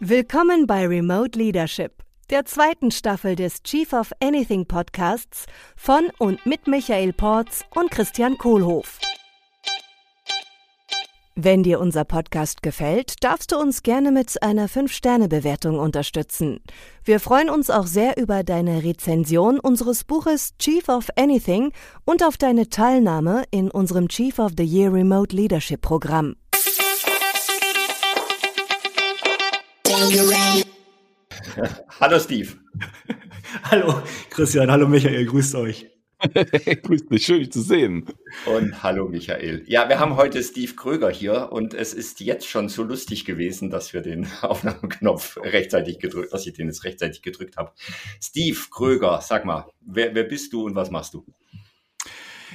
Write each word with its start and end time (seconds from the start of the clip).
Willkommen 0.00 0.66
bei 0.66 0.84
Remote 0.84 1.38
Leadership, 1.38 2.02
der 2.30 2.46
zweiten 2.46 2.90
Staffel 2.90 3.36
des 3.36 3.62
Chief 3.62 3.92
of 3.92 4.10
Anything 4.18 4.66
Podcasts 4.66 5.46
von 5.76 6.08
und 6.18 6.44
mit 6.46 6.66
Michael 6.66 7.12
Porz 7.12 7.64
und 7.76 7.92
Christian 7.92 8.36
Kohlhoff. 8.38 8.98
Wenn 11.36 11.62
dir 11.62 11.78
unser 11.78 12.04
Podcast 12.04 12.60
gefällt, 12.64 13.22
darfst 13.22 13.52
du 13.52 13.58
uns 13.58 13.84
gerne 13.84 14.10
mit 14.10 14.42
einer 14.42 14.68
5-Sterne-Bewertung 14.68 15.78
unterstützen. 15.78 16.58
Wir 17.04 17.20
freuen 17.20 17.50
uns 17.50 17.70
auch 17.70 17.86
sehr 17.86 18.16
über 18.16 18.42
deine 18.42 18.82
Rezension 18.82 19.60
unseres 19.60 20.02
Buches 20.02 20.56
Chief 20.58 20.88
of 20.88 21.06
Anything 21.14 21.72
und 22.04 22.24
auf 22.24 22.36
deine 22.36 22.68
Teilnahme 22.68 23.44
in 23.52 23.70
unserem 23.70 24.08
Chief 24.08 24.40
of 24.40 24.54
the 24.58 24.64
Year 24.64 24.92
Remote 24.92 25.36
Leadership 25.36 25.82
Programm. 25.82 26.34
Hallo 32.00 32.18
Steve. 32.20 32.54
Hallo 33.64 34.02
Christian, 34.30 34.70
hallo 34.70 34.86
Michael, 34.86 35.26
grüßt 35.26 35.56
euch. 35.56 35.90
Grüß 36.82 37.06
dich, 37.06 37.24
schön 37.24 37.40
dich 37.40 37.50
zu 37.50 37.62
sehen. 37.62 38.06
Und 38.46 38.82
hallo 38.82 39.08
Michael. 39.08 39.64
Ja, 39.66 39.88
wir 39.88 39.98
haben 39.98 40.16
heute 40.16 40.42
Steve 40.42 40.74
Kröger 40.74 41.10
hier 41.10 41.50
und 41.50 41.74
es 41.74 41.94
ist 41.94 42.20
jetzt 42.20 42.46
schon 42.46 42.68
so 42.68 42.84
lustig 42.84 43.24
gewesen, 43.24 43.70
dass 43.70 43.92
wir 43.92 44.00
den 44.00 44.28
Aufnahmeknopf 44.42 45.38
rechtzeitig 45.38 45.98
gedrückt, 45.98 46.32
dass 46.32 46.46
ich 46.46 46.52
den 46.52 46.68
jetzt 46.68 46.84
rechtzeitig 46.84 47.22
gedrückt 47.22 47.56
habe. 47.56 47.72
Steve 48.22 48.58
Kröger, 48.70 49.20
sag 49.20 49.44
mal, 49.44 49.66
wer, 49.80 50.14
wer 50.14 50.24
bist 50.24 50.52
du 50.52 50.64
und 50.64 50.76
was 50.76 50.90
machst 50.90 51.14
du? 51.14 51.24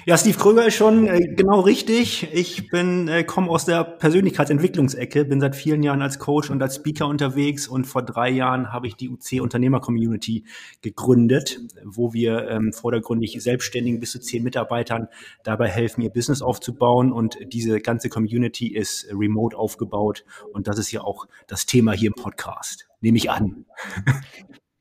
Ja, 0.06 0.18
Steve 0.18 0.38
Kröger 0.38 0.66
ist 0.66 0.76
schon 0.76 1.08
äh, 1.08 1.34
genau 1.34 1.62
richtig. 1.62 2.28
Ich 2.34 2.68
bin 2.70 3.08
äh, 3.08 3.24
komme 3.24 3.50
aus 3.50 3.66
der 3.66 3.84
Persönlichkeitsentwicklungsecke, 3.84 5.24
bin 5.24 5.40
seit 5.40 5.56
vielen 5.56 5.82
Jahren 5.82 6.02
als 6.02 6.20
Coach 6.20 6.50
und 6.50 6.62
als 6.62 6.76
Speaker 6.76 7.08
unterwegs 7.08 7.68
und 7.68 7.86
vor 7.86 8.04
drei 8.04 8.30
Jahren 8.30 8.74
habe 8.74 8.88
ich 8.88 8.96
die 8.96 9.10
UC 9.10 9.42
Unternehmer 9.42 9.80
Community 9.80 10.44
gegründet, 10.82 11.60
wo 11.84 12.14
wir 12.14 12.50
ähm, 12.50 12.74
vordergründig 12.74 13.42
Selbstständigen 13.42 14.00
bis 14.00 14.12
zu 14.12 14.20
zehn 14.20 14.44
Mitarbeitern 14.44 15.08
dabei 15.44 15.70
helfen, 15.70 16.02
ihr 16.02 16.10
Business 16.10 16.42
aufzubauen 16.42 17.14
und 17.14 17.38
diese 17.48 17.80
ganze 17.80 18.10
Community 18.10 18.68
ist 18.74 19.08
remote 19.12 19.58
aufgebaut 19.58 20.26
und 20.52 20.68
das 20.68 20.80
ist 20.80 20.92
ja 20.92 21.02
auch 21.02 21.28
das 21.48 21.66
Thema 21.66 21.94
hier 21.94 22.08
im 22.08 22.22
Podcast. 22.22 22.88
Nehme 23.00 23.18
ich 23.18 23.30
an. 23.30 23.66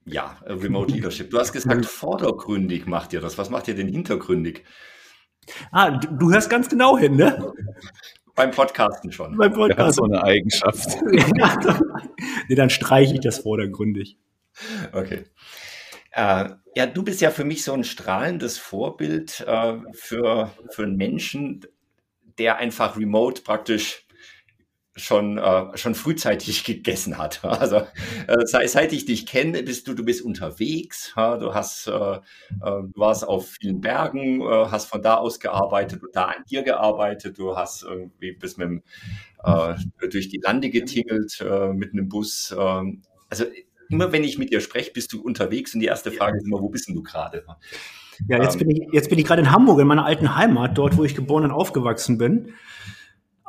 Ja, 0.05 0.37
Remote 0.47 0.93
Leadership. 0.93 1.31
Du 1.31 1.39
hast 1.39 1.53
gesagt, 1.53 1.87
vordergründig 1.87 2.87
macht 2.87 3.13
ihr 3.13 3.21
das. 3.21 3.39
Was 3.39 3.51
macht 3.51 3.69
ihr 3.69 3.77
denn 3.77 3.89
hintergründig? 3.89 4.65
Ah, 5.71 5.91
du, 5.91 6.09
du 6.09 6.33
hörst 6.33 6.51
ganz 6.51 6.69
genau 6.69 6.97
hin, 6.97 7.17
ne? 7.17 7.53
Beim 8.35 8.51
Podcasten 8.51 9.13
schon. 9.13 9.37
Beim 9.37 9.53
Podcasten. 9.53 9.77
Das 9.77 9.89
ist 9.91 9.97
so 9.97 10.05
eine 10.05 10.23
Eigenschaft. 10.23 11.03
nee, 12.49 12.55
dann 12.55 12.71
streiche 12.71 13.15
ich 13.15 13.21
das 13.21 13.39
vordergründig. 13.39 14.19
Okay. 14.93 15.25
Äh, 16.13 16.51
ja, 16.75 16.87
du 16.87 17.03
bist 17.03 17.21
ja 17.21 17.31
für 17.31 17.45
mich 17.45 17.65
so 17.65 17.73
ein 17.73 17.85
strahlendes 17.85 18.59
Vorbild 18.59 19.41
äh, 19.47 19.79
für, 19.93 20.51
für 20.71 20.83
einen 20.83 20.97
Menschen, 20.97 21.67
der 22.39 22.57
einfach 22.57 22.97
remote 22.97 23.43
praktisch 23.43 24.07
schon, 24.95 25.39
äh, 25.39 25.77
schon 25.77 25.95
frühzeitig 25.95 26.65
gegessen 26.65 27.19
hat. 27.19 27.45
Also 27.45 27.77
äh, 27.77 28.45
seit, 28.45 28.71
seit 28.71 28.93
ich 28.93 29.05
dich 29.05 29.27
kenne, 29.27 29.63
bist 29.63 29.89
du, 29.89 29.95
du 29.95 30.05
bist 30.05 30.23
unterwegs, 30.23 31.13
ja, 31.17 31.37
du 31.37 31.55
hast, 31.55 31.87
äh, 31.87 31.93
äh, 31.93 32.21
du 32.61 32.93
warst 32.95 33.27
auf 33.27 33.51
vielen 33.61 33.81
Bergen, 33.81 34.43
äh, 34.43 34.67
hast 34.71 34.87
von 34.87 35.03
da 35.03 35.17
aus 35.17 35.41
gearbeitet 35.41 36.03
und 36.03 36.15
da 36.15 36.27
an 36.27 36.45
dir 36.51 36.63
gearbeitet, 36.63 37.39
du 37.39 37.57
hast 37.57 37.83
irgendwie 37.83 38.33
bis 38.33 38.57
mit 38.57 38.69
dem, 38.69 38.83
äh, 39.45 39.75
durch 40.11 40.29
die 40.29 40.41
Lande 40.43 40.71
getingelt 40.71 41.41
äh, 41.41 41.73
mit 41.73 41.93
einem 41.93 42.09
Bus. 42.09 42.55
Äh, 42.57 42.83
also 43.29 43.45
immer 43.89 44.13
wenn 44.13 44.25
ich 44.25 44.39
mit 44.39 44.53
dir 44.53 44.61
spreche, 44.61 44.93
bist 44.93 45.13
du 45.13 45.23
unterwegs 45.23 45.75
und 45.75 45.81
die 45.81 45.87
erste 45.87 46.11
Frage 46.11 46.37
ist 46.37 46.47
immer, 46.47 46.61
wo 46.61 46.69
bist 46.69 46.89
denn 46.89 46.95
du 46.95 47.03
gerade? 47.03 47.45
Ja, 48.29 48.43
jetzt 48.43 48.61
ähm, 48.61 48.69
bin 48.69 48.71
ich, 48.71 48.89
jetzt 48.93 49.09
bin 49.09 49.19
ich 49.19 49.25
gerade 49.25 49.43
in 49.43 49.51
Hamburg, 49.51 49.81
in 49.81 49.87
meiner 49.87 50.05
alten 50.05 50.37
Heimat, 50.37 50.77
dort, 50.77 50.97
wo 50.97 51.05
ich 51.05 51.15
geboren 51.15 51.45
und 51.45 51.51
aufgewachsen 51.51 52.19
bin. 52.19 52.55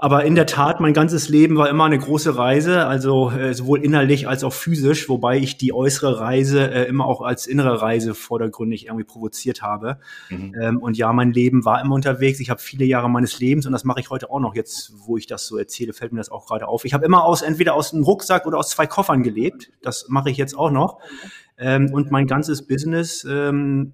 Aber 0.04 0.26
in 0.26 0.36
der 0.36 0.46
Tat, 0.46 0.82
mein 0.82 0.92
ganzes 0.92 1.30
Leben 1.30 1.56
war 1.56 1.70
immer 1.70 1.86
eine 1.86 1.98
große 1.98 2.36
Reise, 2.36 2.88
also 2.88 3.32
äh, 3.32 3.54
sowohl 3.54 3.82
innerlich 3.82 4.28
als 4.28 4.44
auch 4.44 4.52
physisch, 4.52 5.08
wobei 5.08 5.38
ich 5.38 5.56
die 5.56 5.72
äußere 5.72 6.20
Reise 6.20 6.70
äh, 6.70 6.90
immer 6.90 7.06
auch 7.06 7.22
als 7.22 7.48
innere 7.48 7.82
Reise 7.82 8.14
vordergründig 8.14 8.88
irgendwie 8.88 9.06
provoziert 9.06 9.62
habe. 9.62 10.02
Mhm. 10.30 10.56
Ähm, 10.62 10.78
und 10.80 10.98
ja, 10.98 11.14
mein 11.14 11.32
Leben 11.32 11.64
war 11.64 11.80
immer 11.82 11.96
unterwegs. 11.96 12.42
Ich 12.42 12.50
habe 12.50 12.60
viele 12.60 12.84
Jahre 12.84 13.10
meines 13.10 13.40
Lebens 13.40 13.66
und 13.66 13.72
das 13.72 13.86
mache 13.86 14.02
ich 14.02 14.10
heute 14.10 14.30
auch 14.30 14.42
noch. 14.42 14.56
Jetzt, 14.56 14.92
wo 14.94 15.16
ich 15.16 15.26
das 15.26 15.48
so 15.48 15.58
erzähle, 15.58 15.94
fällt 15.94 16.12
mir 16.12 16.20
das 16.20 16.30
auch 16.30 16.48
gerade 16.48 16.68
auf. 16.68 16.84
Ich 16.84 16.94
habe 16.94 17.06
immer 17.06 17.24
aus 17.24 17.42
entweder 17.42 17.74
aus 17.74 17.94
einem 17.94 18.04
Rucksack 18.04 18.46
oder 18.46 18.58
aus 18.58 18.72
zwei 18.72 18.88
Koffern 18.88 19.24
gelebt. 19.24 19.72
Das 19.84 20.10
mache 20.10 20.30
ich 20.30 20.36
jetzt 20.36 20.58
auch 20.58 20.72
noch. 20.72 21.00
Ähm, 21.58 21.94
und 21.94 22.12
mein 22.12 22.28
ganzes 22.28 22.68
Business 22.68 23.24
ähm, 23.24 23.94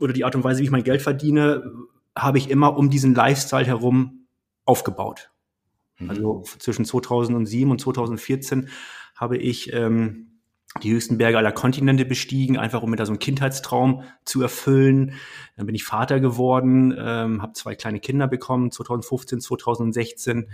oder 0.00 0.14
die 0.14 0.24
Art 0.24 0.36
und 0.36 0.42
Weise, 0.42 0.60
wie 0.60 0.64
ich 0.64 0.70
mein 0.70 0.84
Geld 0.84 1.02
verdiene, 1.02 1.70
habe 2.16 2.38
ich 2.38 2.48
immer 2.48 2.78
um 2.78 2.88
diesen 2.88 3.14
Lifestyle 3.14 3.66
herum 3.66 4.24
aufgebaut. 4.64 5.32
Mhm. 6.04 6.10
Also 6.10 6.44
zwischen 6.58 6.84
2007 6.84 7.70
und 7.70 7.80
2014 7.80 8.68
habe 9.14 9.36
ich 9.36 9.72
ähm, 9.72 10.34
die 10.82 10.92
höchsten 10.92 11.18
Berge 11.18 11.38
aller 11.38 11.52
Kontinente 11.52 12.04
bestiegen, 12.04 12.58
einfach 12.58 12.82
um 12.82 12.90
mir 12.90 12.96
da 12.96 13.06
so 13.06 13.12
einen 13.12 13.20
Kindheitstraum 13.20 14.02
zu 14.24 14.42
erfüllen. 14.42 15.14
Dann 15.56 15.66
bin 15.66 15.74
ich 15.74 15.84
Vater 15.84 16.18
geworden, 16.18 16.92
ähm, 16.98 17.42
habe 17.42 17.52
zwei 17.52 17.76
kleine 17.76 18.00
Kinder 18.00 18.26
bekommen, 18.26 18.72
2015, 18.72 19.40
2016. 19.40 20.48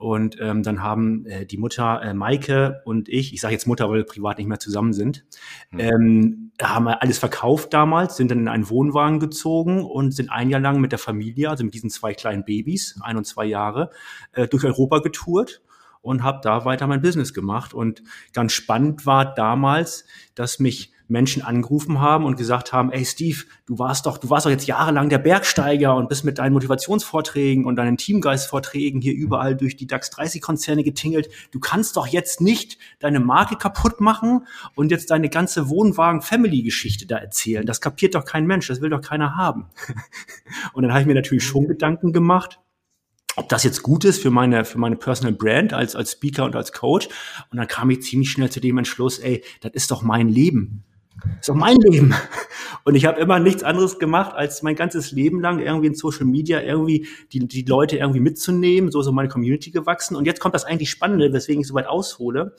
Und 0.00 0.38
ähm, 0.40 0.62
dann 0.62 0.82
haben 0.82 1.26
äh, 1.26 1.44
die 1.44 1.58
Mutter 1.58 2.00
äh, 2.02 2.14
Maike 2.14 2.80
und 2.86 3.10
ich, 3.10 3.34
ich 3.34 3.42
sage 3.42 3.52
jetzt 3.52 3.66
Mutter, 3.66 3.90
weil 3.90 3.98
wir 3.98 4.06
privat 4.06 4.38
nicht 4.38 4.46
mehr 4.46 4.58
zusammen 4.58 4.94
sind, 4.94 5.26
mhm. 5.72 5.78
ähm, 5.78 6.52
haben 6.58 6.84
wir 6.86 7.02
alles 7.02 7.18
verkauft 7.18 7.74
damals, 7.74 8.16
sind 8.16 8.30
dann 8.30 8.38
in 8.38 8.48
einen 8.48 8.70
Wohnwagen 8.70 9.20
gezogen 9.20 9.84
und 9.84 10.12
sind 10.12 10.30
ein 10.30 10.48
Jahr 10.48 10.60
lang 10.62 10.80
mit 10.80 10.92
der 10.92 10.98
Familie, 10.98 11.50
also 11.50 11.64
mit 11.64 11.74
diesen 11.74 11.90
zwei 11.90 12.14
kleinen 12.14 12.46
Babys, 12.46 12.98
ein 13.02 13.18
und 13.18 13.26
zwei 13.26 13.44
Jahre, 13.44 13.90
äh, 14.32 14.48
durch 14.48 14.64
Europa 14.64 15.00
getourt 15.00 15.60
und 16.00 16.22
habe 16.22 16.40
da 16.42 16.64
weiter 16.64 16.86
mein 16.86 17.02
Business 17.02 17.34
gemacht. 17.34 17.74
Und 17.74 18.02
ganz 18.32 18.54
spannend 18.54 19.04
war 19.04 19.34
damals, 19.34 20.06
dass 20.34 20.60
mich 20.60 20.94
Menschen 21.10 21.42
angerufen 21.42 22.00
haben 22.00 22.24
und 22.24 22.36
gesagt 22.36 22.72
haben, 22.72 22.90
ey 22.92 23.04
Steve, 23.04 23.44
du 23.66 23.78
warst 23.78 24.06
doch, 24.06 24.18
du 24.18 24.30
warst 24.30 24.46
doch 24.46 24.50
jetzt 24.50 24.66
jahrelang 24.66 25.08
der 25.08 25.18
Bergsteiger 25.18 25.94
und 25.96 26.08
bist 26.08 26.24
mit 26.24 26.38
deinen 26.38 26.52
Motivationsvorträgen 26.52 27.64
und 27.64 27.76
deinen 27.76 27.96
Teamgeistvorträgen 27.96 29.00
hier 29.00 29.14
überall 29.14 29.56
durch 29.56 29.76
die 29.76 29.86
DAX 29.86 30.10
30 30.10 30.40
Konzerne 30.40 30.84
getingelt. 30.84 31.28
Du 31.50 31.60
kannst 31.60 31.96
doch 31.96 32.06
jetzt 32.06 32.40
nicht 32.40 32.78
deine 32.98 33.20
Marke 33.20 33.56
kaputt 33.56 34.00
machen 34.00 34.46
und 34.74 34.90
jetzt 34.90 35.10
deine 35.10 35.28
ganze 35.28 35.68
Wohnwagen 35.68 36.22
Family 36.22 36.62
Geschichte 36.62 37.06
da 37.06 37.16
erzählen. 37.16 37.66
Das 37.66 37.80
kapiert 37.80 38.14
doch 38.14 38.24
kein 38.24 38.46
Mensch, 38.46 38.68
das 38.68 38.80
will 38.80 38.90
doch 38.90 39.02
keiner 39.02 39.36
haben. 39.36 39.66
und 40.72 40.82
dann 40.82 40.92
habe 40.92 41.02
ich 41.02 41.06
mir 41.06 41.14
natürlich 41.14 41.44
schon 41.44 41.66
Gedanken 41.66 42.12
gemacht 42.12 42.60
ob 43.36 43.48
das 43.48 43.64
jetzt 43.64 43.82
gut 43.82 44.04
ist 44.04 44.20
für 44.20 44.30
meine, 44.30 44.64
für 44.64 44.78
meine 44.78 44.96
Personal 44.96 45.32
Brand 45.32 45.72
als, 45.72 45.94
als 45.94 46.12
Speaker 46.12 46.44
und 46.44 46.56
als 46.56 46.72
Coach. 46.72 47.08
Und 47.50 47.58
dann 47.58 47.68
kam 47.68 47.88
ich 47.90 48.02
ziemlich 48.02 48.30
schnell 48.30 48.50
zu 48.50 48.60
dem 48.60 48.76
Entschluss, 48.78 49.18
ey, 49.18 49.42
das 49.60 49.72
ist 49.72 49.90
doch 49.90 50.02
mein 50.02 50.28
Leben. 50.28 50.84
Doch 51.46 51.54
mein 51.54 51.76
Leben. 51.76 52.14
Und 52.84 52.94
ich 52.94 53.04
habe 53.04 53.20
immer 53.20 53.38
nichts 53.38 53.62
anderes 53.62 53.98
gemacht, 53.98 54.34
als 54.34 54.62
mein 54.62 54.74
ganzes 54.74 55.12
Leben 55.12 55.40
lang 55.40 55.58
irgendwie 55.58 55.88
in 55.88 55.94
Social 55.94 56.24
Media 56.24 56.60
irgendwie 56.60 57.06
die, 57.32 57.46
die 57.46 57.62
Leute 57.62 57.96
irgendwie 57.96 58.20
mitzunehmen. 58.20 58.90
So 58.90 59.00
ist 59.00 59.06
so 59.06 59.12
meine 59.12 59.28
Community 59.28 59.70
gewachsen. 59.70 60.16
Und 60.16 60.26
jetzt 60.26 60.40
kommt 60.40 60.54
das 60.54 60.64
eigentlich 60.64 60.90
Spannende, 60.90 61.32
weswegen 61.32 61.60
ich 61.60 61.68
so 61.68 61.74
weit 61.74 61.86
aushole. 61.86 62.54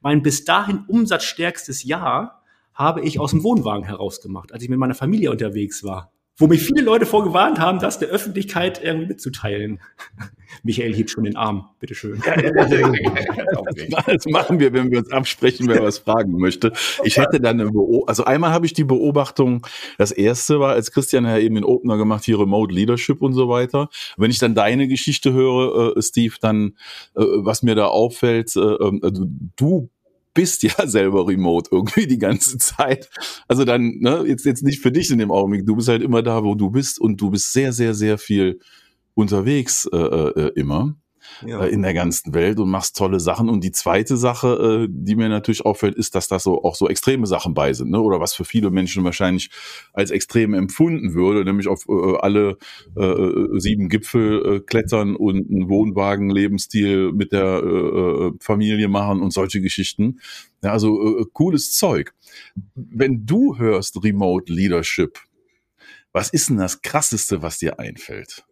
Mein 0.00 0.22
bis 0.22 0.44
dahin 0.44 0.84
umsatzstärkstes 0.86 1.84
Jahr 1.84 2.42
habe 2.74 3.02
ich 3.02 3.20
aus 3.20 3.30
dem 3.30 3.42
Wohnwagen 3.42 3.84
herausgemacht, 3.84 4.52
als 4.52 4.62
ich 4.62 4.68
mit 4.68 4.78
meiner 4.78 4.94
Familie 4.94 5.30
unterwegs 5.30 5.84
war 5.84 6.12
wo 6.36 6.46
mich 6.46 6.62
viele 6.62 6.82
Leute 6.82 7.06
vorgewarnt 7.06 7.58
haben, 7.58 7.78
das 7.78 7.98
der 7.98 8.08
Öffentlichkeit 8.08 8.82
irgendwie 8.82 9.08
mitzuteilen. 9.08 9.80
Michael 10.62 10.94
hebt 10.94 11.10
schon 11.10 11.24
den 11.24 11.36
Arm, 11.36 11.70
bitteschön. 11.80 12.22
das 14.06 14.26
machen 14.26 14.60
wir, 14.60 14.72
wenn 14.72 14.90
wir 14.90 14.98
uns 14.98 15.10
absprechen, 15.10 15.66
wer 15.68 15.82
was 15.82 15.98
fragen 15.98 16.38
möchte. 16.38 16.72
Ich 17.04 17.16
hätte 17.16 17.40
dann 17.40 17.58
eine 17.58 17.70
Beobachtung, 17.70 18.08
also 18.08 18.24
einmal 18.24 18.50
habe 18.50 18.66
ich 18.66 18.74
die 18.74 18.84
Beobachtung, 18.84 19.66
das 19.96 20.12
erste 20.12 20.60
war, 20.60 20.72
als 20.72 20.92
Christian 20.92 21.24
ja 21.24 21.38
eben 21.38 21.54
den 21.54 21.64
Opener 21.64 21.96
gemacht, 21.96 22.24
hier 22.24 22.38
Remote 22.38 22.74
Leadership 22.74 23.22
und 23.22 23.32
so 23.32 23.48
weiter. 23.48 23.88
Wenn 24.18 24.30
ich 24.30 24.38
dann 24.38 24.54
deine 24.54 24.88
Geschichte 24.88 25.32
höre, 25.32 25.96
äh, 25.96 26.02
Steve, 26.02 26.34
dann, 26.40 26.76
äh, 27.16 27.22
was 27.22 27.62
mir 27.62 27.74
da 27.74 27.86
auffällt, 27.86 28.54
äh, 28.56 28.60
äh 28.60 29.00
du 29.56 29.88
bist 30.34 30.62
ja 30.62 30.74
selber 30.86 31.26
remote 31.26 31.70
irgendwie 31.72 32.06
die 32.06 32.18
ganze 32.18 32.58
Zeit. 32.58 33.08
Also 33.48 33.64
dann, 33.64 33.98
ne, 34.00 34.24
jetzt, 34.26 34.44
jetzt 34.44 34.62
nicht 34.62 34.80
für 34.80 34.92
dich 34.92 35.10
in 35.10 35.18
dem 35.18 35.30
Augenblick. 35.30 35.66
Du 35.66 35.76
bist 35.76 35.88
halt 35.88 36.02
immer 36.02 36.22
da, 36.22 36.44
wo 36.44 36.54
du 36.54 36.70
bist 36.70 37.00
und 37.00 37.20
du 37.20 37.30
bist 37.30 37.52
sehr, 37.52 37.72
sehr, 37.72 37.94
sehr 37.94 38.18
viel 38.18 38.60
unterwegs 39.14 39.88
äh, 39.92 39.96
äh, 39.96 40.52
immer. 40.54 40.96
Ja. 41.46 41.64
äh, 41.64 41.68
in 41.68 41.82
der 41.82 41.94
ganzen 41.94 42.34
Welt 42.34 42.58
und 42.58 42.70
machst 42.70 42.96
tolle 42.96 43.20
Sachen. 43.20 43.48
Und 43.48 43.64
die 43.64 43.72
zweite 43.72 44.16
Sache, 44.16 44.86
äh, 44.86 44.88
die 44.90 45.16
mir 45.16 45.28
natürlich 45.28 45.64
auffällt, 45.64 45.94
ist, 45.94 46.14
dass 46.14 46.28
da 46.28 46.38
so 46.38 46.62
auch 46.62 46.74
so 46.74 46.88
extreme 46.88 47.26
Sachen 47.26 47.54
bei 47.54 47.72
sind, 47.72 47.90
ne? 47.90 48.00
Oder 48.00 48.20
was 48.20 48.34
für 48.34 48.44
viele 48.44 48.70
Menschen 48.70 49.04
wahrscheinlich 49.04 49.50
als 49.92 50.10
extrem 50.10 50.54
empfunden 50.54 51.14
würde, 51.14 51.44
nämlich 51.44 51.68
auf 51.68 51.88
äh, 51.88 52.16
alle 52.18 52.58
äh, 52.96 53.04
äh 53.04 53.60
sieben 53.60 53.88
Gipfel 53.88 54.56
äh, 54.56 54.60
klettern 54.60 55.16
und 55.16 55.50
einen 55.50 55.68
Wohnwagen, 55.68 56.30
Lebensstil 56.30 57.12
mit 57.12 57.32
der 57.32 57.62
äh, 57.62 58.26
äh, 58.26 58.32
Familie 58.40 58.88
machen 58.88 59.20
und 59.20 59.32
solche 59.32 59.60
Geschichten. 59.60 60.20
Ja, 60.62 60.72
also 60.72 61.20
äh, 61.20 61.24
cooles 61.32 61.72
Zeug. 61.72 62.14
Wenn 62.74 63.26
du 63.26 63.58
hörst 63.58 64.02
Remote 64.02 64.52
Leadership, 64.52 65.18
was 66.12 66.28
ist 66.28 66.50
denn 66.50 66.58
das 66.58 66.82
Krasseste, 66.82 67.42
was 67.42 67.58
dir 67.58 67.78
einfällt? 67.78 68.44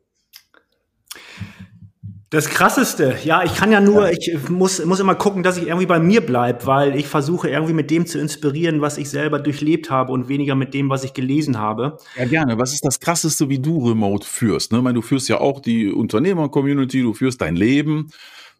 Das 2.30 2.48
krasseste, 2.48 3.16
ja, 3.24 3.42
ich 3.42 3.56
kann 3.56 3.72
ja 3.72 3.80
nur, 3.80 4.08
ja. 4.08 4.16
ich 4.16 4.48
muss, 4.48 4.84
muss 4.84 5.00
immer 5.00 5.16
gucken, 5.16 5.42
dass 5.42 5.56
ich 5.56 5.66
irgendwie 5.66 5.86
bei 5.86 5.98
mir 5.98 6.24
bleib, 6.24 6.64
weil 6.64 6.94
ich 6.94 7.08
versuche 7.08 7.50
irgendwie 7.50 7.72
mit 7.72 7.90
dem 7.90 8.06
zu 8.06 8.20
inspirieren, 8.20 8.80
was 8.80 8.98
ich 8.98 9.10
selber 9.10 9.40
durchlebt 9.40 9.90
habe 9.90 10.12
und 10.12 10.28
weniger 10.28 10.54
mit 10.54 10.72
dem, 10.72 10.88
was 10.90 11.02
ich 11.02 11.12
gelesen 11.12 11.58
habe. 11.58 11.98
Ja, 12.16 12.26
gerne. 12.26 12.56
Was 12.56 12.72
ist 12.72 12.84
das 12.84 13.00
krasseste, 13.00 13.48
wie 13.48 13.58
du 13.58 13.88
remote 13.88 14.24
führst? 14.24 14.70
Ne? 14.70 14.78
Ich 14.78 14.84
meine, 14.84 14.94
du 14.94 15.02
führst 15.02 15.28
ja 15.28 15.40
auch 15.40 15.58
die 15.58 15.90
Unternehmer-Community, 15.90 17.02
du 17.02 17.14
führst 17.14 17.40
dein 17.40 17.56
Leben, 17.56 18.12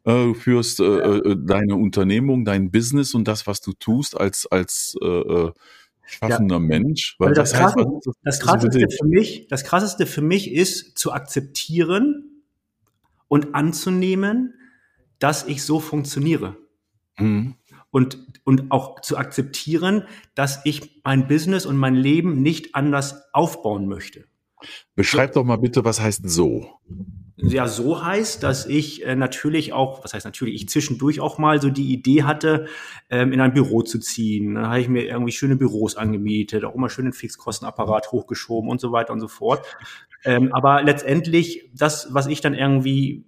äh, 0.02 0.10
du 0.10 0.34
führst 0.34 0.80
äh, 0.80 0.84
ja. 0.84 1.16
äh, 1.18 1.36
deine 1.38 1.76
Unternehmung, 1.76 2.44
dein 2.44 2.72
Business 2.72 3.14
und 3.14 3.28
das, 3.28 3.46
was 3.46 3.60
du 3.60 3.72
tust 3.72 4.20
als, 4.20 4.48
als 4.50 4.96
äh, 5.00 5.06
äh 5.06 5.52
schaffender 6.06 6.56
ja. 6.56 6.58
Mensch. 6.58 7.14
Weil 7.20 7.34
das, 7.34 7.52
das, 7.52 7.62
heißt, 7.62 7.76
krasseste, 7.76 8.10
das, 8.24 8.40
krasseste 8.40 8.86
für 8.98 9.06
mich, 9.06 9.46
das 9.48 9.62
krasseste 9.62 10.06
für 10.06 10.22
mich 10.22 10.50
ist 10.50 10.98
zu 10.98 11.12
akzeptieren, 11.12 12.29
und 13.30 13.54
anzunehmen, 13.54 14.54
dass 15.20 15.46
ich 15.46 15.62
so 15.62 15.78
funktioniere. 15.78 16.56
Mhm. 17.16 17.54
Und, 17.92 18.18
und 18.44 18.70
auch 18.70 19.00
zu 19.00 19.16
akzeptieren, 19.16 20.04
dass 20.34 20.60
ich 20.64 21.00
mein 21.04 21.28
Business 21.28 21.64
und 21.64 21.76
mein 21.76 21.94
Leben 21.94 22.42
nicht 22.42 22.74
anders 22.74 23.32
aufbauen 23.32 23.86
möchte. 23.86 24.26
Beschreib 24.94 25.32
doch 25.32 25.44
mal 25.44 25.56
bitte, 25.56 25.84
was 25.84 26.00
heißt 26.00 26.28
so? 26.28 26.80
Ja, 27.42 27.68
so 27.68 28.04
heißt, 28.04 28.42
dass 28.42 28.66
ich 28.66 29.04
äh, 29.04 29.16
natürlich 29.16 29.72
auch, 29.72 30.04
was 30.04 30.14
heißt 30.14 30.26
natürlich, 30.26 30.54
ich 30.54 30.68
zwischendurch 30.68 31.20
auch 31.20 31.38
mal 31.38 31.60
so 31.60 31.70
die 31.70 31.92
Idee 31.92 32.24
hatte, 32.24 32.66
ähm, 33.08 33.32
in 33.32 33.40
ein 33.40 33.54
Büro 33.54 33.82
zu 33.82 33.98
ziehen. 33.98 34.54
Dann 34.54 34.66
habe 34.66 34.80
ich 34.80 34.88
mir 34.88 35.04
irgendwie 35.04 35.32
schöne 35.32 35.56
Büros 35.56 35.96
angemietet, 35.96 36.64
auch 36.64 36.74
immer 36.74 36.90
schön 36.90 37.06
den 37.06 37.12
Fixkostenapparat 37.12 38.12
hochgeschoben 38.12 38.68
und 38.68 38.80
so 38.80 38.92
weiter 38.92 39.12
und 39.12 39.20
so 39.20 39.28
fort. 39.28 39.64
Ähm, 40.24 40.52
aber 40.52 40.82
letztendlich, 40.82 41.70
das, 41.74 42.08
was 42.12 42.26
ich 42.26 42.40
dann 42.40 42.54
irgendwie 42.54 43.24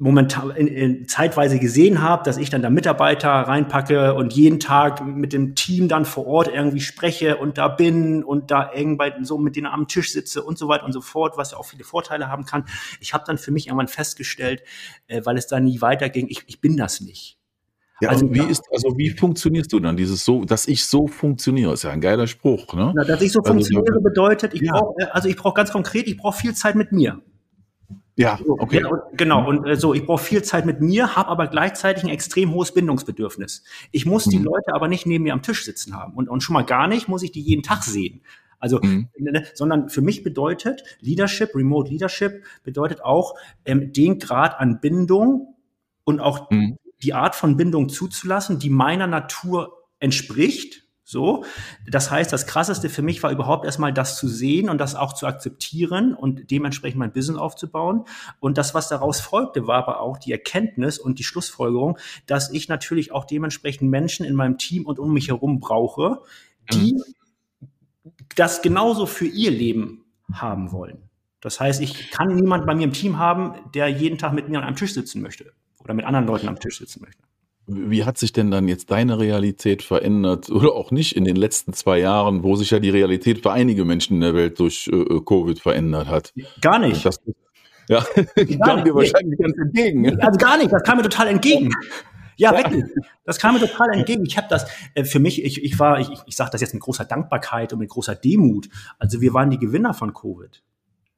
momentan 0.00 0.50
in, 0.50 0.68
in, 0.68 1.08
zeitweise 1.08 1.58
gesehen 1.58 2.00
habe, 2.00 2.22
dass 2.22 2.36
ich 2.36 2.50
dann 2.50 2.62
da 2.62 2.70
Mitarbeiter 2.70 3.30
reinpacke 3.30 4.14
und 4.14 4.32
jeden 4.32 4.60
Tag 4.60 5.04
mit 5.04 5.32
dem 5.32 5.56
Team 5.56 5.88
dann 5.88 6.04
vor 6.04 6.26
Ort 6.26 6.48
irgendwie 6.48 6.80
spreche 6.80 7.36
und 7.36 7.58
da 7.58 7.66
bin 7.66 8.22
und 8.22 8.52
da 8.52 8.70
irgendwie 8.72 9.24
so 9.24 9.38
mit 9.38 9.56
denen 9.56 9.66
am 9.66 9.88
Tisch 9.88 10.12
sitze 10.12 10.44
und 10.44 10.56
so 10.56 10.68
weiter 10.68 10.84
und 10.84 10.92
so 10.92 11.00
fort, 11.00 11.36
was 11.36 11.50
ja 11.50 11.58
auch 11.58 11.66
viele 11.66 11.82
Vorteile 11.82 12.28
haben 12.28 12.44
kann. 12.44 12.64
Ich 13.00 13.12
habe 13.12 13.24
dann 13.26 13.38
für 13.38 13.50
mich 13.50 13.66
irgendwann 13.66 13.88
festgestellt, 13.88 14.62
äh, 15.08 15.20
weil 15.24 15.36
es 15.36 15.48
da 15.48 15.58
nie 15.58 15.80
weiterging, 15.80 16.28
ich, 16.28 16.44
ich 16.46 16.60
bin 16.60 16.76
das 16.76 17.00
nicht. 17.00 17.36
Ja, 18.00 18.10
also 18.10 18.32
wie 18.32 18.38
ist, 18.38 18.62
also 18.70 18.96
wie 18.96 19.10
funktionierst 19.10 19.72
du 19.72 19.80
dann? 19.80 19.96
Dieses 19.96 20.24
so, 20.24 20.44
dass 20.44 20.68
ich 20.68 20.84
so 20.84 21.08
funktioniere, 21.08 21.72
ist 21.72 21.82
ja 21.82 21.90
ein 21.90 22.00
geiler 22.00 22.28
Spruch, 22.28 22.72
ne? 22.72 22.92
Na, 22.94 23.02
dass 23.02 23.20
ich 23.20 23.32
so 23.32 23.40
also, 23.40 23.52
funktioniere 23.52 24.00
bedeutet, 24.00 24.54
ich 24.54 24.60
ja. 24.60 24.70
brauche, 24.70 24.94
äh, 25.00 25.06
also 25.06 25.28
ich 25.28 25.34
brauche 25.34 25.54
ganz 25.54 25.72
konkret, 25.72 26.06
ich 26.06 26.16
brauche 26.16 26.38
viel 26.38 26.54
Zeit 26.54 26.76
mit 26.76 26.92
mir. 26.92 27.20
Ja, 28.18 28.38
okay. 28.46 28.82
Ja, 28.82 28.88
und, 28.88 29.00
genau, 29.16 29.48
und 29.48 29.66
äh, 29.66 29.76
so, 29.76 29.94
ich 29.94 30.04
brauche 30.04 30.22
viel 30.22 30.42
Zeit 30.42 30.66
mit 30.66 30.80
mir, 30.80 31.16
habe 31.16 31.28
aber 31.28 31.46
gleichzeitig 31.46 32.04
ein 32.04 32.10
extrem 32.10 32.52
hohes 32.52 32.72
Bindungsbedürfnis. 32.72 33.64
Ich 33.92 34.04
muss 34.06 34.26
mhm. 34.26 34.30
die 34.30 34.38
Leute 34.38 34.74
aber 34.74 34.88
nicht 34.88 35.06
neben 35.06 35.24
mir 35.24 35.32
am 35.32 35.42
Tisch 35.42 35.64
sitzen 35.64 35.96
haben. 35.96 36.14
Und, 36.14 36.28
und 36.28 36.42
schon 36.42 36.54
mal 36.54 36.64
gar 36.64 36.88
nicht 36.88 37.08
muss 37.08 37.22
ich 37.22 37.32
die 37.32 37.40
jeden 37.40 37.62
Tag 37.62 37.82
sehen. 37.84 38.22
Also, 38.58 38.80
mhm. 38.82 39.08
Ne, 39.16 39.32
ne, 39.32 39.46
sondern 39.54 39.88
für 39.88 40.02
mich 40.02 40.24
bedeutet 40.24 40.82
Leadership, 41.00 41.54
Remote 41.54 41.90
Leadership, 41.90 42.44
bedeutet 42.64 43.02
auch 43.02 43.36
ähm, 43.64 43.92
den 43.92 44.18
Grad 44.18 44.58
an 44.58 44.80
Bindung 44.80 45.54
und 46.04 46.20
auch 46.20 46.50
mhm 46.50 46.76
die 47.02 47.14
Art 47.14 47.34
von 47.34 47.56
Bindung 47.56 47.88
zuzulassen, 47.88 48.58
die 48.58 48.70
meiner 48.70 49.06
Natur 49.06 49.84
entspricht. 50.00 50.84
So, 51.10 51.42
das 51.86 52.10
heißt, 52.10 52.30
das 52.30 52.46
krasseste 52.46 52.90
für 52.90 53.00
mich 53.00 53.22
war 53.22 53.30
überhaupt 53.30 53.64
erstmal 53.64 53.94
das 53.94 54.18
zu 54.18 54.28
sehen 54.28 54.68
und 54.68 54.76
das 54.76 54.94
auch 54.94 55.14
zu 55.14 55.26
akzeptieren 55.26 56.12
und 56.12 56.50
dementsprechend 56.50 56.98
mein 56.98 57.14
Business 57.14 57.38
aufzubauen. 57.38 58.04
Und 58.40 58.58
das, 58.58 58.74
was 58.74 58.90
daraus 58.90 59.18
folgte, 59.18 59.66
war 59.66 59.78
aber 59.78 60.00
auch 60.00 60.18
die 60.18 60.32
Erkenntnis 60.32 60.98
und 60.98 61.18
die 61.18 61.24
Schlussfolgerung, 61.24 61.96
dass 62.26 62.52
ich 62.52 62.68
natürlich 62.68 63.10
auch 63.10 63.24
dementsprechend 63.24 63.90
Menschen 63.90 64.26
in 64.26 64.34
meinem 64.34 64.58
Team 64.58 64.84
und 64.84 64.98
um 64.98 65.14
mich 65.14 65.28
herum 65.28 65.60
brauche, 65.60 66.20
die 66.74 66.92
mhm. 66.92 67.68
das 68.36 68.60
genauso 68.60 69.06
für 69.06 69.24
ihr 69.24 69.50
Leben 69.50 70.04
haben 70.30 70.72
wollen. 70.72 71.08
Das 71.40 71.58
heißt, 71.58 71.80
ich 71.80 72.10
kann 72.10 72.36
niemand 72.36 72.66
bei 72.66 72.74
mir 72.74 72.84
im 72.84 72.92
Team 72.92 73.16
haben, 73.16 73.54
der 73.72 73.88
jeden 73.88 74.18
Tag 74.18 74.34
mit 74.34 74.50
mir 74.50 74.58
an 74.58 74.64
einem 74.64 74.76
Tisch 74.76 74.92
sitzen 74.92 75.22
möchte 75.22 75.54
oder 75.78 75.94
mit 75.94 76.04
anderen 76.04 76.26
Leuten 76.26 76.48
am 76.48 76.60
Tisch 76.60 76.76
sitzen 76.76 77.00
möchte. 77.02 77.27
Wie 77.70 78.04
hat 78.04 78.16
sich 78.16 78.32
denn 78.32 78.50
dann 78.50 78.66
jetzt 78.66 78.90
deine 78.90 79.18
Realität 79.18 79.82
verändert 79.82 80.50
oder 80.50 80.72
auch 80.72 80.90
nicht 80.90 81.14
in 81.14 81.24
den 81.24 81.36
letzten 81.36 81.74
zwei 81.74 81.98
Jahren, 81.98 82.42
wo 82.42 82.56
sich 82.56 82.70
ja 82.70 82.78
die 82.78 82.90
Realität 82.90 83.42
für 83.42 83.52
einige 83.52 83.84
Menschen 83.84 84.14
in 84.14 84.20
der 84.22 84.34
Welt 84.34 84.58
durch 84.58 84.88
äh, 84.92 85.20
Covid 85.24 85.60
verändert 85.60 86.08
hat? 86.08 86.32
Gar 86.60 86.78
nicht. 86.78 87.04
Das, 87.04 87.20
ja, 87.88 88.04
kam 88.64 88.84
dir 88.84 88.94
wahrscheinlich 88.94 89.38
ganz 89.38 89.56
entgegen. 89.56 90.18
Also 90.20 90.38
gar 90.38 90.56
nicht, 90.56 90.72
das 90.72 90.82
kam 90.82 90.96
mir 90.96 91.02
total 91.02 91.28
entgegen. 91.28 91.70
Ja, 92.36 92.52
wirklich. 92.56 92.84
Das 93.24 93.38
kam 93.38 93.54
mir 93.54 93.60
total 93.60 93.92
entgegen. 93.92 94.24
Ich 94.24 94.36
habe 94.38 94.46
das 94.48 94.66
äh, 94.94 95.04
für 95.04 95.18
mich, 95.18 95.44
ich, 95.44 95.62
ich 95.62 95.78
war, 95.78 95.98
ich, 95.98 96.08
ich 96.26 96.36
sage 96.36 96.50
das 96.52 96.60
jetzt 96.60 96.72
mit 96.72 96.82
großer 96.82 97.04
Dankbarkeit 97.04 97.72
und 97.72 97.80
mit 97.80 97.90
großer 97.90 98.14
Demut. 98.14 98.68
Also 98.98 99.20
wir 99.20 99.34
waren 99.34 99.50
die 99.50 99.58
Gewinner 99.58 99.92
von 99.92 100.14
Covid. 100.14 100.62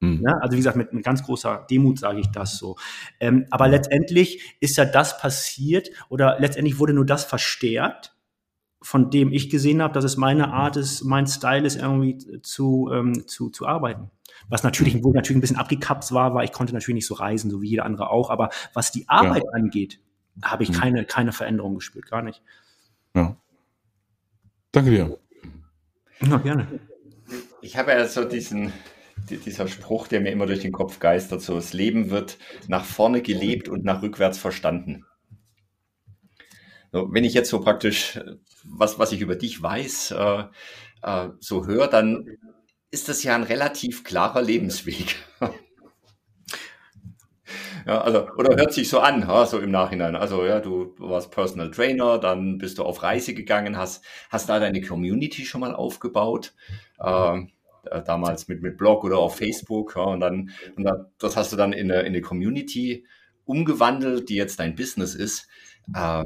Mhm. 0.01 0.23
Ja, 0.23 0.39
also 0.39 0.53
wie 0.53 0.57
gesagt, 0.57 0.77
mit, 0.77 0.93
mit 0.93 1.05
ganz 1.05 1.23
großer 1.23 1.67
Demut 1.71 1.99
sage 1.99 2.21
ich 2.21 2.29
das 2.29 2.57
so. 2.57 2.77
Ähm, 3.21 3.47
aber 3.51 3.69
letztendlich 3.69 4.57
ist 4.61 4.77
ja 4.77 4.85
das 4.85 5.19
passiert 5.19 5.91
oder 6.09 6.39
letztendlich 6.41 6.79
wurde 6.79 6.95
nur 6.95 7.07
das 7.07 7.25
verstärkt, 7.25 8.15
von 8.83 9.11
dem 9.11 9.31
ich 9.31 9.51
gesehen 9.51 9.83
habe, 9.83 9.93
dass 9.93 10.05
es 10.05 10.17
meine 10.17 10.53
Art 10.53 10.77
ist, 10.77 11.05
mein 11.05 11.27
Style 11.27 11.67
ist, 11.67 11.77
irgendwie 11.77 12.17
zu, 12.43 12.91
ähm, 12.93 13.27
zu, 13.27 13.51
zu 13.51 13.67
arbeiten. 13.67 14.11
Was 14.49 14.63
natürlich, 14.63 15.05
wo 15.05 15.13
natürlich 15.13 15.37
ein 15.37 15.43
bisschen 15.43 15.59
abgekappt 15.59 16.13
war, 16.13 16.35
war, 16.35 16.45
ich 16.45 16.53
konnte 16.53 16.73
natürlich 16.73 16.95
nicht 16.95 17.07
so 17.07 17.15
reisen, 17.15 17.51
so 17.51 17.61
wie 17.61 17.69
jeder 17.69 17.85
andere 17.85 18.11
auch, 18.11 18.31
aber 18.31 18.49
was 18.73 18.91
die 18.91 19.07
Arbeit 19.07 19.45
ja. 19.45 19.51
angeht, 19.53 20.01
habe 20.43 20.63
ich 20.63 20.71
mhm. 20.71 20.75
keine, 20.75 21.05
keine 21.05 21.33
Veränderung 21.33 21.75
gespürt, 21.75 22.11
gar 22.11 22.23
nicht. 22.23 22.43
Ja. 23.15 23.37
Danke 24.73 24.91
dir. 24.91 25.19
Ja, 26.21 26.39
gerne. 26.39 26.67
Ich 27.61 27.77
habe 27.77 27.91
ja 27.91 28.07
so 28.07 28.25
diesen, 28.25 28.73
dieser 29.29 29.69
Spruch, 29.69 30.09
der 30.09 30.21
mir 30.21 30.31
immer 30.31 30.47
durch 30.47 30.61
den 30.61 30.73
Kopf 30.73 30.99
geistert, 30.99 31.43
so 31.43 31.55
das 31.55 31.73
Leben 31.73 32.11
wird 32.11 32.39
nach 32.69 32.85
vorne 32.85 33.23
gelebt 33.23 33.69
und 33.69 33.85
nach 33.85 34.03
rückwärts 34.03 34.39
verstanden. 34.39 35.05
So, 36.93 37.13
wenn 37.13 37.25
ich 37.25 37.35
jetzt 37.35 37.51
so 37.51 37.61
praktisch 37.61 38.19
was, 38.65 38.99
was 38.99 39.13
ich 39.13 39.21
über 39.21 39.37
dich 39.37 39.63
weiß, 39.63 40.11
äh, 40.13 40.45
äh, 41.03 41.29
so 41.39 41.67
höre, 41.67 41.89
dann 41.89 42.27
ist 42.91 43.09
das 43.09 43.23
ja 43.23 43.35
ein 43.35 43.45
relativ 43.45 44.03
klarer 44.03 44.43
Lebensweg. 44.43 45.17
ja, 47.87 48.01
also, 48.01 48.29
oder 48.37 48.57
hört 48.57 48.73
sich 48.73 48.89
so 48.89 48.99
an, 48.99 49.21
ja, 49.21 49.47
so 49.47 49.61
im 49.61 49.71
Nachhinein. 49.71 50.17
Also, 50.17 50.45
ja, 50.45 50.59
du 50.61 50.95
warst 50.99 51.31
Personal 51.31 51.71
Trainer, 51.71 52.19
dann 52.19 52.59
bist 52.59 52.79
du 52.79 52.85
auf 52.85 53.03
Reise 53.03 53.35
gegangen, 53.35 53.77
hast, 53.77 54.05
hast 54.29 54.49
da 54.49 54.59
deine 54.59 54.81
Community 54.81 55.45
schon 55.45 55.61
mal 55.61 55.75
aufgebaut. 55.75 56.55
Äh, 56.99 57.43
äh, 57.91 58.03
damals 58.03 58.49
mit, 58.49 58.63
mit 58.63 58.77
Blog 58.77 59.05
oder 59.05 59.19
auf 59.19 59.37
Facebook. 59.37 59.95
Ja, 59.97 60.03
und 60.03 60.21
dann, 60.21 60.51
und 60.77 60.85
dann, 60.85 61.07
das 61.19 61.37
hast 61.37 61.53
du 61.53 61.57
dann 61.57 61.73
in 61.73 61.91
eine, 61.91 62.01
in 62.01 62.09
eine 62.09 62.21
Community 62.21 63.05
umgewandelt, 63.45 64.29
die 64.29 64.37
jetzt 64.37 64.61
dein 64.61 64.75
Business 64.75 65.15
ist. 65.15 65.49
Äh, 65.95 66.25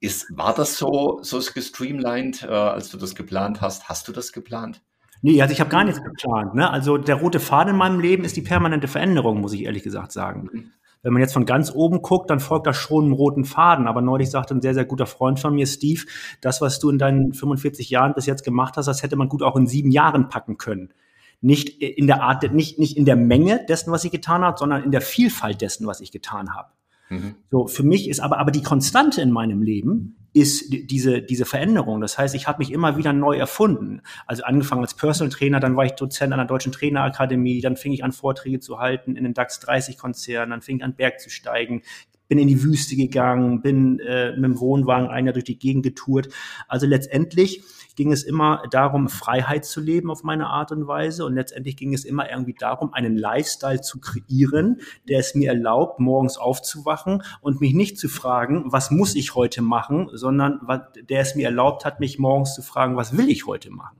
ist 0.00 0.26
war 0.36 0.54
das 0.54 0.76
so, 0.76 1.20
so 1.22 1.38
gestreamlined, 1.38 2.42
äh, 2.42 2.46
als 2.46 2.90
du 2.90 2.98
das 2.98 3.14
geplant 3.14 3.60
hast? 3.60 3.88
Hast 3.88 4.08
du 4.08 4.12
das 4.12 4.32
geplant? 4.32 4.82
Nee, 5.22 5.40
also 5.40 5.52
ich 5.52 5.60
habe 5.60 5.70
gar 5.70 5.84
nichts 5.84 6.02
geplant. 6.02 6.54
Ne? 6.54 6.70
Also 6.70 6.98
der 6.98 7.16
rote 7.16 7.40
Faden 7.40 7.72
in 7.72 7.78
meinem 7.78 8.00
Leben 8.00 8.24
ist 8.24 8.36
die 8.36 8.42
permanente 8.42 8.88
Veränderung, 8.88 9.40
muss 9.40 9.54
ich 9.54 9.64
ehrlich 9.64 9.82
gesagt 9.82 10.12
sagen. 10.12 10.72
Wenn 11.06 11.12
man 11.12 11.22
jetzt 11.22 11.34
von 11.34 11.46
ganz 11.46 11.70
oben 11.72 12.02
guckt, 12.02 12.30
dann 12.30 12.40
folgt 12.40 12.66
da 12.66 12.74
schon 12.74 13.04
einen 13.04 13.12
roten 13.12 13.44
Faden. 13.44 13.86
Aber 13.86 14.02
neulich 14.02 14.28
sagte 14.28 14.56
ein 14.56 14.60
sehr, 14.60 14.74
sehr 14.74 14.84
guter 14.84 15.06
Freund 15.06 15.38
von 15.38 15.54
mir, 15.54 15.64
Steve, 15.68 16.02
das, 16.40 16.60
was 16.60 16.80
du 16.80 16.90
in 16.90 16.98
deinen 16.98 17.32
45 17.32 17.90
Jahren 17.90 18.12
bis 18.12 18.26
jetzt 18.26 18.42
gemacht 18.42 18.76
hast, 18.76 18.86
das 18.86 19.04
hätte 19.04 19.14
man 19.14 19.28
gut 19.28 19.44
auch 19.44 19.54
in 19.54 19.68
sieben 19.68 19.92
Jahren 19.92 20.28
packen 20.28 20.58
können. 20.58 20.92
Nicht 21.40 21.80
in 21.80 22.08
der 22.08 22.24
Art, 22.24 22.52
nicht, 22.52 22.80
nicht 22.80 22.96
in 22.96 23.04
der 23.04 23.14
Menge 23.14 23.64
dessen, 23.68 23.92
was 23.92 24.02
ich 24.02 24.10
getan 24.10 24.42
habe, 24.42 24.58
sondern 24.58 24.82
in 24.82 24.90
der 24.90 25.00
Vielfalt 25.00 25.60
dessen, 25.60 25.86
was 25.86 26.00
ich 26.00 26.10
getan 26.10 26.56
habe. 26.56 26.70
Mhm. 27.08 27.36
So, 27.52 27.68
für 27.68 27.84
mich 27.84 28.08
ist 28.08 28.18
aber, 28.18 28.40
aber 28.40 28.50
die 28.50 28.64
Konstante 28.64 29.22
in 29.22 29.30
meinem 29.30 29.62
Leben 29.62 30.25
ist 30.36 30.66
diese, 30.70 31.22
diese 31.22 31.46
Veränderung. 31.46 32.02
Das 32.02 32.18
heißt, 32.18 32.34
ich 32.34 32.46
habe 32.46 32.58
mich 32.58 32.70
immer 32.70 32.98
wieder 32.98 33.14
neu 33.14 33.38
erfunden. 33.38 34.02
Also 34.26 34.42
angefangen 34.42 34.82
als 34.82 34.92
Personal 34.92 35.32
Trainer, 35.32 35.60
dann 35.60 35.76
war 35.76 35.86
ich 35.86 35.92
Dozent 35.92 36.30
an 36.34 36.38
der 36.38 36.46
Deutschen 36.46 36.72
Trainerakademie, 36.72 37.62
dann 37.62 37.78
fing 37.78 37.92
ich 37.92 38.04
an, 38.04 38.12
Vorträge 38.12 38.60
zu 38.60 38.78
halten 38.78 39.16
in 39.16 39.24
den 39.24 39.32
DAX 39.32 39.60
30 39.60 39.96
Konzernen, 39.96 40.50
dann 40.50 40.60
fing 40.60 40.76
ich 40.76 40.84
an, 40.84 40.94
Berg 40.94 41.20
zu 41.20 41.30
steigen, 41.30 41.80
bin 42.28 42.38
in 42.38 42.48
die 42.48 42.62
Wüste 42.62 42.96
gegangen, 42.96 43.62
bin 43.62 43.98
äh, 44.00 44.32
mit 44.32 44.44
dem 44.44 44.60
Wohnwagen 44.60 45.08
ein 45.08 45.24
Jahr 45.24 45.32
durch 45.32 45.46
die 45.46 45.58
Gegend 45.58 45.84
getourt. 45.84 46.28
Also 46.68 46.86
letztendlich 46.86 47.62
ging 47.96 48.12
es 48.12 48.22
immer 48.22 48.62
darum, 48.70 49.08
Freiheit 49.08 49.64
zu 49.64 49.80
leben 49.80 50.10
auf 50.10 50.22
meine 50.22 50.46
Art 50.46 50.70
und 50.70 50.86
Weise. 50.86 51.24
Und 51.24 51.34
letztendlich 51.34 51.76
ging 51.76 51.94
es 51.94 52.04
immer 52.04 52.30
irgendwie 52.30 52.54
darum, 52.54 52.92
einen 52.94 53.16
Lifestyle 53.16 53.80
zu 53.80 53.98
kreieren, 54.00 54.80
der 55.08 55.18
es 55.18 55.34
mir 55.34 55.48
erlaubt, 55.48 55.98
morgens 55.98 56.36
aufzuwachen 56.36 57.22
und 57.40 57.60
mich 57.60 57.74
nicht 57.74 57.98
zu 57.98 58.08
fragen, 58.08 58.64
was 58.66 58.90
muss 58.90 59.14
ich 59.14 59.34
heute 59.34 59.62
machen, 59.62 60.08
sondern 60.12 60.60
der 61.08 61.20
es 61.20 61.34
mir 61.34 61.46
erlaubt 61.46 61.84
hat, 61.84 61.98
mich 61.98 62.18
morgens 62.18 62.54
zu 62.54 62.62
fragen, 62.62 62.96
was 62.96 63.16
will 63.16 63.28
ich 63.28 63.46
heute 63.46 63.70
machen. 63.70 63.98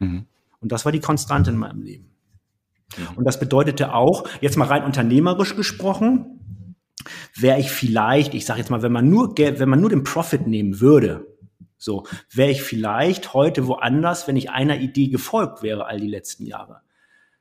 Mhm. 0.00 0.26
Und 0.60 0.72
das 0.72 0.84
war 0.84 0.92
die 0.92 1.00
Konstante 1.00 1.50
in 1.50 1.56
meinem 1.56 1.82
Leben. 1.82 2.10
Und 3.16 3.24
das 3.24 3.38
bedeutete 3.38 3.94
auch, 3.94 4.24
jetzt 4.40 4.56
mal 4.56 4.68
rein 4.68 4.84
unternehmerisch 4.84 5.56
gesprochen, 5.56 6.74
wäre 7.34 7.58
ich 7.58 7.70
vielleicht, 7.70 8.34
ich 8.34 8.46
sage 8.46 8.60
jetzt 8.60 8.70
mal, 8.70 8.82
wenn 8.82 8.92
man 8.92 9.08
nur 9.08 9.36
wenn 9.36 9.68
man 9.68 9.80
nur 9.80 9.90
den 9.90 10.04
Profit 10.04 10.46
nehmen 10.46 10.80
würde, 10.80 11.26
so 11.78 12.06
wäre 12.32 12.50
ich 12.50 12.62
vielleicht 12.62 13.34
heute 13.34 13.66
woanders, 13.66 14.26
wenn 14.28 14.36
ich 14.36 14.50
einer 14.50 14.78
Idee 14.78 15.08
gefolgt 15.08 15.62
wäre 15.62 15.86
all 15.86 16.00
die 16.00 16.08
letzten 16.08 16.46
Jahre. 16.46 16.80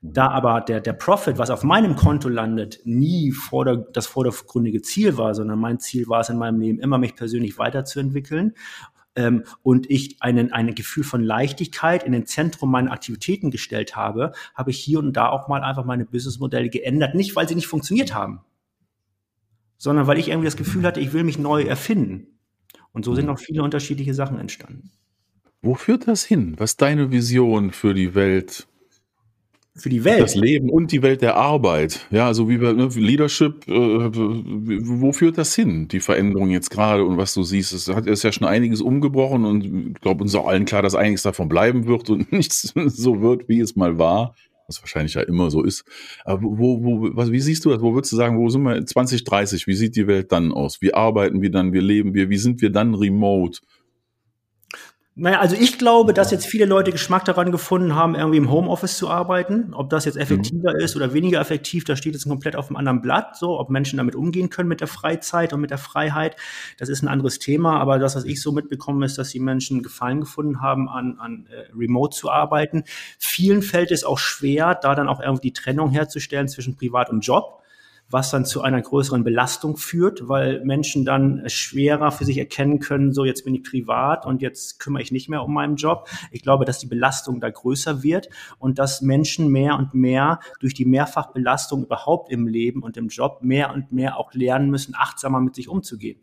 Da 0.01 0.29
aber 0.29 0.61
der, 0.61 0.81
der 0.81 0.93
Profit, 0.93 1.37
was 1.39 1.49
auf 1.49 1.63
meinem 1.63 1.95
Konto 1.95 2.29
landet, 2.29 2.79
nie 2.83 3.31
vor 3.31 3.65
der, 3.65 3.77
das 3.77 4.05
vordergründige 4.05 4.81
Ziel 4.81 5.17
war, 5.17 5.33
sondern 5.33 5.57
mein 5.57 5.79
Ziel 5.79 6.07
war 6.07 6.21
es 6.21 6.29
in 6.29 6.37
meinem 6.37 6.59
Leben 6.59 6.79
immer, 6.79 6.97
mich 6.97 7.15
persönlich 7.15 7.57
weiterzuentwickeln 7.57 8.53
ähm, 9.15 9.43
und 9.63 9.89
ich 9.89 10.21
einen, 10.21 10.51
ein 10.51 10.75
Gefühl 10.75 11.03
von 11.03 11.23
Leichtigkeit 11.23 12.03
in 12.03 12.11
den 12.11 12.27
Zentrum 12.27 12.69
meiner 12.69 12.91
Aktivitäten 12.91 13.49
gestellt 13.49 13.95
habe, 13.95 14.33
habe 14.53 14.69
ich 14.69 14.79
hier 14.79 14.99
und 14.99 15.13
da 15.13 15.29
auch 15.29 15.47
mal 15.47 15.63
einfach 15.63 15.85
meine 15.85 16.05
Businessmodelle 16.05 16.69
geändert. 16.69 17.15
Nicht, 17.15 17.35
weil 17.35 17.47
sie 17.47 17.55
nicht 17.55 17.67
funktioniert 17.67 18.13
haben, 18.13 18.41
sondern 19.77 20.05
weil 20.07 20.19
ich 20.19 20.27
irgendwie 20.27 20.47
das 20.47 20.57
Gefühl 20.57 20.83
hatte, 20.83 20.99
ich 20.99 21.13
will 21.13 21.23
mich 21.23 21.39
neu 21.39 21.63
erfinden. 21.63 22.34
Und 22.95 23.03
so 23.03 23.13
sind 23.13 23.27
auch 23.29 23.39
viele 23.39 23.61
unterschiedliche 23.61 24.13
Sachen 24.13 24.39
entstanden. 24.39 24.89
Wo 25.61 25.75
führt 25.75 26.07
das 26.07 26.23
hin? 26.23 26.55
Was 26.57 26.71
ist 26.71 26.81
deine 26.81 27.11
Vision 27.11 27.71
für 27.71 27.93
die 27.93 28.15
Welt? 28.15 28.67
Für 29.75 29.89
die 29.89 30.05
Welt? 30.05 30.21
Das 30.21 30.35
Leben 30.35 30.69
und 30.69 30.93
die 30.93 31.01
Welt 31.01 31.21
der 31.21 31.35
Arbeit. 31.35 32.07
Ja, 32.09 32.25
also 32.25 32.47
wie 32.47 32.61
wir, 32.61 32.71
ne, 32.71 32.87
Leadership, 32.95 33.67
äh, 33.67 33.71
wo 33.73 35.11
führt 35.11 35.37
das 35.37 35.53
hin, 35.53 35.89
die 35.89 35.99
Veränderung 35.99 36.51
jetzt 36.51 36.69
gerade 36.69 37.03
und 37.03 37.17
was 37.17 37.33
du 37.33 37.43
siehst? 37.43 37.73
Es 37.73 37.89
hat 37.89 38.07
ist 38.07 38.23
ja 38.23 38.31
schon 38.31 38.47
einiges 38.47 38.79
umgebrochen 38.79 39.43
und 39.43 39.65
ich 39.65 40.01
glaube, 40.01 40.21
uns 40.21 40.31
ist 40.31 40.39
auch 40.39 40.47
allen 40.47 40.63
klar, 40.63 40.81
dass 40.81 40.95
einiges 40.95 41.23
davon 41.23 41.49
bleiben 41.49 41.87
wird 41.87 42.09
und 42.09 42.31
nichts 42.31 42.73
so 42.85 43.21
wird, 43.21 43.49
wie 43.49 43.59
es 43.59 43.75
mal 43.75 43.97
war 43.97 44.35
was 44.67 44.81
wahrscheinlich 44.81 45.13
ja 45.13 45.21
immer 45.21 45.51
so 45.51 45.63
ist. 45.63 45.85
Aber 46.23 46.41
wo, 46.43 46.83
wo, 46.83 47.15
was, 47.15 47.31
wie 47.31 47.39
siehst 47.39 47.65
du 47.65 47.69
das? 47.69 47.81
Wo 47.81 47.93
würdest 47.93 48.11
du 48.13 48.17
sagen, 48.17 48.37
wo 48.37 48.49
sind 48.49 48.63
wir 48.63 48.85
2030? 48.85 49.67
Wie 49.67 49.75
sieht 49.75 49.95
die 49.95 50.07
Welt 50.07 50.31
dann 50.31 50.51
aus? 50.51 50.81
Wie 50.81 50.93
arbeiten 50.93 51.41
wir 51.41 51.51
dann? 51.51 51.73
Wie 51.73 51.79
leben 51.79 52.13
wir? 52.13 52.29
Wie 52.29 52.37
sind 52.37 52.61
wir 52.61 52.71
dann 52.71 52.95
remote? 52.95 53.59
Naja, 55.17 55.39
also 55.39 55.55
ich 55.57 55.77
glaube, 55.77 56.13
dass 56.13 56.31
jetzt 56.31 56.45
viele 56.45 56.65
Leute 56.65 56.91
Geschmack 56.91 57.23
daran 57.23 57.53
gefunden 57.53 57.95
haben, 57.95 58.15
irgendwie 58.15 58.35
im 58.35 58.51
Homeoffice 58.51 58.97
zu 58.97 59.09
arbeiten. 59.09 59.73
Ob 59.73 59.89
das 59.89 60.03
jetzt 60.03 60.17
effektiver 60.17 60.73
mhm. 60.73 60.81
ist 60.81 60.97
oder 60.97 61.13
weniger 61.13 61.39
effektiv, 61.39 61.85
da 61.85 61.95
steht 61.95 62.15
jetzt 62.15 62.27
komplett 62.27 62.57
auf 62.57 62.67
einem 62.67 62.75
anderen 62.75 63.01
Blatt. 63.01 63.37
So, 63.37 63.57
ob 63.57 63.69
Menschen 63.69 63.95
damit 63.95 64.13
umgehen 64.15 64.49
können 64.49 64.67
mit 64.67 64.81
der 64.81 64.89
Freizeit 64.89 65.53
und 65.53 65.61
mit 65.61 65.69
der 65.69 65.77
Freiheit, 65.77 66.35
das 66.77 66.89
ist 66.89 67.01
ein 67.01 67.07
anderes 67.07 67.39
Thema. 67.39 67.79
Aber 67.79 67.97
das, 67.97 68.17
was 68.17 68.25
ich 68.25 68.41
so 68.41 68.51
mitbekomme, 68.51 69.05
ist, 69.05 69.17
dass 69.17 69.29
die 69.29 69.39
Menschen 69.39 69.83
Gefallen 69.83 70.19
gefunden 70.19 70.59
haben, 70.59 70.89
an, 70.89 71.17
an 71.17 71.47
äh, 71.49 71.71
Remote 71.73 72.13
zu 72.13 72.29
arbeiten. 72.29 72.83
Vielen 73.17 73.61
fällt 73.61 73.91
es 73.91 74.03
auch 74.03 74.19
schwer, 74.19 74.75
da 74.75 74.95
dann 74.95 75.07
auch 75.07 75.21
irgendwie 75.21 75.47
die 75.47 75.53
Trennung 75.53 75.91
herzustellen 75.91 76.49
zwischen 76.49 76.75
Privat 76.75 77.09
und 77.09 77.21
Job 77.21 77.61
was 78.09 78.31
dann 78.31 78.45
zu 78.45 78.61
einer 78.61 78.81
größeren 78.81 79.23
Belastung 79.23 79.77
führt, 79.77 80.27
weil 80.27 80.63
Menschen 80.63 81.05
dann 81.05 81.43
schwerer 81.47 82.11
für 82.11 82.25
sich 82.25 82.37
erkennen 82.37 82.79
können, 82.79 83.13
so 83.13 83.25
jetzt 83.25 83.43
bin 83.45 83.55
ich 83.55 83.63
privat 83.63 84.25
und 84.25 84.41
jetzt 84.41 84.79
kümmere 84.79 85.01
ich 85.01 85.11
nicht 85.11 85.29
mehr 85.29 85.43
um 85.43 85.53
meinen 85.53 85.75
Job. 85.75 86.07
Ich 86.31 86.41
glaube, 86.41 86.65
dass 86.65 86.79
die 86.79 86.87
Belastung 86.87 87.39
da 87.39 87.49
größer 87.49 88.03
wird 88.03 88.29
und 88.59 88.79
dass 88.79 89.01
Menschen 89.01 89.49
mehr 89.49 89.77
und 89.77 89.93
mehr 89.93 90.39
durch 90.59 90.73
die 90.73 90.85
Mehrfachbelastung 90.85 91.83
überhaupt 91.83 92.31
im 92.31 92.47
Leben 92.47 92.83
und 92.83 92.97
im 92.97 93.07
Job 93.07 93.39
mehr 93.41 93.73
und 93.73 93.91
mehr 93.91 94.17
auch 94.17 94.33
lernen 94.33 94.69
müssen, 94.69 94.95
achtsamer 94.95 95.39
mit 95.39 95.55
sich 95.55 95.67
umzugehen. 95.67 96.19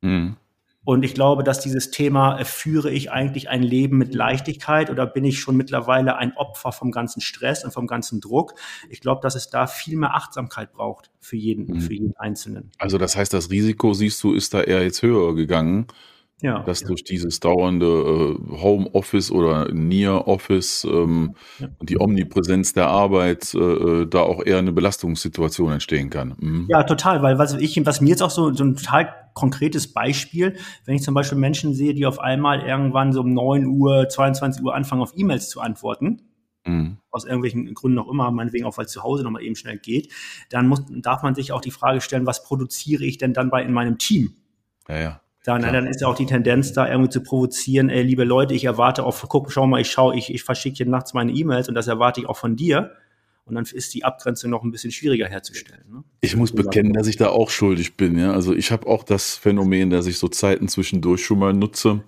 Mhm. 0.00 0.36
Und 0.84 1.02
ich 1.02 1.14
glaube, 1.14 1.42
dass 1.44 1.60
dieses 1.60 1.90
Thema, 1.90 2.38
äh, 2.38 2.44
führe 2.44 2.90
ich 2.90 3.10
eigentlich 3.10 3.48
ein 3.48 3.62
Leben 3.62 3.96
mit 3.98 4.14
Leichtigkeit 4.14 4.90
oder 4.90 5.06
bin 5.06 5.24
ich 5.24 5.40
schon 5.40 5.56
mittlerweile 5.56 6.16
ein 6.16 6.36
Opfer 6.36 6.72
vom 6.72 6.90
ganzen 6.90 7.20
Stress 7.20 7.64
und 7.64 7.72
vom 7.72 7.86
ganzen 7.86 8.20
Druck? 8.20 8.54
Ich 8.90 9.00
glaube, 9.00 9.20
dass 9.22 9.34
es 9.34 9.48
da 9.48 9.66
viel 9.66 9.96
mehr 9.96 10.14
Achtsamkeit 10.14 10.72
braucht 10.72 11.10
für 11.20 11.36
jeden, 11.36 11.66
mhm. 11.66 11.80
für 11.80 11.94
jeden 11.94 12.16
Einzelnen. 12.16 12.70
Also 12.78 12.98
das 12.98 13.16
heißt, 13.16 13.32
das 13.32 13.50
Risiko, 13.50 13.94
siehst 13.94 14.22
du, 14.22 14.34
ist 14.34 14.52
da 14.52 14.60
eher 14.60 14.82
jetzt 14.82 15.02
höher 15.02 15.34
gegangen. 15.34 15.86
Ja, 16.42 16.62
dass 16.64 16.80
ja. 16.80 16.88
durch 16.88 17.04
dieses 17.04 17.38
dauernde 17.40 17.86
äh, 17.86 18.60
Homeoffice 18.60 19.30
oder 19.30 19.72
Near 19.72 20.26
Office 20.26 20.84
ähm, 20.84 21.36
ja. 21.60 21.68
und 21.78 21.88
die 21.88 22.00
Omnipräsenz 22.00 22.72
der 22.72 22.88
Arbeit 22.88 23.54
äh, 23.54 23.58
äh, 23.58 24.06
da 24.06 24.20
auch 24.20 24.44
eher 24.44 24.58
eine 24.58 24.72
Belastungssituation 24.72 25.72
entstehen 25.72 26.10
kann. 26.10 26.34
Mhm. 26.38 26.66
Ja, 26.68 26.82
total, 26.82 27.22
weil 27.22 27.38
was 27.38 27.54
ich, 27.54 27.86
was 27.86 28.00
mir 28.00 28.10
jetzt 28.10 28.22
auch 28.22 28.30
so, 28.30 28.52
so 28.52 28.64
ein 28.64 28.76
total 28.76 29.14
konkretes 29.34 29.92
Beispiel, 29.92 30.56
wenn 30.84 30.96
ich 30.96 31.02
zum 31.02 31.14
Beispiel 31.14 31.38
Menschen 31.38 31.72
sehe, 31.74 31.94
die 31.94 32.04
auf 32.04 32.18
einmal 32.18 32.60
irgendwann 32.62 33.12
so 33.12 33.20
um 33.20 33.32
9 33.32 33.66
Uhr, 33.66 34.08
22 34.08 34.62
Uhr 34.64 34.74
anfangen, 34.74 35.02
auf 35.02 35.12
E-Mails 35.16 35.48
zu 35.48 35.60
antworten, 35.60 36.22
mhm. 36.66 36.98
aus 37.10 37.24
irgendwelchen 37.24 37.72
Gründen 37.74 37.98
auch 37.98 38.10
immer, 38.10 38.30
meinetwegen 38.30 38.64
auch, 38.64 38.76
weil 38.76 38.86
es 38.86 38.92
zu 38.92 39.02
Hause 39.02 39.22
nochmal 39.22 39.42
eben 39.42 39.56
schnell 39.56 39.78
geht, 39.78 40.12
dann 40.50 40.66
muss, 40.66 40.82
darf 40.88 41.22
man 41.22 41.34
sich 41.34 41.52
auch 41.52 41.60
die 41.60 41.70
Frage 41.70 42.00
stellen, 42.00 42.26
was 42.26 42.44
produziere 42.44 43.04
ich 43.04 43.18
denn 43.18 43.34
dann 43.34 43.50
bei 43.50 43.62
in 43.62 43.72
meinem 43.72 43.98
Team? 43.98 44.36
Ja, 44.88 44.98
ja. 44.98 45.20
Dann, 45.44 45.60
dann 45.60 45.86
ist 45.86 46.00
ja 46.00 46.08
auch 46.08 46.16
die 46.16 46.24
Tendenz 46.24 46.72
da 46.72 46.88
irgendwie 46.88 47.10
zu 47.10 47.22
provozieren, 47.22 47.90
ey, 47.90 48.02
liebe 48.02 48.24
Leute, 48.24 48.54
ich 48.54 48.64
erwarte 48.64 49.04
auch, 49.04 49.28
guck, 49.28 49.52
schau 49.52 49.66
mal, 49.66 49.78
ich 49.78 49.90
schaue, 49.90 50.16
ich, 50.16 50.32
ich 50.32 50.42
verschicke 50.42 50.78
hier 50.78 50.86
nachts 50.86 51.12
meine 51.12 51.32
E-Mails 51.32 51.68
und 51.68 51.74
das 51.74 51.86
erwarte 51.86 52.20
ich 52.20 52.26
auch 52.26 52.38
von 52.38 52.56
dir. 52.56 52.92
Und 53.44 53.56
dann 53.56 53.64
ist 53.70 53.92
die 53.92 54.04
Abgrenzung 54.04 54.50
noch 54.50 54.62
ein 54.62 54.70
bisschen 54.70 54.90
schwieriger 54.90 55.28
herzustellen. 55.28 55.84
Ne? 55.92 56.04
Ich 56.22 56.34
muss 56.34 56.52
bekennen, 56.52 56.94
dass 56.94 57.06
ich 57.06 57.18
da 57.18 57.28
auch 57.28 57.50
schuldig 57.50 57.94
bin. 57.98 58.16
Ja? 58.16 58.32
Also 58.32 58.54
ich 58.54 58.72
habe 58.72 58.86
auch 58.86 59.04
das 59.04 59.36
Phänomen, 59.36 59.90
dass 59.90 60.06
ich 60.06 60.16
so 60.16 60.28
Zeiten 60.28 60.66
zwischendurch 60.66 61.22
schon 61.22 61.40
mal 61.40 61.52
nutze. 61.52 62.02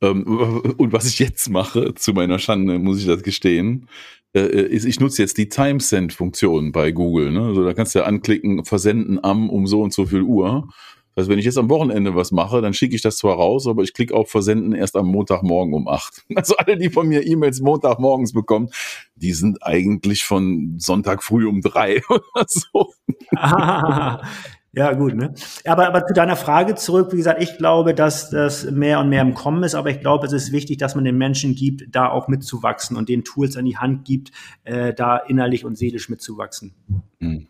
Ähm, 0.00 0.24
und 0.78 0.94
was 0.94 1.06
ich 1.06 1.18
jetzt 1.18 1.50
mache, 1.50 1.94
zu 1.94 2.14
meiner 2.14 2.38
Schande, 2.38 2.78
muss 2.78 2.98
ich 2.98 3.06
das 3.06 3.22
gestehen, 3.22 3.88
äh, 4.34 4.40
ist, 4.40 4.86
ich 4.86 5.00
nutze 5.00 5.20
jetzt 5.20 5.36
die 5.36 5.50
Timesend-Funktion 5.50 6.72
bei 6.72 6.92
Google. 6.92 7.30
Ne? 7.30 7.42
Also 7.42 7.62
da 7.62 7.74
kannst 7.74 7.94
du 7.94 7.98
ja 7.98 8.06
anklicken, 8.06 8.64
versenden 8.64 9.22
am 9.22 9.50
um 9.50 9.66
so 9.66 9.82
und 9.82 9.92
so 9.92 10.06
viel 10.06 10.22
Uhr. 10.22 10.66
Das 11.14 11.22
heißt, 11.22 11.30
wenn 11.30 11.38
ich 11.38 11.44
jetzt 11.44 11.58
am 11.58 11.68
Wochenende 11.68 12.14
was 12.14 12.30
mache, 12.30 12.60
dann 12.62 12.72
schicke 12.72 12.94
ich 12.94 13.02
das 13.02 13.16
zwar 13.16 13.34
raus, 13.34 13.66
aber 13.66 13.82
ich 13.82 13.94
klicke 13.94 14.14
auf 14.14 14.30
Versenden 14.30 14.72
erst 14.72 14.96
am 14.96 15.08
Montagmorgen 15.08 15.74
um 15.74 15.88
acht. 15.88 16.24
Also 16.40 16.56
alle, 16.56 16.78
die 16.78 16.88
von 16.88 17.08
mir 17.08 17.26
E-Mails 17.26 17.60
Montagmorgens 17.60 18.32
bekommen, 18.32 18.70
die 19.14 19.32
sind 19.32 19.62
eigentlich 19.62 20.24
von 20.24 20.76
Sonntag 20.78 21.22
früh 21.22 21.46
um 21.46 21.60
drei 21.60 22.00
oder 22.08 22.46
so. 22.46 22.92
Ah, 23.36 24.22
ja, 24.72 24.92
gut, 24.92 25.14
ne? 25.14 25.34
Aber, 25.66 25.88
aber 25.88 26.06
zu 26.06 26.14
deiner 26.14 26.36
Frage 26.36 26.76
zurück, 26.76 27.12
wie 27.12 27.16
gesagt, 27.16 27.42
ich 27.42 27.58
glaube, 27.58 27.92
dass 27.94 28.30
das 28.30 28.70
mehr 28.70 29.00
und 29.00 29.10
mehr 29.10 29.22
im 29.22 29.34
Kommen 29.34 29.62
ist, 29.64 29.74
aber 29.74 29.90
ich 29.90 30.00
glaube, 30.00 30.26
es 30.26 30.32
ist 30.32 30.52
wichtig, 30.52 30.78
dass 30.78 30.94
man 30.94 31.04
den 31.04 31.18
Menschen 31.18 31.54
gibt, 31.54 31.94
da 31.94 32.08
auch 32.08 32.28
mitzuwachsen 32.28 32.96
und 32.96 33.08
den 33.08 33.24
Tools 33.24 33.56
an 33.56 33.66
die 33.66 33.76
Hand 33.76 34.06
gibt, 34.06 34.30
äh, 34.64 34.94
da 34.94 35.18
innerlich 35.18 35.64
und 35.64 35.76
seelisch 35.76 36.08
mitzuwachsen. 36.08 36.74
Mhm. 37.18 37.49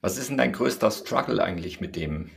Was 0.00 0.16
ist 0.16 0.30
denn 0.30 0.38
dein 0.38 0.52
größter 0.52 0.90
Struggle 0.90 1.42
eigentlich 1.42 1.80
mit 1.80 1.96
dem, 1.96 2.30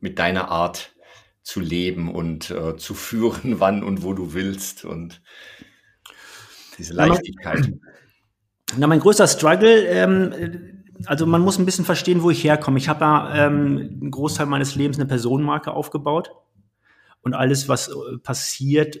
mit 0.00 0.18
deiner 0.18 0.48
Art 0.50 0.94
zu 1.42 1.60
leben 1.60 2.12
und 2.12 2.50
äh, 2.50 2.76
zu 2.76 2.94
führen, 2.94 3.60
wann 3.60 3.82
und 3.82 4.02
wo 4.02 4.12
du 4.12 4.34
willst 4.34 4.84
und 4.84 5.22
diese 6.78 6.94
Leichtigkeit? 6.94 7.72
Na, 8.76 8.86
mein 8.86 9.00
größter 9.00 9.26
Struggle, 9.26 9.84
ähm, 9.86 10.82
also 11.06 11.26
man 11.26 11.42
muss 11.42 11.58
ein 11.58 11.66
bisschen 11.66 11.84
verstehen, 11.84 12.22
wo 12.22 12.30
ich 12.30 12.44
herkomme. 12.44 12.78
Ich 12.78 12.88
habe 12.88 13.04
ja 13.04 13.46
ähm, 13.46 13.98
einen 14.00 14.10
Großteil 14.10 14.46
meines 14.46 14.74
Lebens 14.76 14.98
eine 14.98 15.06
Personenmarke 15.06 15.72
aufgebaut 15.72 16.30
und 17.20 17.34
alles, 17.34 17.68
was 17.68 17.88
äh, 17.88 18.18
passiert, 18.22 18.98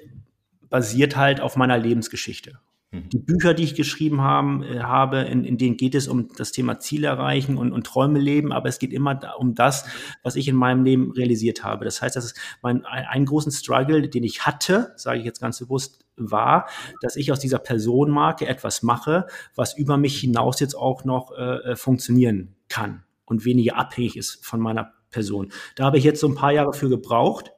basiert 0.68 1.16
halt 1.16 1.40
auf 1.40 1.56
meiner 1.56 1.78
Lebensgeschichte. 1.78 2.58
Mhm. 2.92 3.08
Die 3.08 3.18
Bücher, 3.18 3.54
die 3.54 3.64
ich 3.64 3.74
geschrieben 3.74 4.20
haben, 4.20 4.62
äh, 4.62 4.80
habe, 4.80 5.20
in, 5.20 5.44
in 5.44 5.58
denen 5.58 5.76
geht 5.76 5.94
es 5.94 6.06
um 6.06 6.28
das 6.36 6.52
Thema 6.52 6.78
Ziel 6.78 7.04
erreichen 7.04 7.56
und, 7.56 7.72
und 7.72 7.86
Träume 7.86 8.18
leben, 8.18 8.52
aber 8.52 8.68
es 8.68 8.78
geht 8.78 8.92
immer 8.92 9.18
um 9.38 9.54
das, 9.54 9.86
was 10.22 10.36
ich 10.36 10.46
in 10.46 10.56
meinem 10.56 10.84
Leben 10.84 11.10
realisiert 11.10 11.64
habe. 11.64 11.84
Das 11.84 12.02
heißt, 12.02 12.14
das 12.14 12.26
ist 12.26 12.38
mein, 12.60 12.84
ein, 12.84 13.06
einen 13.06 13.26
großen 13.26 13.50
Struggle, 13.50 14.08
den 14.08 14.22
ich 14.22 14.46
hatte, 14.46 14.92
sage 14.96 15.18
ich 15.18 15.24
jetzt 15.24 15.40
ganz 15.40 15.58
bewusst, 15.58 16.04
war, 16.16 16.68
dass 17.00 17.16
ich 17.16 17.32
aus 17.32 17.40
dieser 17.40 17.58
Personenmarke 17.58 18.46
etwas 18.46 18.82
mache, 18.82 19.26
was 19.54 19.76
über 19.76 19.96
mich 19.96 20.20
hinaus 20.20 20.60
jetzt 20.60 20.74
auch 20.74 21.04
noch 21.04 21.32
äh, 21.32 21.72
äh 21.72 21.76
funktionieren 21.76 22.54
kann 22.68 23.02
und 23.24 23.46
weniger 23.46 23.76
abhängig 23.76 24.16
ist 24.16 24.44
von 24.44 24.60
meiner 24.60 24.92
Person. 25.10 25.52
Da 25.74 25.84
habe 25.84 25.96
ich 25.96 26.04
jetzt 26.04 26.20
so 26.20 26.28
ein 26.28 26.34
paar 26.34 26.52
Jahre 26.52 26.74
für 26.74 26.90
gebraucht. 26.90 27.52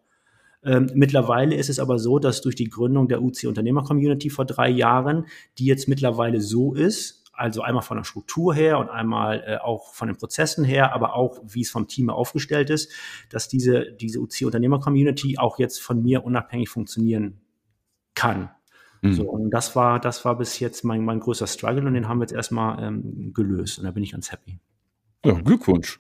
Ähm, 0.64 0.90
mittlerweile 0.94 1.54
ist 1.54 1.68
es 1.68 1.78
aber 1.78 1.98
so, 1.98 2.18
dass 2.18 2.40
durch 2.40 2.54
die 2.54 2.68
Gründung 2.68 3.08
der 3.08 3.22
UC 3.22 3.44
Unternehmer 3.46 3.84
Community 3.84 4.30
vor 4.30 4.44
drei 4.44 4.68
Jahren, 4.68 5.26
die 5.58 5.66
jetzt 5.66 5.88
mittlerweile 5.88 6.40
so 6.40 6.74
ist, 6.74 7.24
also 7.36 7.62
einmal 7.62 7.82
von 7.82 7.96
der 7.96 8.04
Struktur 8.04 8.54
her 8.54 8.78
und 8.78 8.88
einmal 8.88 9.42
äh, 9.46 9.56
auch 9.58 9.92
von 9.92 10.08
den 10.08 10.16
Prozessen 10.16 10.64
her, 10.64 10.94
aber 10.94 11.14
auch 11.14 11.40
wie 11.44 11.62
es 11.62 11.70
vom 11.70 11.88
Team 11.88 12.10
aufgestellt 12.10 12.70
ist, 12.70 12.92
dass 13.28 13.48
diese, 13.48 13.92
diese 13.92 14.20
UC-Unternehmer-Community 14.20 15.38
auch 15.38 15.58
jetzt 15.58 15.82
von 15.82 16.02
mir 16.02 16.24
unabhängig 16.24 16.68
funktionieren 16.68 17.40
kann. 18.14 18.50
Mhm. 19.02 19.12
So, 19.12 19.24
und 19.24 19.50
das 19.50 19.74
war, 19.74 20.00
das 20.00 20.24
war 20.24 20.38
bis 20.38 20.60
jetzt 20.60 20.84
mein, 20.84 21.04
mein 21.04 21.20
größter 21.20 21.46
Struggle 21.46 21.86
und 21.86 21.94
den 21.94 22.08
haben 22.08 22.18
wir 22.18 22.24
jetzt 22.24 22.32
erstmal 22.32 22.82
ähm, 22.82 23.32
gelöst 23.34 23.78
und 23.78 23.84
da 23.84 23.90
bin 23.90 24.02
ich 24.02 24.12
ganz 24.12 24.30
happy. 24.30 24.58
Ja, 25.24 25.32
Glückwunsch. 25.32 25.98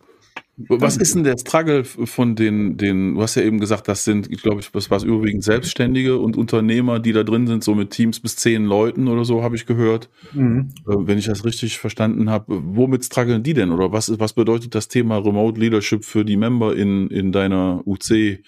Was 0.56 0.96
ist 0.96 1.14
denn 1.14 1.24
der 1.24 1.36
Struggle 1.36 1.84
von 1.84 2.36
den, 2.36 2.76
den, 2.76 3.14
du 3.14 3.22
hast 3.22 3.34
ja 3.34 3.42
eben 3.42 3.58
gesagt, 3.58 3.88
das 3.88 4.04
sind, 4.04 4.30
ich 4.30 4.40
glaube, 4.40 4.62
das 4.72 4.90
war 4.90 5.02
überwiegend 5.02 5.42
Selbstständige 5.42 6.18
und 6.18 6.36
Unternehmer, 6.36 7.00
die 7.00 7.12
da 7.12 7.24
drin 7.24 7.46
sind, 7.46 7.64
so 7.64 7.74
mit 7.74 7.90
Teams 7.90 8.20
bis 8.20 8.36
zehn 8.36 8.64
Leuten 8.64 9.08
oder 9.08 9.24
so, 9.24 9.42
habe 9.42 9.56
ich 9.56 9.66
gehört. 9.66 10.08
Mhm. 10.32 10.70
Äh, 10.86 10.94
wenn 10.98 11.18
ich 11.18 11.26
das 11.26 11.44
richtig 11.44 11.78
verstanden 11.78 12.30
habe. 12.30 12.44
Womit 12.48 13.04
strugglen 13.04 13.42
die 13.42 13.54
denn? 13.54 13.72
Oder 13.72 13.90
was, 13.90 14.18
was 14.20 14.32
bedeutet 14.32 14.74
das 14.74 14.86
Thema 14.86 15.18
Remote 15.18 15.58
Leadership 15.58 16.04
für 16.04 16.24
die 16.24 16.36
Member 16.36 16.76
in, 16.76 17.08
in 17.08 17.32
deiner 17.32 17.82
UC 17.86 18.38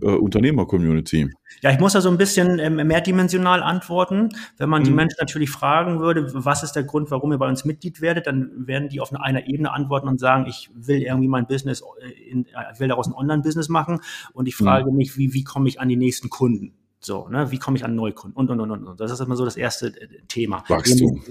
äh, 0.00 0.06
Unternehmer-Community? 0.06 1.30
Ja, 1.60 1.70
ich 1.70 1.78
muss 1.78 1.92
da 1.92 2.00
so 2.00 2.08
ein 2.08 2.18
bisschen 2.18 2.58
ähm, 2.58 2.76
mehrdimensional 2.76 3.62
antworten. 3.62 4.30
Wenn 4.56 4.68
man 4.68 4.82
mhm. 4.82 4.86
die 4.86 4.92
Menschen 4.92 5.16
natürlich 5.20 5.50
fragen 5.50 6.00
würde, 6.00 6.32
was 6.32 6.62
ist 6.62 6.72
der 6.72 6.84
Grund, 6.84 7.10
warum 7.10 7.32
ihr 7.32 7.38
bei 7.38 7.48
uns 7.48 7.64
Mitglied 7.64 8.00
werdet, 8.00 8.26
dann 8.26 8.66
werden 8.66 8.88
die 8.88 9.00
auf 9.00 9.12
einer 9.14 9.46
Ebene 9.46 9.72
antworten 9.72 10.08
und 10.08 10.18
sagen, 10.18 10.46
ich 10.48 10.70
will 10.74 11.02
irgendwie 11.02 11.28
mein 11.28 11.46
Business, 11.46 11.82
äh, 12.00 12.30
in, 12.30 12.46
ich 12.72 12.80
will 12.80 12.88
daraus 12.88 13.06
ein 13.06 13.14
Online-Business 13.14 13.68
machen 13.68 14.00
und 14.32 14.46
ich 14.46 14.56
frage 14.56 14.90
mhm. 14.90 14.96
mich, 14.96 15.16
wie, 15.16 15.34
wie 15.34 15.44
komme 15.44 15.68
ich 15.68 15.80
an 15.80 15.88
die 15.88 15.96
nächsten 15.96 16.30
Kunden? 16.30 16.74
So, 17.00 17.28
ne, 17.28 17.50
wie 17.50 17.58
komme 17.58 17.76
ich 17.76 17.84
an 17.84 17.96
Neukunden? 17.96 18.36
Und, 18.36 18.48
und, 18.50 18.60
und, 18.60 18.86
und. 18.86 19.00
Das 19.00 19.10
ist 19.10 19.20
immer 19.20 19.36
so 19.36 19.44
das 19.44 19.56
erste 19.56 19.88
äh, 19.88 20.08
Thema. 20.28 20.64
Wachstum. 20.68 21.22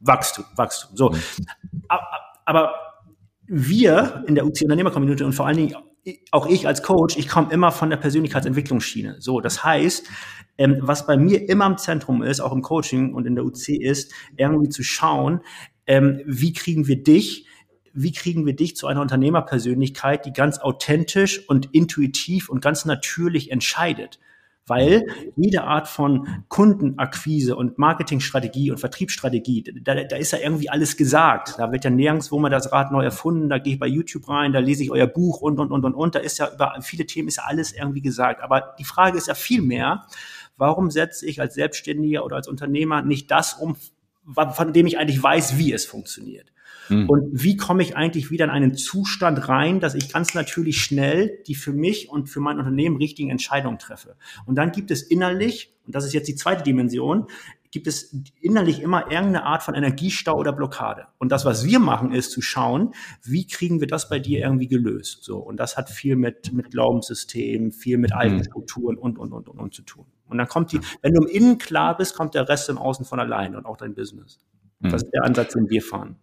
Wachstum, 0.00 0.44
Wachstum. 0.56 0.96
So. 0.96 1.10
Mhm. 1.10 1.20
Aber 2.44 2.72
wir 3.46 4.24
in 4.26 4.34
der 4.34 4.46
UC-Unternehmer-Community 4.46 5.24
und 5.24 5.32
vor 5.32 5.46
allen 5.46 5.56
Dingen 5.56 5.76
auch 6.30 6.46
ich 6.46 6.66
als 6.66 6.82
Coach, 6.82 7.16
ich 7.16 7.28
komme 7.28 7.52
immer 7.52 7.72
von 7.72 7.90
der 7.90 7.96
Persönlichkeitsentwicklungsschiene. 7.96 9.16
So, 9.20 9.40
das 9.40 9.64
heißt, 9.64 10.08
ähm, 10.58 10.78
was 10.80 11.06
bei 11.06 11.16
mir 11.16 11.48
immer 11.48 11.66
im 11.66 11.78
Zentrum 11.78 12.22
ist, 12.22 12.40
auch 12.40 12.52
im 12.52 12.62
Coaching 12.62 13.14
und 13.14 13.26
in 13.26 13.34
der 13.34 13.44
UC 13.44 13.68
ist, 13.68 14.12
irgendwie 14.36 14.68
zu 14.68 14.82
schauen, 14.82 15.40
ähm, 15.86 16.20
wie 16.26 16.52
kriegen 16.52 16.86
wir 16.86 17.02
dich, 17.02 17.46
wie 17.92 18.12
kriegen 18.12 18.46
wir 18.46 18.54
dich 18.54 18.76
zu 18.76 18.86
einer 18.86 19.00
Unternehmerpersönlichkeit, 19.00 20.24
die 20.24 20.32
ganz 20.32 20.58
authentisch 20.58 21.48
und 21.48 21.74
intuitiv 21.74 22.48
und 22.48 22.60
ganz 22.60 22.84
natürlich 22.84 23.50
entscheidet 23.50 24.18
weil 24.68 25.06
jede 25.36 25.64
Art 25.64 25.88
von 25.88 26.44
Kundenakquise 26.48 27.56
und 27.56 27.78
Marketingstrategie 27.78 28.70
und 28.70 28.78
Vertriebsstrategie, 28.78 29.64
da, 29.82 29.94
da 30.04 30.16
ist 30.16 30.32
ja 30.32 30.38
irgendwie 30.38 30.70
alles 30.70 30.96
gesagt. 30.96 31.54
Da 31.58 31.72
wird 31.72 31.84
ja 31.84 31.90
nirgendwo 31.90 32.38
mal 32.38 32.50
das 32.50 32.72
Rad 32.72 32.92
neu 32.92 33.04
erfunden, 33.04 33.48
da 33.48 33.58
gehe 33.58 33.74
ich 33.74 33.80
bei 33.80 33.86
YouTube 33.86 34.28
rein, 34.28 34.52
da 34.52 34.58
lese 34.58 34.82
ich 34.82 34.90
euer 34.90 35.06
Buch 35.06 35.40
und, 35.40 35.58
und, 35.58 35.72
und, 35.72 35.84
und, 35.84 35.94
und. 35.94 36.14
Da 36.14 36.20
ist 36.20 36.38
ja 36.38 36.52
über 36.52 36.74
viele 36.80 37.06
Themen 37.06 37.28
ist 37.28 37.36
ja 37.36 37.44
alles 37.44 37.72
irgendwie 37.72 38.02
gesagt. 38.02 38.42
Aber 38.42 38.74
die 38.78 38.84
Frage 38.84 39.18
ist 39.18 39.28
ja 39.28 39.34
viel 39.34 39.62
mehr, 39.62 40.06
warum 40.56 40.90
setze 40.90 41.26
ich 41.26 41.40
als 41.40 41.54
Selbstständiger 41.54 42.24
oder 42.24 42.36
als 42.36 42.48
Unternehmer 42.48 43.02
nicht 43.02 43.30
das 43.30 43.54
um, 43.54 43.76
von 44.52 44.72
dem 44.72 44.86
ich 44.86 44.98
eigentlich 44.98 45.22
weiß, 45.22 45.58
wie 45.58 45.72
es 45.72 45.86
funktioniert? 45.86 46.52
Mhm. 46.88 47.08
Und 47.08 47.30
wie 47.32 47.56
komme 47.56 47.82
ich 47.82 47.96
eigentlich 47.96 48.30
wieder 48.30 48.44
in 48.44 48.50
einen 48.50 48.74
Zustand 48.74 49.48
rein, 49.48 49.80
dass 49.80 49.94
ich 49.94 50.12
ganz 50.12 50.34
natürlich 50.34 50.80
schnell 50.80 51.42
die 51.46 51.54
für 51.54 51.72
mich 51.72 52.08
und 52.08 52.28
für 52.28 52.40
mein 52.40 52.58
Unternehmen 52.58 52.96
richtigen 52.96 53.30
Entscheidungen 53.30 53.78
treffe. 53.78 54.16
Und 54.46 54.56
dann 54.56 54.72
gibt 54.72 54.90
es 54.90 55.02
innerlich, 55.02 55.74
und 55.86 55.94
das 55.94 56.04
ist 56.04 56.12
jetzt 56.12 56.28
die 56.28 56.34
zweite 56.34 56.62
Dimension, 56.62 57.26
gibt 57.70 57.86
es 57.86 58.14
innerlich 58.40 58.80
immer 58.80 59.10
irgendeine 59.10 59.44
Art 59.44 59.62
von 59.62 59.74
Energiestau 59.74 60.36
oder 60.36 60.52
Blockade. 60.52 61.06
Und 61.18 61.30
das, 61.30 61.44
was 61.44 61.64
wir 61.64 61.78
machen, 61.78 62.12
ist 62.12 62.30
zu 62.30 62.40
schauen, 62.40 62.94
wie 63.22 63.46
kriegen 63.46 63.80
wir 63.80 63.86
das 63.86 64.08
bei 64.08 64.18
dir 64.18 64.40
irgendwie 64.40 64.68
gelöst. 64.68 65.22
So. 65.22 65.38
Und 65.38 65.58
das 65.58 65.76
hat 65.76 65.90
viel 65.90 66.16
mit, 66.16 66.52
mit 66.52 66.70
Glaubenssystemen, 66.70 67.72
viel 67.72 67.98
mit 67.98 68.12
alten 68.12 68.36
mhm. 68.36 68.44
Strukturen 68.44 68.96
und, 68.96 69.18
und, 69.18 69.32
und, 69.32 69.48
und, 69.48 69.58
und 69.58 69.74
zu 69.74 69.82
tun. 69.82 70.06
Und 70.28 70.38
dann 70.38 70.48
kommt 70.48 70.72
die, 70.72 70.80
wenn 71.02 71.12
du 71.14 71.22
im 71.22 71.28
Innen 71.28 71.58
klar 71.58 71.96
bist, 71.96 72.14
kommt 72.14 72.34
der 72.34 72.48
Rest 72.48 72.68
im 72.68 72.78
Außen 72.78 73.04
von 73.04 73.20
allein 73.20 73.54
und 73.54 73.66
auch 73.66 73.76
dein 73.76 73.94
Business. 73.94 74.38
Das 74.80 75.02
ist 75.02 75.10
der 75.12 75.24
Ansatz, 75.24 75.54
den 75.54 75.68
wir 75.68 75.82
fahren. 75.82 76.16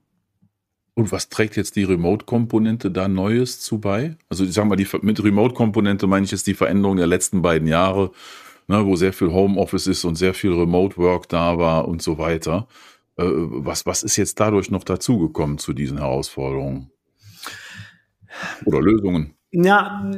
Und 0.95 1.11
was 1.11 1.27
trägt 1.27 1.57
jetzt 1.57 1.75
die 1.75 1.83
Remote-Komponente 1.83 2.89
da 2.89 3.09
Neues 3.09 3.59
zu 3.59 3.79
bei? 3.79 4.15
Also 4.29 4.45
ich 4.45 4.53
sage 4.53 4.69
mal, 4.69 4.77
die, 4.77 4.88
mit 5.01 5.21
Remote-Komponente 5.21 6.08
meine 6.08 6.23
ich 6.23 6.31
jetzt 6.31 6.47
die 6.47 6.53
Veränderung 6.53 6.95
der 6.95 7.05
letzten 7.05 7.41
beiden 7.41 7.67
Jahre, 7.67 8.12
ne, 8.67 8.86
wo 8.86 8.95
sehr 8.95 9.12
viel 9.12 9.31
Homeoffice 9.31 9.88
ist 9.88 10.05
und 10.05 10.15
sehr 10.15 10.34
viel 10.34 10.53
Remote-Work 10.53 11.27
da 11.27 11.58
war 11.58 11.88
und 11.89 12.01
so 12.01 12.17
weiter. 12.17 12.67
Äh, 13.17 13.25
was, 13.25 13.86
was 13.86 14.03
ist 14.03 14.15
jetzt 14.15 14.39
dadurch 14.39 14.71
noch 14.71 14.86
dazugekommen 14.86 15.58
zu 15.58 15.73
diesen 15.73 15.97
Herausforderungen? 15.97 16.91
Oder 18.65 18.79
Lösungen? 18.81 19.34
Ja, 19.51 20.12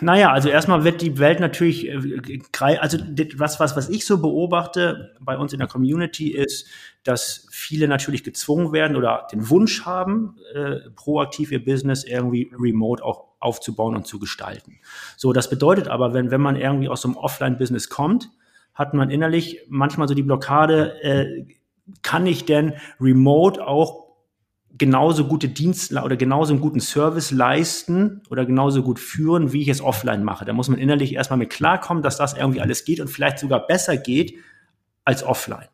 naja, 0.00 0.32
also 0.32 0.48
erstmal 0.48 0.84
wird 0.84 1.02
die 1.02 1.18
Welt 1.18 1.38
natürlich, 1.38 1.86
äh, 1.88 2.78
also 2.78 2.98
was, 3.36 3.60
was, 3.60 3.76
was 3.76 3.88
ich 3.90 4.06
so 4.06 4.22
beobachte 4.22 5.14
bei 5.20 5.36
uns 5.36 5.52
in 5.52 5.58
der 5.58 5.68
Community 5.68 6.30
ist, 6.30 6.66
dass 7.04 7.46
viele 7.50 7.88
natürlich 7.88 8.24
gezwungen 8.24 8.72
werden 8.72 8.96
oder 8.96 9.26
den 9.32 9.50
Wunsch 9.50 9.84
haben, 9.84 10.36
äh, 10.54 10.76
proaktiv 10.96 11.52
ihr 11.52 11.62
Business 11.62 12.04
irgendwie 12.04 12.50
remote 12.58 13.04
auch 13.04 13.28
aufzubauen 13.38 13.96
und 13.96 14.06
zu 14.06 14.18
gestalten. 14.18 14.78
So, 15.16 15.32
das 15.32 15.50
bedeutet 15.50 15.88
aber, 15.88 16.14
wenn, 16.14 16.30
wenn 16.30 16.40
man 16.40 16.56
irgendwie 16.56 16.88
aus 16.88 17.02
so 17.02 17.08
einem 17.08 17.16
Offline-Business 17.18 17.90
kommt, 17.90 18.30
hat 18.74 18.94
man 18.94 19.10
innerlich 19.10 19.60
manchmal 19.68 20.08
so 20.08 20.14
die 20.14 20.22
Blockade, 20.22 21.02
äh, 21.02 21.44
kann 22.02 22.24
ich 22.26 22.44
denn 22.46 22.74
remote 23.00 23.66
auch 23.66 24.09
genauso 24.76 25.26
gute 25.26 25.48
Dienste 25.48 26.00
oder 26.00 26.16
genauso 26.16 26.52
einen 26.52 26.60
guten 26.60 26.80
Service 26.80 27.30
leisten 27.30 28.22
oder 28.30 28.46
genauso 28.46 28.82
gut 28.82 28.98
führen, 28.98 29.52
wie 29.52 29.62
ich 29.62 29.68
es 29.68 29.80
offline 29.80 30.24
mache. 30.24 30.44
Da 30.44 30.52
muss 30.52 30.68
man 30.68 30.78
innerlich 30.78 31.14
erstmal 31.14 31.38
mit 31.38 31.50
klarkommen, 31.50 32.02
dass 32.02 32.16
das 32.16 32.34
irgendwie 32.34 32.60
alles 32.60 32.84
geht 32.84 33.00
und 33.00 33.08
vielleicht 33.08 33.38
sogar 33.38 33.66
besser 33.66 33.96
geht 33.96 34.34
als 35.04 35.22
offline. 35.22 35.68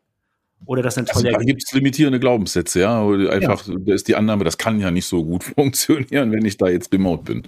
Oder 0.67 0.83
das 0.83 0.99
ein 0.99 1.07
also, 1.09 1.23
Da 1.23 1.39
gibt 1.39 1.63
es 1.65 1.73
limitierende 1.73 2.19
Glaubenssätze, 2.19 2.81
ja. 2.81 3.07
Einfach, 3.07 3.67
ja. 3.67 3.75
da 3.79 3.95
ist 3.95 4.09
die 4.09 4.17
Annahme, 4.17 4.45
das 4.45 4.59
kann 4.59 4.81
ja 4.81 4.91
nicht 4.91 5.07
so 5.07 5.25
gut 5.25 5.45
funktionieren, 5.57 6.33
wenn 6.33 6.45
ich 6.45 6.57
da 6.57 6.67
jetzt 6.67 6.93
remote 6.93 7.23
bin. 7.23 7.43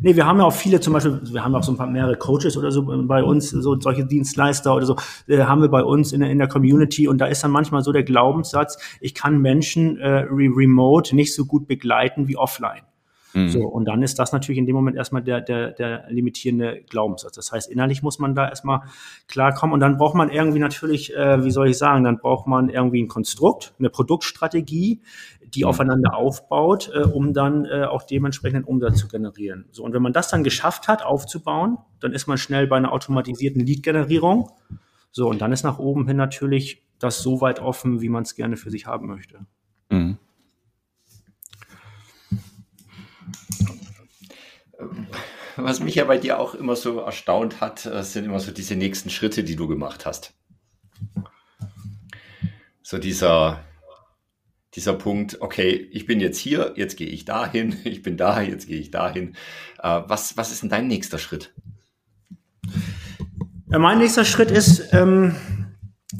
Nee, 0.00 0.16
wir 0.16 0.26
haben 0.26 0.38
ja 0.38 0.44
auch 0.44 0.52
viele, 0.52 0.80
zum 0.80 0.94
Beispiel, 0.94 1.20
wir 1.30 1.44
haben 1.44 1.54
auch 1.54 1.62
so 1.62 1.72
ein 1.72 1.76
paar 1.76 1.86
mehrere 1.86 2.16
Coaches 2.16 2.56
oder 2.56 2.70
so 2.70 2.82
bei 3.06 3.22
uns, 3.22 3.50
so 3.50 3.78
solche 3.78 4.06
Dienstleister 4.06 4.74
oder 4.74 4.86
so, 4.86 4.96
äh, 5.28 5.38
haben 5.38 5.60
wir 5.60 5.68
bei 5.68 5.82
uns 5.82 6.12
in 6.12 6.20
der, 6.20 6.30
in 6.30 6.38
der 6.38 6.48
Community 6.48 7.06
und 7.06 7.18
da 7.18 7.26
ist 7.26 7.44
dann 7.44 7.50
manchmal 7.50 7.82
so 7.82 7.92
der 7.92 8.02
Glaubenssatz, 8.02 8.78
ich 9.00 9.14
kann 9.14 9.38
Menschen 9.38 9.98
äh, 9.98 10.26
remote 10.30 11.14
nicht 11.14 11.34
so 11.34 11.44
gut 11.44 11.68
begleiten 11.68 12.28
wie 12.28 12.36
offline. 12.36 12.82
Mhm. 13.34 13.48
So, 13.48 13.60
und 13.66 13.84
dann 13.86 14.02
ist 14.02 14.18
das 14.18 14.32
natürlich 14.32 14.58
in 14.58 14.66
dem 14.66 14.76
Moment 14.76 14.96
erstmal 14.96 15.22
der, 15.22 15.40
der, 15.40 15.72
der 15.72 16.04
limitierende 16.08 16.82
Glaubenssatz. 16.88 17.34
Das 17.34 17.50
heißt, 17.50 17.70
innerlich 17.70 18.02
muss 18.02 18.18
man 18.18 18.34
da 18.34 18.48
erstmal 18.48 18.82
klarkommen 19.26 19.74
und 19.74 19.80
dann 19.80 19.96
braucht 19.96 20.14
man 20.14 20.30
irgendwie 20.30 20.60
natürlich, 20.60 21.14
äh, 21.14 21.44
wie 21.44 21.50
soll 21.50 21.68
ich 21.68 21.78
sagen, 21.78 22.04
dann 22.04 22.18
braucht 22.18 22.46
man 22.46 22.68
irgendwie 22.68 23.02
ein 23.02 23.08
Konstrukt, 23.08 23.74
eine 23.78 23.90
Produktstrategie, 23.90 25.02
die 25.42 25.62
mhm. 25.62 25.68
aufeinander 25.68 26.16
aufbaut, 26.16 26.90
äh, 26.94 27.00
um 27.00 27.32
dann 27.32 27.64
äh, 27.64 27.84
auch 27.84 28.04
dementsprechend 28.04 28.68
Umsatz 28.68 28.98
zu 28.98 29.08
generieren. 29.08 29.66
So, 29.72 29.82
und 29.84 29.92
wenn 29.92 30.02
man 30.02 30.12
das 30.12 30.28
dann 30.28 30.44
geschafft 30.44 30.86
hat, 30.86 31.04
aufzubauen, 31.04 31.78
dann 32.00 32.12
ist 32.12 32.28
man 32.28 32.38
schnell 32.38 32.68
bei 32.68 32.76
einer 32.76 32.92
automatisierten 32.92 33.64
Lead-Generierung. 33.64 34.50
So, 35.10 35.28
und 35.28 35.42
dann 35.42 35.52
ist 35.52 35.64
nach 35.64 35.78
oben 35.78 36.06
hin 36.06 36.16
natürlich 36.16 36.84
das 37.00 37.20
so 37.20 37.40
weit 37.40 37.60
offen, 37.60 38.00
wie 38.00 38.08
man 38.08 38.22
es 38.22 38.34
gerne 38.34 38.56
für 38.56 38.70
sich 38.70 38.86
haben 38.86 39.08
möchte. 39.08 39.40
Mhm. 39.90 40.18
Was 45.56 45.80
mich 45.80 45.94
ja 45.94 46.04
bei 46.04 46.18
dir 46.18 46.38
auch 46.38 46.54
immer 46.54 46.76
so 46.76 47.00
erstaunt 47.00 47.60
hat, 47.60 47.86
äh, 47.86 48.02
sind 48.02 48.24
immer 48.24 48.40
so 48.40 48.52
diese 48.52 48.76
nächsten 48.76 49.10
Schritte, 49.10 49.44
die 49.44 49.56
du 49.56 49.68
gemacht 49.68 50.04
hast. 50.04 50.34
So 52.82 52.98
dieser, 52.98 53.64
dieser 54.74 54.94
Punkt, 54.94 55.40
okay, 55.40 55.88
ich 55.92 56.06
bin 56.06 56.20
jetzt 56.20 56.38
hier, 56.38 56.74
jetzt 56.76 56.96
gehe 56.96 57.08
ich 57.08 57.24
dahin, 57.24 57.76
ich 57.84 58.02
bin 58.02 58.16
da, 58.16 58.40
jetzt 58.42 58.66
gehe 58.66 58.78
ich 58.78 58.90
dahin. 58.90 59.36
Äh, 59.82 60.02
was, 60.06 60.36
was 60.36 60.50
ist 60.50 60.62
denn 60.62 60.70
dein 60.70 60.88
nächster 60.88 61.18
Schritt? 61.18 61.54
Ja, 63.68 63.78
mein 63.78 63.98
nächster 63.98 64.24
Schritt 64.24 64.50
ist, 64.50 64.92
ähm, 64.92 65.34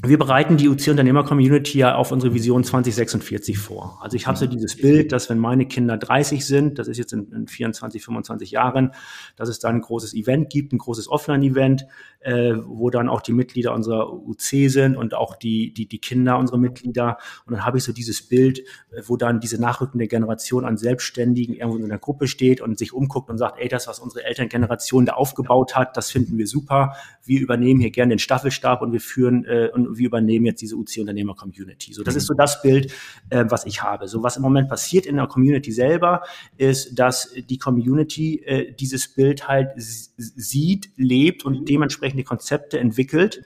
wir 0.02 0.18
bereiten 0.18 0.56
die 0.56 0.68
UC-Unternehmer-Community 0.68 1.78
ja 1.78 1.94
auf 1.94 2.10
unsere 2.10 2.34
Vision 2.34 2.64
2046 2.64 3.58
vor. 3.58 3.98
Also 4.02 4.16
ich 4.16 4.26
habe 4.26 4.36
so 4.36 4.46
dieses 4.46 4.76
Bild, 4.76 5.12
dass 5.12 5.30
wenn 5.30 5.38
meine 5.38 5.66
Kinder 5.66 5.96
30 5.96 6.44
sind, 6.44 6.78
das 6.78 6.88
ist 6.88 6.98
jetzt 6.98 7.12
in, 7.12 7.30
in 7.32 7.46
24, 7.46 8.02
25 8.02 8.50
Jahren, 8.50 8.92
dass 9.36 9.48
es 9.48 9.58
dann 9.58 9.76
ein 9.76 9.80
großes 9.82 10.14
Event 10.14 10.50
gibt, 10.50 10.72
ein 10.72 10.78
großes 10.78 11.08
Offline-Event, 11.08 11.86
äh, 12.20 12.54
wo 12.64 12.90
dann 12.90 13.08
auch 13.08 13.20
die 13.20 13.32
Mitglieder 13.32 13.74
unserer 13.74 14.12
UC 14.12 14.70
sind 14.70 14.96
und 14.96 15.14
auch 15.14 15.36
die, 15.36 15.72
die, 15.72 15.86
die 15.86 15.98
Kinder 15.98 16.38
unserer 16.38 16.58
Mitglieder. 16.58 17.18
Und 17.46 17.52
dann 17.52 17.64
habe 17.64 17.78
ich 17.78 17.84
so 17.84 17.92
dieses 17.92 18.26
Bild, 18.26 18.60
äh, 18.90 19.02
wo 19.06 19.16
dann 19.16 19.40
diese 19.40 19.60
nachrückende 19.60 20.08
Generation 20.08 20.64
an 20.64 20.76
Selbstständigen 20.76 21.54
irgendwo 21.54 21.78
in 21.78 21.88
der 21.88 21.98
Gruppe 21.98 22.26
steht 22.26 22.60
und 22.60 22.78
sich 22.78 22.92
umguckt 22.92 23.30
und 23.30 23.38
sagt, 23.38 23.58
ey, 23.60 23.68
das, 23.68 23.86
was 23.86 23.98
unsere 23.98 24.24
Elterngeneration 24.24 25.06
da 25.06 25.12
aufgebaut 25.12 25.76
hat, 25.76 25.96
das 25.96 26.10
finden 26.10 26.38
wir 26.38 26.46
super. 26.46 26.96
Wir 27.22 27.40
übernehmen 27.40 27.80
hier 27.80 27.90
gerne 27.90 28.14
den 28.14 28.18
Staffelstab 28.18 28.82
und 28.82 28.92
wir 28.92 29.00
führen 29.00 29.44
äh, 29.44 29.70
und 29.72 29.93
wir 29.96 30.06
übernehmen 30.06 30.46
jetzt 30.46 30.62
diese 30.62 30.76
UC-Unternehmer-Community. 30.76 31.92
So, 31.92 32.02
das 32.02 32.16
ist 32.16 32.26
so 32.26 32.34
das 32.34 32.62
Bild, 32.62 32.92
äh, 33.30 33.44
was 33.48 33.66
ich 33.66 33.82
habe. 33.82 34.08
So, 34.08 34.22
was 34.22 34.36
im 34.36 34.42
Moment 34.42 34.68
passiert 34.68 35.06
in 35.06 35.16
der 35.16 35.26
Community 35.26 35.72
selber, 35.72 36.22
ist, 36.56 36.98
dass 36.98 37.32
die 37.48 37.58
Community 37.58 38.42
äh, 38.44 38.72
dieses 38.72 39.08
Bild 39.14 39.48
halt 39.48 39.70
sieht, 39.76 40.90
lebt 40.96 41.44
und 41.44 41.68
dementsprechende 41.68 42.24
Konzepte 42.24 42.78
entwickelt 42.78 43.42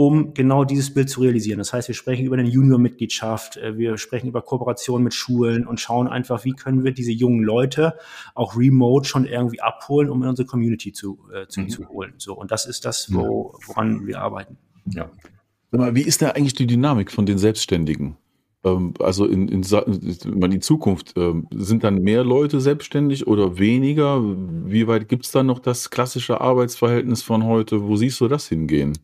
um 0.00 0.32
genau 0.32 0.64
dieses 0.64 0.94
Bild 0.94 1.10
zu 1.10 1.20
realisieren. 1.20 1.58
Das 1.58 1.74
heißt, 1.74 1.88
wir 1.88 1.94
sprechen 1.94 2.24
über 2.24 2.38
eine 2.38 2.48
Junior-Mitgliedschaft, 2.48 3.58
äh, 3.58 3.76
wir 3.76 3.98
sprechen 3.98 4.28
über 4.28 4.40
Kooperation 4.40 5.02
mit 5.02 5.12
Schulen 5.12 5.66
und 5.66 5.78
schauen 5.78 6.08
einfach, 6.08 6.46
wie 6.46 6.52
können 6.52 6.84
wir 6.84 6.92
diese 6.92 7.12
jungen 7.12 7.44
Leute 7.44 7.98
auch 8.34 8.56
remote 8.56 9.06
schon 9.06 9.26
irgendwie 9.26 9.60
abholen, 9.60 10.08
um 10.08 10.22
in 10.22 10.30
unsere 10.30 10.46
Community 10.46 10.92
zu, 10.92 11.18
äh, 11.34 11.48
zu, 11.48 11.60
mhm. 11.60 11.68
zu 11.68 11.86
holen. 11.90 12.14
So, 12.16 12.32
und 12.32 12.50
das 12.50 12.64
ist 12.64 12.86
das, 12.86 13.12
wo, 13.12 13.54
woran 13.66 14.06
wir 14.06 14.22
arbeiten. 14.22 14.56
Ja. 14.86 15.10
Wie 15.72 16.02
ist 16.02 16.20
da 16.20 16.30
eigentlich 16.30 16.54
die 16.54 16.66
Dynamik 16.66 17.12
von 17.12 17.26
den 17.26 17.38
Selbstständigen? 17.38 18.16
Ähm, 18.64 18.94
also 18.98 19.26
in, 19.26 19.48
in, 19.48 19.62
in, 19.62 20.50
die 20.50 20.60
Zukunft, 20.60 21.14
ähm, 21.16 21.46
sind 21.52 21.84
dann 21.84 22.02
mehr 22.02 22.24
Leute 22.24 22.60
selbstständig 22.60 23.26
oder 23.26 23.58
weniger? 23.58 24.20
Wie 24.20 24.86
weit 24.86 25.08
gibt 25.08 25.26
es 25.26 25.32
dann 25.32 25.46
noch 25.46 25.60
das 25.60 25.90
klassische 25.90 26.40
Arbeitsverhältnis 26.40 27.22
von 27.22 27.44
heute? 27.44 27.84
Wo 27.84 27.96
siehst 27.96 28.20
du 28.20 28.28
das 28.28 28.48
hingehen? 28.48 28.98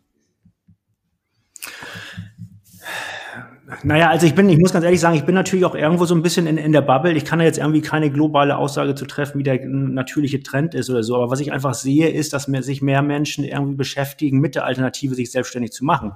Naja, 3.82 4.10
also 4.10 4.26
ich 4.26 4.34
bin, 4.34 4.48
ich 4.48 4.58
muss 4.58 4.72
ganz 4.72 4.84
ehrlich 4.84 5.00
sagen, 5.00 5.16
ich 5.16 5.24
bin 5.24 5.34
natürlich 5.34 5.64
auch 5.64 5.74
irgendwo 5.74 6.04
so 6.04 6.14
ein 6.14 6.22
bisschen 6.22 6.46
in, 6.46 6.56
in 6.56 6.72
der 6.72 6.82
Bubble. 6.82 7.12
Ich 7.12 7.24
kann 7.24 7.38
da 7.38 7.44
jetzt 7.44 7.58
irgendwie 7.58 7.80
keine 7.80 8.10
globale 8.10 8.56
Aussage 8.56 8.94
zu 8.94 9.06
treffen, 9.06 9.38
wie 9.38 9.42
der 9.42 9.64
natürliche 9.66 10.42
Trend 10.42 10.74
ist 10.74 10.88
oder 10.88 11.02
so. 11.02 11.16
Aber 11.16 11.30
was 11.30 11.40
ich 11.40 11.52
einfach 11.52 11.74
sehe, 11.74 12.08
ist, 12.08 12.32
dass 12.32 12.48
mehr, 12.48 12.62
sich 12.62 12.82
mehr 12.82 13.02
Menschen 13.02 13.44
irgendwie 13.44 13.76
beschäftigen 13.76 14.38
mit 14.40 14.54
der 14.54 14.64
Alternative, 14.64 15.14
sich 15.14 15.30
selbstständig 15.30 15.72
zu 15.72 15.84
machen 15.84 16.12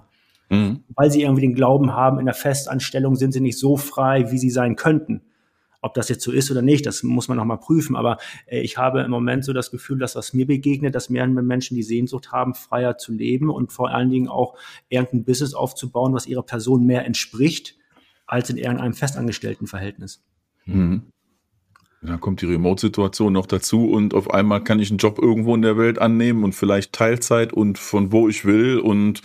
mhm. 0.51 0.85
weil 0.95 1.11
sie 1.11 1.23
irgendwie 1.23 1.43
den 1.43 1.55
Glauben 1.55 1.95
haben, 1.95 2.19
in 2.19 2.27
der 2.27 2.35
Festanstellung 2.35 3.17
sind 3.17 3.33
sie 3.33 3.41
nicht 3.41 3.59
so 3.59 3.77
frei, 3.77 4.31
wie 4.31 4.39
sie 4.39 4.51
sein 4.51 4.77
könnten. 4.77 5.23
Ob 5.83 5.95
das 5.95 6.11
jetzt 6.11 6.23
so 6.23 6.31
ist 6.31 6.51
oder 6.51 6.61
nicht, 6.61 6.85
das 6.85 7.03
muss 7.03 7.29
man 7.29 7.39
noch 7.39 7.47
mal 7.47 7.57
prüfen. 7.57 7.97
Aber 7.97 8.19
äh, 8.47 8.61
ich 8.61 8.77
habe 8.77 9.01
im 9.01 9.11
Moment 9.11 9.45
so 9.45 9.55
das 9.55 9.71
Gefühl, 9.71 9.99
dass 9.99 10.13
das 10.13 10.35
mir 10.35 10.47
begegnet, 10.47 10.95
dass 10.95 11.09
mehr 11.09 11.27
Menschen 11.27 11.75
die 11.75 11.83
Sehnsucht 11.83 12.33
haben, 12.33 12.55
freier 12.55 12.99
zu 12.99 13.13
leben 13.13 13.49
und 13.49 13.73
vor 13.73 13.91
allen 13.91 14.11
Dingen 14.11 14.29
auch 14.29 14.57
irgendein 14.91 15.25
Business 15.25 15.55
aufzubauen, 15.55 16.13
was 16.13 16.27
ihrer 16.27 16.43
Person 16.43 16.85
mehr 16.85 17.07
entspricht, 17.07 17.77
als 18.27 18.51
in 18.51 18.59
irgendeinem 18.59 18.93
festangestellten 18.93 19.67
Verhältnis. 19.67 20.23
Mhm. 20.67 21.05
Da 22.03 22.17
kommt 22.17 22.41
die 22.41 22.47
Remote-Situation 22.47 23.33
noch 23.33 23.47
dazu 23.47 23.91
und 23.91 24.15
auf 24.15 24.31
einmal 24.31 24.65
kann 24.65 24.81
ich 24.81 24.91
einen 24.91 24.99
Job 24.99 25.19
irgendwo 25.19 25.55
in 25.55 25.61
der 25.61 25.77
Welt 25.77 25.99
annehmen 25.99 26.45
und 26.45 26.55
vielleicht 26.55 26.95
Teilzeit 26.95 27.53
und 27.53 27.79
von 27.79 28.11
wo 28.11 28.27
ich 28.29 28.47
will 28.47 28.79
und 28.79 29.21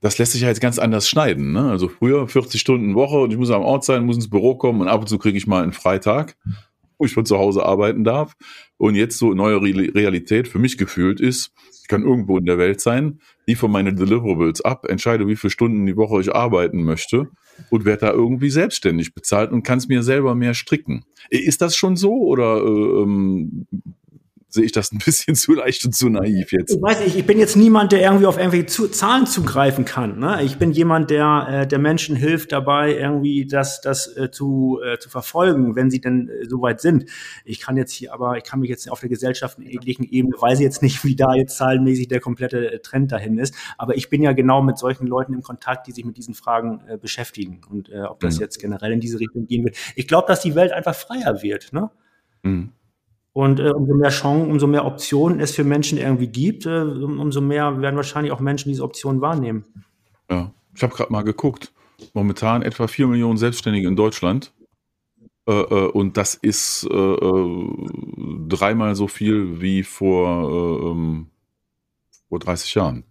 das 0.00 0.18
lässt 0.18 0.32
sich 0.32 0.42
ja 0.42 0.48
jetzt 0.48 0.60
ganz 0.60 0.78
anders 0.78 1.08
schneiden. 1.08 1.52
Ne? 1.52 1.70
Also 1.70 1.88
früher 1.88 2.28
40 2.28 2.60
Stunden 2.60 2.94
Woche 2.94 3.18
und 3.18 3.30
ich 3.30 3.38
muss 3.38 3.50
am 3.50 3.62
Ort 3.62 3.84
sein, 3.84 4.04
muss 4.04 4.16
ins 4.16 4.30
Büro 4.30 4.56
kommen 4.56 4.80
und 4.80 4.88
ab 4.88 5.00
und 5.00 5.08
zu 5.08 5.18
kriege 5.18 5.38
ich 5.38 5.46
mal 5.46 5.62
einen 5.62 5.72
Freitag, 5.72 6.36
wo 6.98 7.04
ich 7.04 7.14
von 7.14 7.26
zu 7.26 7.38
Hause 7.38 7.64
arbeiten 7.64 8.04
darf. 8.04 8.34
Und 8.78 8.94
jetzt 8.94 9.18
so 9.18 9.32
neue 9.32 9.60
Realität 9.60 10.48
für 10.48 10.58
mich 10.58 10.76
gefühlt 10.76 11.20
ist, 11.20 11.52
ich 11.82 11.88
kann 11.88 12.02
irgendwo 12.02 12.36
in 12.38 12.46
der 12.46 12.58
Welt 12.58 12.80
sein, 12.80 13.20
liefere 13.46 13.70
meine 13.70 13.94
Deliverables 13.94 14.60
ab, 14.60 14.86
entscheide, 14.86 15.28
wie 15.28 15.36
viele 15.36 15.50
Stunden 15.50 15.86
die 15.86 15.96
Woche 15.96 16.20
ich 16.20 16.34
arbeiten 16.34 16.82
möchte 16.82 17.28
und 17.70 17.84
werde 17.84 18.06
da 18.06 18.12
irgendwie 18.12 18.50
selbstständig 18.50 19.14
bezahlt 19.14 19.52
und 19.52 19.62
kann 19.62 19.78
es 19.78 19.88
mir 19.88 20.02
selber 20.02 20.34
mehr 20.34 20.54
stricken. 20.54 21.04
Ist 21.30 21.62
das 21.62 21.76
schon 21.76 21.96
so 21.96 22.12
oder 22.12 22.58
äh, 22.58 23.02
ähm, 23.02 23.66
sehe 24.56 24.64
ich 24.64 24.72
das 24.72 24.90
ein 24.90 24.98
bisschen 24.98 25.34
zu 25.36 25.54
leicht 25.54 25.84
und 25.84 25.94
zu 25.94 26.08
naiv 26.08 26.50
jetzt. 26.50 26.74
Ich 26.74 26.82
weiß 26.82 27.00
nicht, 27.04 27.16
ich 27.16 27.24
bin 27.24 27.38
jetzt 27.38 27.56
niemand, 27.56 27.92
der 27.92 28.00
irgendwie 28.00 28.26
auf 28.26 28.36
irgendwelche 28.36 28.66
zu, 28.66 28.88
Zahlen 28.88 29.26
zugreifen 29.26 29.84
kann. 29.84 30.18
Ne? 30.18 30.42
Ich 30.42 30.58
bin 30.58 30.72
jemand, 30.72 31.10
der 31.10 31.46
äh, 31.48 31.66
der 31.66 31.78
Menschen 31.78 32.16
hilft 32.16 32.50
dabei, 32.50 32.96
irgendwie 32.96 33.46
das, 33.46 33.80
das 33.80 34.14
äh, 34.16 34.30
zu, 34.30 34.80
äh, 34.84 34.98
zu 34.98 35.08
verfolgen, 35.08 35.76
wenn 35.76 35.90
sie 35.90 36.00
denn 36.00 36.28
äh, 36.28 36.46
soweit 36.46 36.80
sind. 36.80 37.06
Ich 37.44 37.60
kann 37.60 37.76
jetzt 37.76 37.92
hier, 37.92 38.12
aber 38.12 38.36
ich 38.36 38.44
kann 38.44 38.60
mich 38.60 38.70
jetzt 38.70 38.90
auf 38.90 39.00
der 39.00 39.08
gesellschaftlichen 39.08 40.04
Ebene, 40.04 40.34
weiß 40.38 40.60
jetzt 40.60 40.82
nicht, 40.82 41.04
wie 41.04 41.14
da 41.14 41.34
jetzt 41.34 41.56
zahlenmäßig 41.56 42.08
der 42.08 42.20
komplette 42.20 42.72
äh, 42.72 42.78
Trend 42.80 43.12
dahin 43.12 43.38
ist. 43.38 43.54
Aber 43.78 43.96
ich 43.96 44.08
bin 44.10 44.22
ja 44.22 44.32
genau 44.32 44.62
mit 44.62 44.78
solchen 44.78 45.06
Leuten 45.06 45.34
im 45.34 45.42
Kontakt, 45.42 45.86
die 45.86 45.92
sich 45.92 46.04
mit 46.04 46.16
diesen 46.16 46.34
Fragen 46.34 46.80
äh, 46.88 46.96
beschäftigen. 46.96 47.60
Und 47.70 47.90
äh, 47.90 48.00
ob 48.00 48.20
das 48.20 48.36
mhm. 48.36 48.40
jetzt 48.40 48.58
generell 48.58 48.92
in 48.92 49.00
diese 49.00 49.20
Richtung 49.20 49.46
gehen 49.46 49.64
wird. 49.64 49.76
Ich 49.94 50.08
glaube, 50.08 50.26
dass 50.26 50.40
die 50.40 50.54
Welt 50.54 50.72
einfach 50.72 50.94
freier 50.94 51.42
wird. 51.42 51.72
Ne? 51.72 51.90
Mhm. 52.42 52.72
Und 53.36 53.60
äh, 53.60 53.68
umso 53.68 53.92
mehr 53.92 54.08
Chancen, 54.08 54.50
umso 54.50 54.66
mehr 54.66 54.86
Optionen 54.86 55.40
es 55.40 55.54
für 55.54 55.62
Menschen 55.62 55.98
irgendwie 55.98 56.26
gibt, 56.26 56.64
äh, 56.64 56.80
umso 56.80 57.42
mehr 57.42 57.82
werden 57.82 57.94
wahrscheinlich 57.96 58.32
auch 58.32 58.40
Menschen 58.40 58.70
diese 58.70 58.82
Optionen 58.82 59.20
wahrnehmen. 59.20 59.66
Ja, 60.30 60.54
ich 60.74 60.82
habe 60.82 60.94
gerade 60.94 61.12
mal 61.12 61.20
geguckt. 61.20 61.70
Momentan 62.14 62.62
etwa 62.62 62.86
vier 62.86 63.06
Millionen 63.06 63.36
Selbstständige 63.36 63.88
in 63.88 63.94
Deutschland. 63.94 64.54
Äh, 65.46 65.52
äh 65.52 65.90
und 65.90 66.16
das 66.16 66.34
ist 66.34 66.88
äh, 66.90 66.96
äh, 66.96 67.68
dreimal 68.48 68.94
so 68.94 69.06
viel 69.06 69.60
wie 69.60 69.82
vor, 69.82 70.92
ähm, 70.92 71.26
vor 72.30 72.38
30 72.38 72.74
Jahren. 72.74 73.04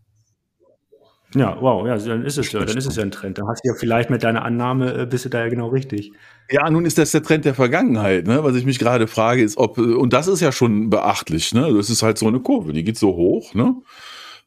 Ja, 1.35 1.57
wow, 1.59 1.85
ja, 1.85 1.97
dann 1.97 2.23
ist 2.23 2.37
es 2.37 2.51
ja, 2.51 2.63
dann 2.63 2.77
ist 2.77 2.87
es 2.87 2.95
ja 2.95 3.03
ein 3.03 3.11
Trend. 3.11 3.37
Dann 3.37 3.47
hast 3.47 3.61
du 3.63 3.69
ja 3.69 3.75
vielleicht 3.77 4.09
mit 4.09 4.23
deiner 4.23 4.45
Annahme, 4.45 5.05
bist 5.05 5.25
du 5.25 5.29
da 5.29 5.41
ja 5.41 5.49
genau 5.49 5.67
richtig. 5.67 6.13
Ja, 6.49 6.69
nun 6.69 6.85
ist 6.85 6.97
das 6.97 7.11
der 7.11 7.23
Trend 7.23 7.43
der 7.43 7.53
Vergangenheit. 7.53 8.25
Ne? 8.25 8.43
Was 8.43 8.55
ich 8.55 8.65
mich 8.65 8.79
gerade 8.79 9.07
frage, 9.07 9.43
ist, 9.43 9.57
ob, 9.57 9.77
und 9.77 10.13
das 10.13 10.27
ist 10.27 10.39
ja 10.39 10.51
schon 10.51 10.89
beachtlich, 10.89 11.53
ne? 11.53 11.73
das 11.75 11.89
ist 11.89 12.03
halt 12.03 12.17
so 12.17 12.27
eine 12.27 12.39
Kurve, 12.39 12.71
die 12.71 12.83
geht 12.83 12.97
so 12.97 13.15
hoch, 13.15 13.53
ne? 13.53 13.75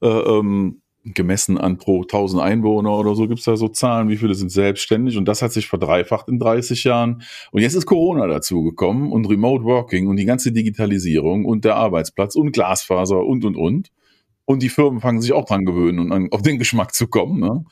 Äh, 0.00 0.06
ähm, 0.08 0.80
gemessen 1.04 1.58
an 1.58 1.78
pro 1.78 2.02
1000 2.02 2.42
Einwohner 2.42 2.96
oder 2.98 3.14
so 3.14 3.28
gibt's 3.28 3.44
da 3.44 3.56
so 3.56 3.68
Zahlen, 3.68 4.08
wie 4.08 4.16
viele 4.16 4.34
sind 4.34 4.50
selbstständig 4.50 5.16
und 5.16 5.26
das 5.26 5.42
hat 5.42 5.52
sich 5.52 5.66
verdreifacht 5.68 6.28
in 6.28 6.38
30 6.38 6.84
Jahren. 6.84 7.22
Und 7.50 7.62
jetzt 7.62 7.74
ist 7.74 7.86
Corona 7.86 8.26
dazugekommen 8.26 9.12
und 9.12 9.28
Remote 9.28 9.64
Working 9.64 10.08
und 10.08 10.16
die 10.16 10.24
ganze 10.24 10.52
Digitalisierung 10.52 11.44
und 11.44 11.64
der 11.64 11.76
Arbeitsplatz 11.76 12.34
und 12.34 12.52
Glasfaser 12.52 13.24
und, 13.24 13.44
und, 13.44 13.56
und. 13.56 13.90
Und 14.48 14.62
die 14.62 14.70
Firmen 14.70 15.02
fangen 15.02 15.20
sich 15.20 15.34
auch 15.34 15.44
dran 15.44 15.66
gewöhnen 15.66 15.98
und 15.98 16.10
an, 16.10 16.28
auf 16.30 16.40
den 16.40 16.58
Geschmack 16.58 16.94
zu 16.94 17.06
kommen. 17.06 17.38
Ne? 17.38 17.64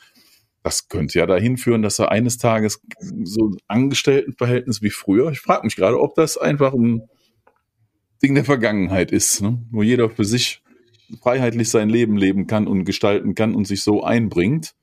das 0.63 0.89
könnte 0.89 1.21
ja 1.21 1.27
dahin 1.27 1.57
führen, 1.57 1.81
dass 1.81 2.01
er 2.01 2.11
eines 2.11 2.39
Tages 2.39 2.83
so 3.23 3.51
ein 3.51 3.57
Angestelltenverhältnis 3.67 4.83
wie 4.83 4.91
früher, 4.91 5.31
ich 5.31 5.39
frage 5.39 5.65
mich 5.65 5.77
gerade, 5.77 5.99
ob 5.99 6.17
das 6.17 6.37
einfach 6.37 6.75
ein 6.75 7.03
Ding 8.21 8.35
der 8.35 8.45
Vergangenheit 8.45 9.13
ist, 9.13 9.41
ne? 9.41 9.65
wo 9.71 9.83
jeder 9.83 10.11
für 10.11 10.25
sich 10.25 10.61
freiheitlich 11.23 11.71
sein 11.71 11.89
Leben 11.89 12.17
leben 12.17 12.49
kann 12.49 12.67
und 12.67 12.85
gestalten 12.85 13.37
kann 13.37 13.55
und 13.55 13.67
sich 13.67 13.83
so 13.83 14.03
einbringt 14.03 14.75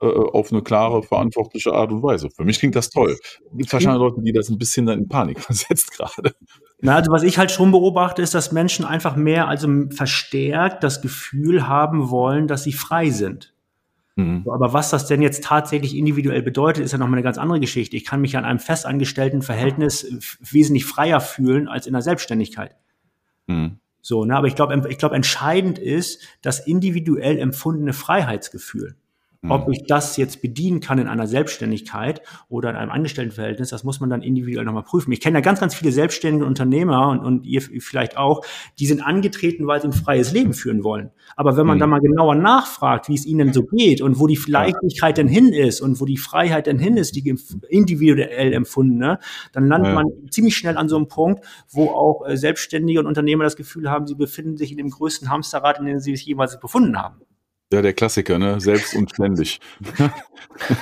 äh, 0.00 0.06
auf 0.06 0.52
eine 0.52 0.62
klare, 0.62 1.02
verantwortliche 1.02 1.72
Art 1.72 1.90
und 1.90 2.02
Weise. 2.02 2.28
Für 2.30 2.44
mich 2.44 2.58
klingt 2.58 2.76
das 2.76 2.90
toll. 2.90 3.16
Es 3.20 3.56
gibt 3.56 3.72
wahrscheinlich 3.72 4.00
Leute, 4.00 4.20
die 4.20 4.32
das 4.32 4.48
ein 4.48 4.58
bisschen 4.58 4.88
in 4.88 5.08
Panik 5.08 5.40
versetzt 5.40 5.92
gerade. 5.92 6.34
Na, 6.80 6.96
also 6.96 7.10
was 7.10 7.22
ich 7.22 7.38
halt 7.38 7.50
schon 7.50 7.70
beobachte, 7.70 8.20
ist, 8.20 8.34
dass 8.34 8.52
Menschen 8.52 8.84
einfach 8.84 9.16
mehr, 9.16 9.48
also 9.48 9.68
verstärkt 9.90 10.84
das 10.84 11.00
Gefühl 11.00 11.66
haben 11.66 12.10
wollen, 12.10 12.46
dass 12.46 12.64
sie 12.64 12.72
frei 12.72 13.10
sind. 13.10 13.54
Mhm. 14.18 14.46
aber 14.50 14.72
was 14.72 14.88
das 14.88 15.06
denn 15.06 15.20
jetzt 15.20 15.44
tatsächlich 15.44 15.94
individuell 15.94 16.40
bedeutet, 16.40 16.82
ist 16.82 16.92
ja 16.92 16.96
nochmal 16.96 17.18
eine 17.18 17.22
ganz 17.22 17.36
andere 17.36 17.60
Geschichte. 17.60 17.96
Ich 17.96 18.06
kann 18.06 18.22
mich 18.22 18.34
an 18.38 18.46
einem 18.46 18.58
festangestellten 18.58 19.42
Verhältnis 19.42 20.38
wesentlich 20.40 20.86
freier 20.86 21.20
fühlen 21.20 21.68
als 21.68 21.86
in 21.86 21.92
der 21.92 22.00
Selbstständigkeit. 22.00 22.76
Mhm. 23.46 23.78
So, 24.00 24.24
ne, 24.24 24.34
aber 24.34 24.46
ich 24.46 24.54
glaube, 24.54 24.88
ich 24.88 24.96
glaube, 24.96 25.16
entscheidend 25.16 25.78
ist 25.78 26.22
das 26.40 26.66
individuell 26.66 27.38
empfundene 27.38 27.92
Freiheitsgefühl. 27.92 28.96
Ob 29.48 29.66
mhm. 29.66 29.74
ich 29.74 29.84
das 29.86 30.16
jetzt 30.16 30.42
bedienen 30.42 30.80
kann 30.80 30.98
in 30.98 31.08
einer 31.08 31.26
Selbstständigkeit 31.26 32.22
oder 32.48 32.70
in 32.70 32.76
einem 32.76 32.90
Angestelltenverhältnis, 32.90 33.70
das 33.70 33.84
muss 33.84 34.00
man 34.00 34.10
dann 34.10 34.22
individuell 34.22 34.64
nochmal 34.64 34.82
prüfen. 34.82 35.12
Ich 35.12 35.20
kenne 35.20 35.38
ja 35.38 35.40
ganz, 35.40 35.60
ganz 35.60 35.74
viele 35.74 35.92
selbstständige 35.92 36.44
Unternehmer 36.44 37.08
und, 37.08 37.20
und 37.20 37.46
ihr 37.46 37.62
vielleicht 37.62 38.16
auch, 38.16 38.44
die 38.78 38.86
sind 38.86 39.00
angetreten, 39.00 39.66
weil 39.66 39.80
sie 39.80 39.88
ein 39.88 39.92
freies 39.92 40.32
Leben 40.32 40.52
führen 40.52 40.84
wollen. 40.84 41.10
Aber 41.36 41.56
wenn 41.56 41.66
man 41.66 41.76
mhm. 41.76 41.80
da 41.80 41.86
mal 41.86 42.00
genauer 42.00 42.34
nachfragt, 42.34 43.08
wie 43.08 43.14
es 43.14 43.26
ihnen 43.26 43.52
so 43.52 43.64
geht 43.64 44.00
und 44.00 44.18
wo 44.18 44.26
die 44.26 44.38
Leichtigkeit 44.46 45.18
denn 45.18 45.28
hin 45.28 45.52
ist 45.52 45.80
und 45.80 46.00
wo 46.00 46.04
die 46.04 46.16
Freiheit 46.16 46.66
denn 46.66 46.78
hin 46.78 46.96
ist, 46.96 47.14
die 47.16 47.34
individuell 47.68 48.52
empfundene, 48.52 49.18
dann 49.52 49.68
landet 49.68 49.88
ja. 49.88 49.94
man 49.94 50.06
ziemlich 50.30 50.56
schnell 50.56 50.76
an 50.76 50.88
so 50.88 50.96
einem 50.96 51.08
Punkt, 51.08 51.44
wo 51.70 51.88
auch 51.88 52.26
äh, 52.26 52.36
Selbstständige 52.36 53.00
und 53.00 53.06
Unternehmer 53.06 53.44
das 53.44 53.56
Gefühl 53.56 53.90
haben, 53.90 54.06
sie 54.06 54.14
befinden 54.14 54.56
sich 54.56 54.70
in 54.70 54.78
dem 54.78 54.90
größten 54.90 55.30
Hamsterrad, 55.30 55.78
in 55.78 55.86
dem 55.86 55.98
sie 55.98 56.14
sich 56.16 56.26
jemals 56.26 56.58
befunden 56.60 56.96
haben. 56.98 57.20
Ja, 57.76 57.82
der 57.82 57.92
Klassiker, 57.92 58.38
ne? 58.38 58.58
Selbst 58.58 58.96
und 58.96 59.10
ständig. 59.10 59.60
ja, 59.98 60.10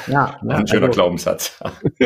ja, 0.07 0.39
ein 0.43 0.69
schöner 0.69 0.87
also, 0.87 0.95
Glaubenssatz. 0.95 1.61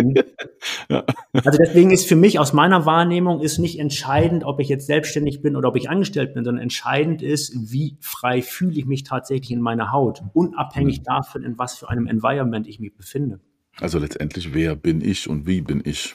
ja. 0.89 1.05
Also 1.35 1.59
deswegen 1.59 1.91
ist 1.91 2.09
für 2.09 2.17
mich 2.17 2.39
aus 2.39 2.55
meiner 2.55 2.87
Wahrnehmung 2.87 3.43
ist 3.43 3.59
nicht 3.59 3.79
entscheidend, 3.79 4.45
ob 4.45 4.61
ich 4.61 4.71
jetzt 4.71 4.87
selbstständig 4.87 5.43
bin 5.43 5.57
oder 5.57 5.69
ob 5.69 5.77
ich 5.77 5.91
angestellt 5.91 6.33
bin, 6.33 6.43
sondern 6.43 6.63
entscheidend 6.63 7.21
ist, 7.21 7.53
wie 7.71 7.99
frei 8.01 8.41
fühle 8.41 8.79
ich 8.79 8.87
mich 8.87 9.05
tatsächlich 9.05 9.51
in 9.51 9.61
meiner 9.61 9.93
Haut, 9.93 10.23
unabhängig 10.33 11.01
mhm. 11.01 11.05
davon, 11.05 11.43
in 11.43 11.59
was 11.59 11.77
für 11.77 11.91
einem 11.91 12.07
Environment 12.07 12.67
ich 12.67 12.81
mich 12.81 12.97
befinde. 12.97 13.41
Also 13.79 13.99
letztendlich, 13.99 14.55
wer 14.55 14.75
bin 14.75 15.03
ich 15.03 15.29
und 15.29 15.47
wie 15.47 15.61
bin 15.61 15.83
ich? 15.85 16.15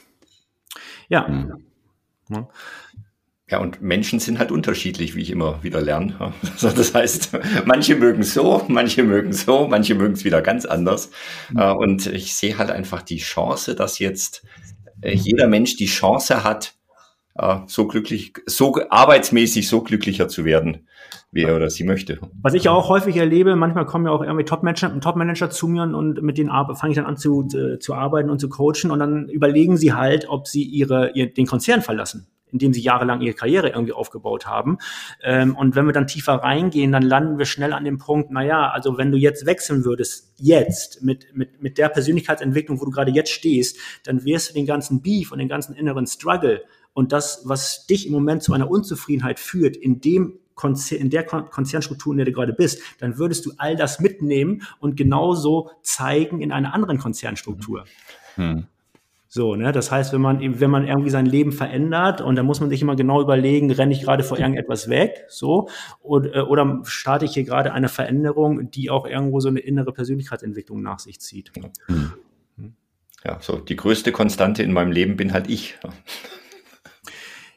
Ja. 1.10 1.28
Mhm. 1.28 2.48
Ja. 3.54 3.60
Und 3.60 3.82
Menschen 3.82 4.20
sind 4.20 4.40
halt 4.40 4.52
unterschiedlich, 4.52 5.16
wie 5.16 5.22
ich 5.22 5.30
immer 5.30 5.64
wieder 5.64 5.82
lerne. 5.82 6.34
Also 6.42 6.70
das 6.76 6.94
heißt, 6.94 7.38
manche 7.66 7.96
mögen 7.96 8.24
so, 8.24 8.64
manche 8.68 9.04
mögen 9.04 9.32
so, 9.32 9.68
manche 9.68 9.96
mögen 9.96 10.14
es 10.14 10.26
wieder 10.26 10.42
ganz 10.42 10.66
anders. 10.66 11.12
Mhm. 11.52 11.60
Äh, 11.60 11.72
und 11.72 12.08
ich 12.08 12.36
sehe 12.36 12.58
halt 12.58 12.72
einfach 12.72 13.02
die 13.02 13.18
Chance, 13.18 13.76
dass 13.76 14.00
jetzt 14.00 14.44
äh, 15.02 15.16
jeder 15.16 15.48
Mensch 15.48 15.76
die 15.78 15.86
Chance 15.86 16.44
hat, 16.44 16.74
äh, 17.36 17.58
so 17.68 17.88
glücklich, 17.88 18.34
so 18.48 18.76
arbeitsmäßig 18.90 19.68
so 19.68 19.82
glücklicher 19.82 20.28
zu 20.28 20.46
werden, 20.46 20.88
wie 21.32 21.44
er 21.44 21.56
oder 21.56 21.70
sie 21.70 21.84
möchte. 21.84 22.20
Was 22.42 22.56
ich 22.56 22.64
ja 22.64 22.72
auch 22.72 22.90
häufig 22.90 23.16
erlebe, 23.18 23.56
manchmal 23.56 23.86
kommen 23.86 24.06
ja 24.06 24.12
auch 24.12 24.24
irgendwie 24.24 24.46
Top-Manager 24.46 25.00
Top 25.00 25.16
-Manager 25.16 25.52
zu 25.52 25.68
mir 25.68 25.84
und 25.84 26.24
mit 26.24 26.40
denen 26.40 26.50
fange 26.50 26.92
ich 26.92 26.96
dann 26.96 27.06
an 27.06 27.18
zu, 27.18 27.48
zu 27.80 27.94
arbeiten 27.94 28.32
und 28.32 28.40
zu 28.40 28.50
coachen 28.50 28.90
und 28.90 29.00
dann 29.00 29.30
überlegen 29.30 29.78
sie 29.78 29.94
halt, 29.94 30.28
ob 30.28 30.48
sie 30.48 30.64
ihre, 30.64 31.12
ihr, 31.14 31.32
den 31.32 31.46
Konzern 31.46 31.82
verlassen 31.82 32.28
in 32.54 32.60
dem 32.60 32.74
sie 32.74 32.82
jahrelang 32.82 33.20
ihre 33.20 33.34
Karriere 33.34 33.70
irgendwie 33.70 33.92
aufgebaut 33.92 34.46
haben. 34.46 34.78
Ähm, 35.22 35.56
und 35.56 35.76
wenn 35.76 35.86
wir 35.86 35.92
dann 35.92 36.08
tiefer 36.08 36.36
reingehen, 36.36 36.92
dann 36.94 37.04
landen 37.04 37.38
wir 37.38 37.46
schnell 37.46 37.74
an 37.74 37.84
dem 37.84 37.98
Punkt, 37.98 38.32
naja, 38.32 38.70
also 38.70 38.98
wenn 38.98 39.12
du 39.12 39.18
jetzt 39.18 39.46
wechseln 39.46 39.84
würdest, 39.84 40.34
jetzt, 40.38 41.04
mit, 41.04 41.36
mit, 41.36 41.62
mit 41.62 41.78
der 41.78 41.90
Persönlichkeitsentwicklung, 41.90 42.80
wo 42.80 42.86
du 42.86 42.92
gerade 42.92 43.12
jetzt 43.12 43.32
stehst, 43.32 43.78
dann 44.06 44.24
wirst 44.24 44.52
du 44.52 44.54
den 44.54 44.66
ganzen 44.66 45.02
Beef 45.02 45.32
und 45.32 45.40
den 45.40 45.50
ganzen 45.50 45.76
inneren 45.76 46.08
Struggle 46.08 46.64
und 46.94 47.12
das, 47.12 47.42
was 47.46 47.86
dich 47.88 48.06
im 48.06 48.14
Moment 48.14 48.44
zu 48.44 48.54
einer 48.54 48.70
Unzufriedenheit 48.70 49.40
führt, 49.40 49.76
in 49.76 50.00
dem 50.00 50.40
Konzer 50.56 50.98
in 50.98 51.10
der 51.10 51.24
Konzernstruktur, 51.24 52.14
in 52.14 52.18
der 52.18 52.26
du 52.28 52.32
gerade 52.32 52.54
bist, 52.54 52.80
dann 53.00 53.18
würdest 53.18 53.46
du 53.48 53.54
all 53.58 53.76
das 53.76 54.00
mitnehmen 54.00 54.62
und 54.80 54.96
genauso 54.96 55.72
zeigen 55.82 56.42
in 56.42 56.52
einer 56.52 56.76
anderen 56.76 57.00
Konzernstruktur. 57.00 57.86
Hm. 58.36 58.68
So, 59.36 59.56
ne, 59.56 59.72
das 59.72 59.90
heißt, 59.90 60.14
wenn 60.14 60.22
man, 60.22 60.60
wenn 60.60 60.70
man 60.70 60.88
irgendwie 60.88 61.10
sein 61.10 61.26
Leben 61.26 61.52
verändert 61.52 62.22
und 62.22 62.36
dann 62.36 62.46
muss 62.46 62.60
man 62.60 62.70
sich 62.70 62.84
immer 62.84 62.96
genau 62.96 63.20
überlegen, 63.20 63.72
renne 63.72 63.92
ich 63.92 64.04
gerade 64.04 64.24
vor 64.24 64.38
irgendetwas 64.38 64.90
weg, 64.90 65.26
so, 65.28 65.70
oder, 66.04 66.36
äh, 66.36 66.42
oder 66.42 66.82
starte 66.84 67.26
ich 67.26 67.34
hier 67.34 67.44
gerade 67.44 67.74
eine 67.74 67.90
Veränderung, 67.90 68.70
die 68.70 68.92
auch 68.92 69.08
irgendwo 69.08 69.40
so 69.40 69.50
eine 69.50 69.60
innere 69.60 69.92
Persönlichkeitsentwicklung 69.92 70.84
nach 70.84 71.00
sich 71.00 71.20
zieht. 71.20 71.52
Hm. 71.88 72.14
Ja, 73.26 73.40
so 73.42 73.58
die 73.58 73.76
größte 73.76 74.12
Konstante 74.12 74.62
in 74.62 74.72
meinem 74.72 74.92
Leben 74.92 75.18
bin 75.18 75.34
halt 75.34 75.50
ich. 75.50 75.80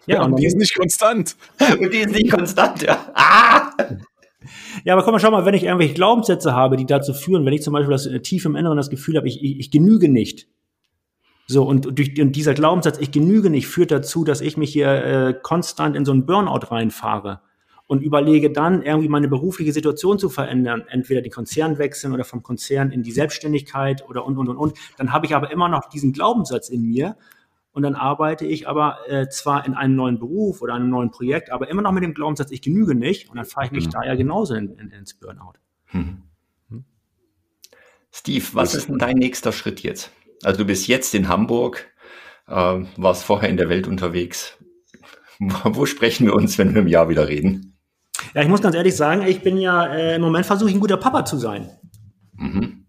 Ja, 0.06 0.22
und 0.22 0.38
die 0.38 0.46
ist 0.46 0.56
nicht 0.56 0.74
konstant. 0.78 1.36
Und 1.78 1.92
die 1.92 1.98
ist 1.98 2.14
nicht 2.14 2.30
konstant, 2.30 2.84
ja. 2.84 3.12
Ah! 3.12 3.70
Ja, 4.84 4.94
aber 4.94 5.02
komm 5.02 5.12
mal, 5.12 5.18
schau 5.18 5.30
mal, 5.30 5.44
wenn 5.44 5.52
ich 5.52 5.64
irgendwelche 5.64 5.92
Glaubenssätze 5.92 6.54
habe, 6.54 6.78
die 6.78 6.86
dazu 6.86 7.12
führen, 7.12 7.44
wenn 7.44 7.52
ich 7.52 7.60
zum 7.60 7.74
Beispiel 7.74 7.90
das 7.90 8.06
äh, 8.06 8.20
tief 8.20 8.46
im 8.46 8.56
Inneren 8.56 8.78
das 8.78 8.88
Gefühl 8.88 9.18
habe, 9.18 9.28
ich, 9.28 9.42
ich, 9.42 9.58
ich 9.58 9.70
genüge 9.70 10.08
nicht, 10.08 10.48
so, 11.46 11.64
und 11.64 11.98
durch 11.98 12.20
und 12.20 12.32
dieser 12.32 12.54
Glaubenssatz, 12.54 12.98
ich 12.98 13.12
genüge 13.12 13.50
nicht, 13.50 13.68
führt 13.68 13.92
dazu, 13.92 14.24
dass 14.24 14.40
ich 14.40 14.56
mich 14.56 14.72
hier 14.72 14.88
äh, 14.88 15.34
konstant 15.40 15.94
in 15.94 16.04
so 16.04 16.10
einen 16.10 16.26
Burnout 16.26 16.72
reinfahre 16.72 17.40
und 17.86 18.02
überlege 18.02 18.50
dann, 18.50 18.82
irgendwie 18.82 19.08
meine 19.08 19.28
berufliche 19.28 19.72
Situation 19.72 20.18
zu 20.18 20.28
verändern, 20.28 20.84
entweder 20.88 21.22
den 21.22 21.30
Konzern 21.30 21.78
wechseln 21.78 22.12
oder 22.12 22.24
vom 22.24 22.42
Konzern 22.42 22.90
in 22.90 23.04
die 23.04 23.12
Selbstständigkeit 23.12 24.08
oder 24.08 24.26
und, 24.26 24.36
und, 24.38 24.48
und, 24.48 24.56
und. 24.56 24.78
Dann 24.96 25.12
habe 25.12 25.26
ich 25.26 25.36
aber 25.36 25.52
immer 25.52 25.68
noch 25.68 25.88
diesen 25.88 26.12
Glaubenssatz 26.12 26.68
in 26.68 26.82
mir 26.82 27.16
und 27.70 27.82
dann 27.82 27.94
arbeite 27.94 28.44
ich 28.44 28.66
aber 28.66 28.98
äh, 29.06 29.28
zwar 29.28 29.64
in 29.66 29.74
einem 29.74 29.94
neuen 29.94 30.18
Beruf 30.18 30.62
oder 30.62 30.74
einem 30.74 30.90
neuen 30.90 31.12
Projekt, 31.12 31.52
aber 31.52 31.70
immer 31.70 31.82
noch 31.82 31.92
mit 31.92 32.02
dem 32.02 32.14
Glaubenssatz, 32.14 32.50
ich 32.50 32.60
genüge 32.60 32.96
nicht 32.96 33.30
und 33.30 33.36
dann 33.36 33.44
fahre 33.44 33.66
ich 33.66 33.72
mich 33.72 33.86
mhm. 33.86 33.90
da 33.90 34.02
ja 34.02 34.16
genauso 34.16 34.54
in, 34.54 34.76
in, 34.78 34.90
ins 34.90 35.14
Burnout. 35.14 35.52
Mhm. 35.92 36.22
Hm? 36.70 36.84
Steve, 38.10 38.44
was 38.54 38.74
ist 38.74 38.88
denn 38.88 38.98
dein 38.98 39.16
nächster 39.16 39.52
Schritt 39.52 39.80
jetzt? 39.84 40.10
Also 40.42 40.58
du 40.58 40.64
bist 40.64 40.86
jetzt 40.86 41.14
in 41.14 41.28
Hamburg, 41.28 41.86
äh, 42.48 42.80
warst 42.96 43.24
vorher 43.24 43.48
in 43.48 43.56
der 43.56 43.68
Welt 43.68 43.86
unterwegs. 43.86 44.58
Wo 45.38 45.86
sprechen 45.86 46.26
wir 46.26 46.34
uns, 46.34 46.58
wenn 46.58 46.74
wir 46.74 46.82
im 46.82 46.88
Jahr 46.88 47.08
wieder 47.08 47.28
reden? 47.28 47.78
Ja, 48.34 48.42
ich 48.42 48.48
muss 48.48 48.62
ganz 48.62 48.74
ehrlich 48.74 48.96
sagen, 48.96 49.22
ich 49.26 49.42
bin 49.42 49.58
ja 49.58 49.86
äh, 49.86 50.16
im 50.16 50.22
Moment 50.22 50.46
versuche 50.46 50.70
ich 50.70 50.76
ein 50.76 50.80
guter 50.80 50.96
Papa 50.96 51.24
zu 51.24 51.36
sein. 51.36 51.70
Mhm. 52.34 52.86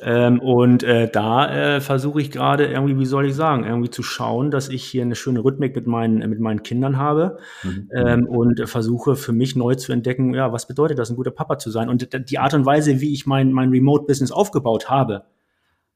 Ähm, 0.00 0.38
und 0.38 0.84
äh, 0.84 1.10
da 1.10 1.76
äh, 1.76 1.80
versuche 1.80 2.20
ich 2.20 2.30
gerade 2.30 2.66
irgendwie, 2.66 2.98
wie 2.98 3.06
soll 3.06 3.26
ich 3.26 3.34
sagen, 3.34 3.64
irgendwie 3.64 3.90
zu 3.90 4.04
schauen, 4.04 4.52
dass 4.52 4.68
ich 4.68 4.84
hier 4.84 5.02
eine 5.02 5.16
schöne 5.16 5.42
Rhythmik 5.42 5.74
mit 5.74 5.88
meinen, 5.88 6.28
mit 6.30 6.38
meinen 6.38 6.62
Kindern 6.62 6.98
habe 6.98 7.38
mhm. 7.64 7.90
ähm, 7.92 8.26
und 8.28 8.68
versuche 8.68 9.16
für 9.16 9.32
mich 9.32 9.56
neu 9.56 9.74
zu 9.74 9.92
entdecken, 9.92 10.34
ja, 10.34 10.52
was 10.52 10.68
bedeutet 10.68 11.00
das, 11.00 11.10
ein 11.10 11.16
guter 11.16 11.32
Papa 11.32 11.58
zu 11.58 11.70
sein? 11.70 11.88
Und 11.88 12.08
die 12.30 12.38
Art 12.38 12.54
und 12.54 12.64
Weise, 12.64 13.00
wie 13.00 13.12
ich 13.12 13.26
mein, 13.26 13.50
mein 13.50 13.70
Remote-Business 13.70 14.30
aufgebaut 14.30 14.88
habe, 14.88 15.24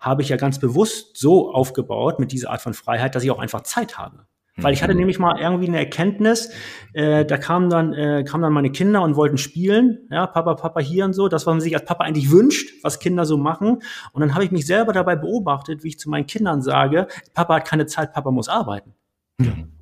habe 0.03 0.23
ich 0.23 0.29
ja 0.29 0.37
ganz 0.37 0.59
bewusst 0.59 1.17
so 1.17 1.53
aufgebaut 1.53 2.19
mit 2.19 2.33
dieser 2.33 2.51
Art 2.51 2.61
von 2.61 2.75
Freiheit, 2.75 3.15
dass 3.15 3.23
ich 3.23 3.31
auch 3.31 3.39
einfach 3.39 3.63
Zeit 3.63 3.99
habe. 3.99 4.27
Weil 4.57 4.75
ich 4.75 4.83
hatte 4.83 4.93
mhm. 4.93 4.99
nämlich 4.99 5.19
mal 5.19 5.41
irgendwie 5.41 5.67
eine 5.67 5.79
Erkenntnis, 5.79 6.51
äh, 6.93 7.25
da 7.25 7.39
kamen 7.39 7.71
dann, 7.71 7.95
äh, 7.95 8.23
kamen 8.23 8.43
dann 8.43 8.53
meine 8.53 8.71
Kinder 8.71 9.01
und 9.03 9.17
wollten 9.17 9.39
spielen, 9.39 10.07
ja, 10.11 10.27
Papa, 10.27 10.55
Papa 10.55 10.81
hier 10.81 11.07
und 11.07 11.15
so, 11.15 11.29
das, 11.29 11.47
was 11.47 11.53
man 11.55 11.61
sich 11.63 11.75
als 11.75 11.87
Papa 11.87 12.05
eigentlich 12.05 12.31
wünscht, 12.31 12.71
was 12.83 12.99
Kinder 12.99 13.25
so 13.25 13.39
machen. 13.39 13.79
Und 14.13 14.21
dann 14.21 14.35
habe 14.35 14.45
ich 14.45 14.51
mich 14.51 14.67
selber 14.67 14.93
dabei 14.93 15.17
beobachtet, 15.17 15.85
wie 15.85 15.89
ich 15.89 15.99
zu 15.99 16.11
meinen 16.11 16.27
Kindern 16.27 16.61
sage, 16.61 17.07
Papa 17.33 17.57
hat 17.57 17.65
keine 17.65 17.87
Zeit, 17.87 18.13
Papa 18.13 18.31
muss 18.31 18.51
arbeiten. 18.51 18.95
Mhm. 19.39 19.73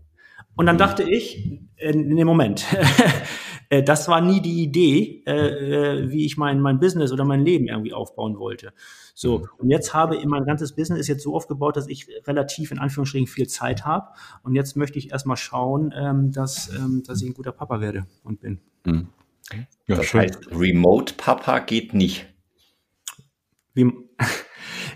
Und 0.55 0.67
dann 0.67 0.79
dachte 0.79 1.03
ich, 1.03 1.63
äh, 1.77 1.91
in 1.91 2.15
dem 2.15 2.27
Moment, 2.29 2.65
äh, 3.71 3.83
das 3.83 4.09
war 4.09 4.21
nie 4.21 4.43
die 4.43 4.63
Idee, 4.63 5.23
äh, 5.27 6.03
äh, 6.03 6.11
wie 6.11 6.27
ich 6.27 6.37
mein, 6.37 6.61
mein 6.61 6.79
Business 6.79 7.13
oder 7.13 7.25
mein 7.25 7.45
Leben 7.45 7.69
irgendwie 7.69 7.95
aufbauen 7.95 8.39
wollte. 8.39 8.73
So, 9.15 9.39
mhm. 9.39 9.49
und 9.59 9.71
jetzt 9.71 9.95
habe 9.95 10.17
ich 10.17 10.27
mein 10.27 10.45
ganzes 10.45 10.75
Business 10.75 11.01
ist 11.01 11.09
jetzt 11.09 11.23
so 11.23 11.35
aufgebaut, 11.35 11.77
dass 11.77 11.89
ich 11.89 12.09
relativ 12.27 12.73
in 12.73 12.79
Anführungsstrichen 12.79 13.29
viel 13.29 13.47
Zeit 13.47 13.87
habe. 13.87 14.09
Und 14.43 14.55
jetzt 14.55 14.77
möchte 14.77 14.99
ich 14.99 15.13
erstmal 15.13 15.37
schauen, 15.37 15.95
ähm, 15.97 16.33
dass, 16.33 16.69
ähm, 16.75 17.03
dass 17.07 17.23
ich 17.23 17.29
ein 17.29 17.35
guter 17.35 17.53
Papa 17.53 17.81
werde 17.81 18.07
und 18.25 18.41
bin. 18.41 18.61
Mhm. 18.85 19.09
Ja, 19.87 19.97
das 19.97 20.07
schön. 20.07 20.21
heißt, 20.21 20.49
Remote 20.53 21.15
Papa 21.15 21.61
geht 21.61 21.95
nicht. 21.95 22.27
Wie, 23.75 23.93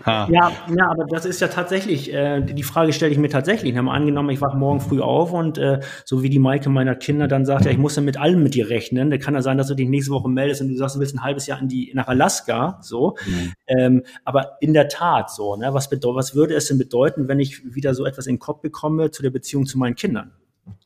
Ha. 0.05 0.27
Ja, 0.31 0.51
ja, 0.75 0.91
aber 0.91 1.05
das 1.05 1.25
ist 1.25 1.41
ja 1.41 1.47
tatsächlich, 1.47 2.13
äh, 2.13 2.41
die 2.41 2.61
Frage 2.61 2.93
stelle 2.93 3.11
ich 3.11 3.17
mir 3.17 3.29
tatsächlich. 3.29 3.71
Ich 3.71 3.77
habe 3.77 3.89
angenommen, 3.89 4.29
ich 4.29 4.39
wache 4.39 4.55
morgen 4.55 4.79
früh 4.79 5.01
auf 5.01 5.33
und 5.33 5.57
äh, 5.57 5.79
so 6.03 6.21
wie 6.21 6.29
die 6.29 6.37
Maike 6.37 6.69
meiner 6.69 6.93
Kinder 6.93 7.27
dann 7.27 7.45
sagt, 7.45 7.65
ja, 7.65 7.71
ich 7.71 7.79
muss 7.79 7.95
ja 7.95 8.03
mit 8.03 8.17
allem 8.17 8.43
mit 8.43 8.53
dir 8.53 8.69
rechnen. 8.69 9.09
Da 9.09 9.17
kann 9.17 9.33
ja 9.33 9.41
sein, 9.41 9.57
dass 9.57 9.67
du 9.67 9.73
dich 9.73 9.89
nächste 9.89 10.11
Woche 10.11 10.29
meldest 10.29 10.61
und 10.61 10.69
du 10.69 10.75
sagst, 10.75 10.95
du 10.95 10.99
willst 10.99 11.15
ein 11.15 11.23
halbes 11.23 11.47
Jahr 11.47 11.59
in 11.59 11.69
die, 11.69 11.91
nach 11.95 12.07
Alaska, 12.07 12.77
so. 12.81 13.15
Mhm. 13.25 13.53
Ähm, 13.65 14.03
aber 14.23 14.57
in 14.61 14.73
der 14.73 14.89
Tat 14.89 15.31
so, 15.31 15.55
ne, 15.55 15.73
was, 15.73 15.89
was 15.91 16.35
würde 16.35 16.53
es 16.53 16.67
denn 16.67 16.77
bedeuten, 16.77 17.27
wenn 17.27 17.39
ich 17.39 17.73
wieder 17.73 17.95
so 17.95 18.05
etwas 18.05 18.27
in 18.27 18.35
den 18.35 18.39
Kopf 18.39 18.61
bekomme 18.61 19.09
zu 19.09 19.23
der 19.23 19.31
Beziehung 19.31 19.65
zu 19.65 19.79
meinen 19.79 19.95
Kindern? 19.95 20.33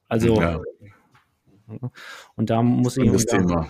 Also, 0.08 0.40
ja. 0.40 0.62
und 2.36 2.50
da 2.50 2.64
muss 2.64 2.96
ich. 2.96 3.12
Das 3.12 3.26
Thema. 3.26 3.70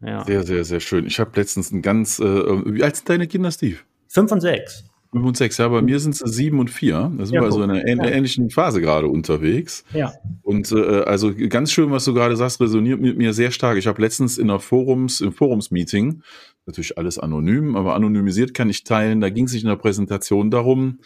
Ja. 0.00 0.24
Sehr, 0.24 0.44
sehr, 0.44 0.64
sehr 0.64 0.80
schön. 0.80 1.06
Ich 1.06 1.20
habe 1.20 1.32
letztens 1.34 1.72
ein 1.72 1.82
ganz, 1.82 2.20
äh, 2.20 2.24
wie 2.24 2.82
alt 2.82 2.96
sind 2.96 3.08
deine 3.08 3.26
Kinder, 3.26 3.50
Steve? 3.50 3.78
Fünf 4.08 4.32
und 4.32 4.40
sechs. 4.40 4.84
Fünf 5.10 5.24
und 5.24 5.36
sechs, 5.38 5.56
ja, 5.56 5.66
bei 5.68 5.80
mir 5.80 6.00
sind 6.00 6.14
es 6.14 6.18
sieben 6.18 6.60
und 6.60 6.68
vier. 6.68 7.10
Da 7.16 7.24
sind 7.24 7.34
ja, 7.34 7.40
wir 7.40 7.46
also 7.46 7.62
in 7.62 7.70
einer 7.70 7.82
ja. 7.82 8.10
ähnlichen 8.10 8.50
Phase 8.50 8.82
gerade 8.82 9.08
unterwegs. 9.08 9.84
Ja. 9.94 10.12
Und 10.42 10.70
äh, 10.70 11.00
also 11.00 11.32
ganz 11.48 11.72
schön, 11.72 11.90
was 11.90 12.04
du 12.04 12.12
gerade 12.12 12.36
sagst, 12.36 12.60
resoniert 12.60 13.00
mit 13.00 13.16
mir 13.16 13.32
sehr 13.32 13.50
stark. 13.50 13.78
Ich 13.78 13.86
habe 13.86 14.02
letztens 14.02 14.36
in 14.36 14.50
einer 14.50 14.60
Forums, 14.60 15.22
im 15.22 15.32
Forums-Meeting, 15.32 16.22
natürlich 16.66 16.98
alles 16.98 17.18
anonym, 17.18 17.74
aber 17.74 17.94
anonymisiert 17.94 18.52
kann 18.52 18.68
ich 18.68 18.84
teilen, 18.84 19.22
da 19.22 19.30
ging 19.30 19.46
es 19.46 19.52
sich 19.52 19.62
in 19.62 19.68
der 19.68 19.76
Präsentation 19.76 20.50
darum, 20.50 20.98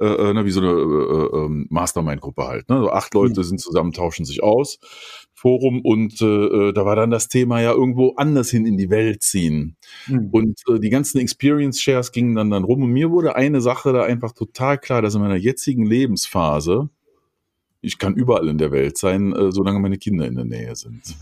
äh, 0.00 0.30
äh 0.30 0.44
wie 0.44 0.50
so 0.50 0.60
eine 0.60 0.70
äh, 0.70 0.72
äh 0.72 1.44
ähm, 1.44 1.66
Mastermind-Gruppe 1.70 2.44
halt. 2.46 2.68
Ne? 2.68 2.80
So 2.80 2.90
acht 2.90 3.14
Leute 3.14 3.40
mhm. 3.40 3.44
sind 3.44 3.60
zusammen, 3.60 3.92
tauschen 3.92 4.24
sich 4.24 4.42
aus. 4.42 4.78
Forum 5.40 5.80
und 5.80 6.20
äh, 6.20 6.26
äh, 6.26 6.72
da 6.72 6.84
war 6.84 6.96
dann 6.96 7.10
das 7.10 7.28
Thema 7.28 7.62
ja 7.62 7.72
irgendwo 7.72 8.14
anders 8.16 8.50
hin 8.50 8.66
in 8.66 8.76
die 8.76 8.90
Welt 8.90 9.22
ziehen. 9.22 9.76
Mhm. 10.06 10.28
Und 10.32 10.60
äh, 10.68 10.78
die 10.78 10.90
ganzen 10.90 11.18
Experience 11.18 11.80
Shares 11.80 12.12
gingen 12.12 12.34
dann 12.34 12.50
dann 12.50 12.64
rum 12.64 12.82
und 12.82 12.90
mir 12.90 13.10
wurde 13.10 13.36
eine 13.36 13.62
Sache 13.62 13.92
da 13.92 14.02
einfach 14.02 14.32
total 14.32 14.76
klar, 14.76 15.00
dass 15.00 15.14
in 15.14 15.22
meiner 15.22 15.36
jetzigen 15.36 15.86
Lebensphase 15.86 16.90
ich 17.82 17.98
kann 17.98 18.14
überall 18.14 18.48
in 18.48 18.58
der 18.58 18.72
Welt 18.72 18.98
sein, 18.98 19.32
äh, 19.32 19.50
solange 19.50 19.80
meine 19.80 19.96
Kinder 19.96 20.26
in 20.26 20.36
der 20.36 20.44
Nähe 20.44 20.76
sind. 20.76 21.16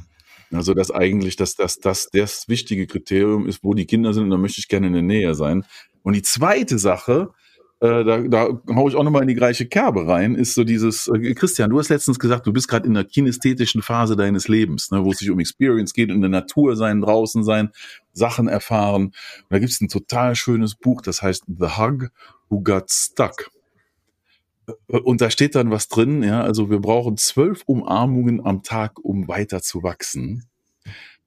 Also 0.50 0.74
dass 0.74 0.90
eigentlich 0.90 1.36
dass 1.36 1.54
das, 1.54 1.78
das 1.78 2.08
das 2.12 2.48
wichtige 2.48 2.86
Kriterium 2.86 3.46
ist, 3.46 3.62
wo 3.62 3.74
die 3.74 3.86
Kinder 3.86 4.12
sind 4.14 4.24
und 4.24 4.30
da 4.30 4.36
möchte 4.36 4.60
ich 4.60 4.66
gerne 4.66 4.88
in 4.88 4.94
der 4.94 5.02
Nähe 5.02 5.34
sein. 5.34 5.64
Und 6.02 6.14
die 6.14 6.22
zweite 6.22 6.78
Sache, 6.78 7.30
äh, 7.80 8.04
da, 8.04 8.18
da 8.18 8.48
hau 8.74 8.88
ich 8.88 8.96
auch 8.96 9.04
nochmal 9.04 9.22
in 9.22 9.28
die 9.28 9.36
gleiche 9.36 9.66
Kerbe 9.66 10.06
rein, 10.08 10.34
ist 10.34 10.54
so 10.54 10.64
dieses, 10.64 11.06
äh, 11.08 11.34
Christian, 11.34 11.70
du 11.70 11.78
hast 11.78 11.90
letztens 11.90 12.18
gesagt, 12.18 12.46
du 12.46 12.52
bist 12.52 12.66
gerade 12.66 12.86
in 12.86 12.94
der 12.94 13.04
kinästhetischen 13.04 13.82
Phase 13.82 14.16
deines 14.16 14.48
Lebens, 14.48 14.90
ne, 14.90 15.04
wo 15.04 15.12
es 15.12 15.18
sich 15.18 15.30
um 15.30 15.38
Experience 15.38 15.92
geht, 15.92 16.10
in 16.10 16.20
der 16.20 16.30
Natur 16.30 16.74
sein, 16.74 17.00
draußen 17.00 17.44
sein, 17.44 17.70
Sachen 18.12 18.48
erfahren. 18.48 19.04
Und 19.04 19.14
da 19.48 19.60
gibt 19.60 19.70
es 19.70 19.80
ein 19.80 19.88
total 19.88 20.34
schönes 20.34 20.74
Buch, 20.74 21.02
das 21.02 21.22
heißt 21.22 21.44
The 21.46 21.78
Hug 21.78 22.10
Who 22.48 22.62
Got 22.62 22.90
Stuck. 22.90 23.50
Und 24.88 25.20
da 25.20 25.30
steht 25.30 25.54
dann 25.54 25.70
was 25.70 25.88
drin, 25.88 26.22
ja, 26.22 26.42
also 26.42 26.70
wir 26.70 26.80
brauchen 26.80 27.16
zwölf 27.16 27.62
Umarmungen 27.66 28.44
am 28.44 28.62
Tag, 28.62 28.98
um 29.02 29.28
weiter 29.28 29.62
zu 29.62 29.82
wachsen. 29.82 30.44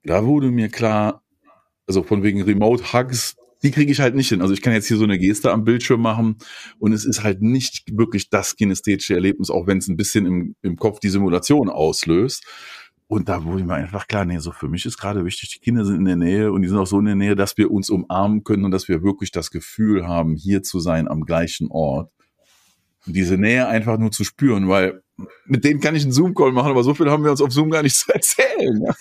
Da 0.04 0.26
wurde 0.26 0.52
mir 0.52 0.70
klar, 0.70 1.24
also 1.88 2.04
von 2.04 2.24
wegen 2.24 2.42
Remote 2.42 2.94
Hugs, 2.94 3.36
die 3.64 3.72
kriege 3.72 3.92
ich 3.92 4.00
halt 4.00 4.16
nicht 4.16 4.30
hin. 4.30 4.42
Also 4.42 4.54
ich 4.54 4.62
kann 4.62 4.74
jetzt 4.74 4.88
hier 4.88 4.98
so 4.98 5.04
eine 5.04 5.20
Geste 5.20 5.52
am 5.52 5.64
Bildschirm 5.64 6.02
machen 6.02 6.38
und 6.80 6.94
es 6.94 7.06
ist 7.06 7.24
halt 7.24 7.42
nicht 7.42 7.84
wirklich 7.96 8.30
das 8.30 8.56
kinästhetische 8.56 9.14
Erlebnis, 9.14 9.50
auch 9.50 9.68
wenn 9.68 9.78
es 9.78 9.88
ein 9.88 9.98
bisschen 9.98 10.26
im, 10.26 10.56
im 10.62 10.78
Kopf 10.78 11.00
die 11.00 11.10
Simulation 11.10 11.70
auslöst. 11.70 12.46
Und 13.08 13.28
da 13.28 13.44
wurde 13.44 13.66
mir 13.66 13.74
einfach 13.74 14.08
klar, 14.08 14.24
nee, 14.24 14.38
so 14.38 14.54
für 14.54 14.70
mich 14.70 14.86
ist 14.86 14.98
gerade 14.98 15.26
wichtig, 15.26 15.50
die 15.50 15.60
Kinder 15.60 15.84
sind 15.84 15.98
in 15.98 16.06
der 16.06 16.16
Nähe 16.16 16.52
und 16.52 16.62
die 16.62 16.70
sind 16.70 16.78
auch 16.78 16.88
so 16.88 16.98
in 17.00 17.06
der 17.06 17.16
Nähe, 17.16 17.36
dass 17.36 17.58
wir 17.58 17.70
uns 17.70 17.90
umarmen 17.90 18.46
können 18.46 18.64
und 18.64 18.72
dass 18.72 18.88
wir 18.88 19.04
wirklich 19.04 19.32
das 19.32 19.52
Gefühl 19.52 20.08
haben, 20.08 20.36
hier 20.38 20.64
zu 20.64 20.80
sein 20.80 21.10
am 21.10 21.26
gleichen 21.26 21.68
Ort. 21.70 22.10
Und 23.06 23.14
diese 23.14 23.38
Nähe 23.38 23.68
einfach 23.68 23.98
nur 23.98 24.12
zu 24.12 24.24
spüren, 24.24 24.70
weil 24.70 25.02
mit 25.46 25.66
denen 25.66 25.82
kann 25.82 25.94
ich 25.94 26.04
einen 26.04 26.14
Zoom-Call 26.14 26.54
machen, 26.54 26.72
aber 26.72 26.84
so 26.84 26.94
viel 26.94 27.12
haben 27.12 27.24
wir 27.24 27.32
uns 27.32 27.42
auf 27.42 27.52
Zoom 27.52 27.70
gar 27.70 27.84
nicht 27.84 27.98
zu 27.98 28.14
erzählen. 28.14 28.82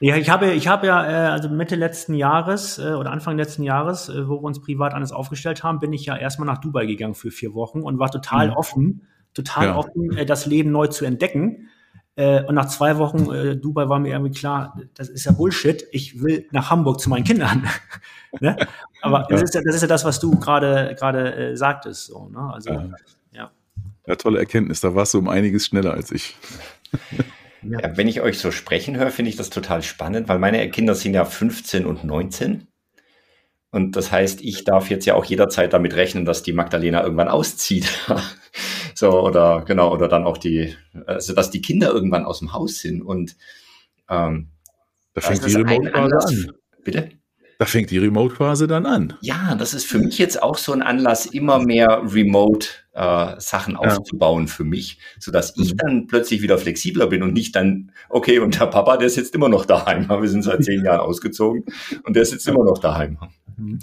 Ja. 0.00 0.16
Ich 0.16 0.30
habe, 0.30 0.52
ich 0.52 0.68
habe 0.68 0.86
ja, 0.86 1.04
äh, 1.04 1.30
also 1.30 1.48
Mitte 1.48 1.74
letzten 1.74 2.14
Jahres 2.14 2.78
äh, 2.78 2.92
oder 2.92 3.10
Anfang 3.10 3.36
letzten 3.36 3.62
Jahres, 3.62 4.08
äh, 4.08 4.28
wo 4.28 4.34
wir 4.34 4.44
uns 4.44 4.60
privat 4.60 4.94
alles 4.94 5.12
aufgestellt 5.12 5.64
haben, 5.64 5.80
bin 5.80 5.92
ich 5.92 6.06
ja 6.06 6.16
erstmal 6.16 6.46
nach 6.46 6.58
Dubai 6.58 6.86
gegangen 6.86 7.14
für 7.14 7.30
vier 7.30 7.54
Wochen 7.54 7.82
und 7.82 7.98
war 7.98 8.10
total 8.10 8.48
mhm. 8.48 8.54
offen, 8.54 9.06
total 9.34 9.66
ja. 9.66 9.76
offen, 9.76 10.16
äh, 10.16 10.24
das 10.24 10.46
Leben 10.46 10.70
neu 10.70 10.86
zu 10.86 11.04
entdecken. 11.04 11.68
Äh, 12.14 12.44
und 12.44 12.54
nach 12.54 12.66
zwei 12.66 12.98
Wochen 12.98 13.32
äh, 13.32 13.56
Dubai 13.56 13.88
war 13.88 13.98
mir 13.98 14.12
irgendwie 14.12 14.32
klar, 14.32 14.78
das 14.94 15.08
ist 15.08 15.24
ja 15.24 15.32
Bullshit. 15.32 15.84
Ich 15.90 16.22
will 16.22 16.46
nach 16.52 16.70
Hamburg 16.70 17.00
zu 17.00 17.10
meinen 17.10 17.24
Kindern. 17.24 17.68
ne? 18.40 18.56
Aber 19.02 19.20
ja. 19.22 19.26
das, 19.30 19.42
ist 19.42 19.54
ja, 19.54 19.62
das 19.64 19.76
ist 19.76 19.82
ja 19.82 19.88
das, 19.88 20.04
was 20.04 20.20
du 20.20 20.38
gerade 20.38 20.94
gerade 20.98 21.34
äh, 21.34 21.56
sagtest. 21.56 22.06
So, 22.06 22.28
ne? 22.28 22.52
Also 22.52 22.70
ja. 22.70 22.88
ja. 23.32 23.50
Ja, 24.06 24.16
tolle 24.16 24.38
Erkenntnis. 24.38 24.80
Da 24.80 24.94
warst 24.94 25.14
du 25.14 25.18
um 25.18 25.28
einiges 25.28 25.66
schneller 25.66 25.92
als 25.92 26.10
ich. 26.12 26.36
Ja. 27.62 27.80
Ja, 27.80 27.96
wenn 27.96 28.08
ich 28.08 28.20
euch 28.20 28.38
so 28.38 28.50
sprechen 28.50 28.96
höre, 28.96 29.10
finde 29.10 29.30
ich 29.30 29.36
das 29.36 29.50
total 29.50 29.82
spannend, 29.82 30.28
weil 30.28 30.38
meine 30.38 30.68
Kinder 30.70 30.94
sind 30.94 31.14
ja 31.14 31.24
15 31.24 31.86
und 31.86 32.04
19. 32.04 32.68
Und 33.70 33.96
das 33.96 34.10
heißt, 34.10 34.40
ich 34.40 34.64
darf 34.64 34.88
jetzt 34.88 35.04
ja 35.04 35.14
auch 35.14 35.24
jederzeit 35.24 35.72
damit 35.72 35.94
rechnen, 35.94 36.24
dass 36.24 36.42
die 36.42 36.52
Magdalena 36.52 37.02
irgendwann 37.02 37.28
auszieht. 37.28 37.86
so, 38.94 39.10
oder 39.22 39.64
genau, 39.66 39.92
oder 39.92 40.08
dann 40.08 40.24
auch 40.24 40.38
die, 40.38 40.74
also 41.06 41.34
dass 41.34 41.50
die 41.50 41.60
Kinder 41.60 41.90
irgendwann 41.92 42.24
aus 42.24 42.38
dem 42.38 42.52
Haus 42.52 42.78
sind. 42.78 43.02
Und 43.02 43.36
ähm, 44.08 44.48
da 45.12 45.20
fängt 45.20 45.46
die 45.46 45.54
Remote-Phase 45.54 46.18
an. 46.18 46.52
Bitte? 46.82 47.10
Da 47.58 47.66
fängt 47.66 47.90
die 47.90 47.98
Remote-Phase 47.98 48.68
dann 48.68 48.86
an. 48.86 49.14
Ja, 49.20 49.56
das 49.56 49.74
ist 49.74 49.84
für 49.84 49.98
mich 49.98 50.16
jetzt 50.18 50.40
auch 50.40 50.56
so 50.56 50.72
ein 50.72 50.80
Anlass, 50.80 51.26
immer 51.26 51.58
mehr 51.58 52.02
Remote-Sachen 52.04 53.74
äh, 53.74 53.78
aufzubauen 53.78 54.46
ja. 54.46 54.52
für 54.52 54.62
mich, 54.62 55.00
sodass 55.18 55.54
ich 55.56 55.72
mhm. 55.72 55.76
dann 55.78 56.06
plötzlich 56.06 56.40
wieder 56.40 56.56
flexibler 56.56 57.08
bin 57.08 57.24
und 57.24 57.32
nicht 57.32 57.56
dann, 57.56 57.90
okay, 58.10 58.38
und 58.38 58.60
der 58.60 58.66
Papa, 58.66 58.96
der 58.96 59.10
sitzt 59.10 59.34
immer 59.34 59.48
noch 59.48 59.66
daheim. 59.66 60.08
Wir 60.08 60.28
sind 60.28 60.42
seit 60.42 60.62
zehn 60.62 60.84
Jahren 60.84 61.00
ausgezogen 61.00 61.64
und 62.04 62.14
der 62.14 62.24
sitzt 62.24 62.46
immer 62.46 62.62
noch 62.62 62.78
daheim. 62.78 63.18
Mhm. 63.56 63.80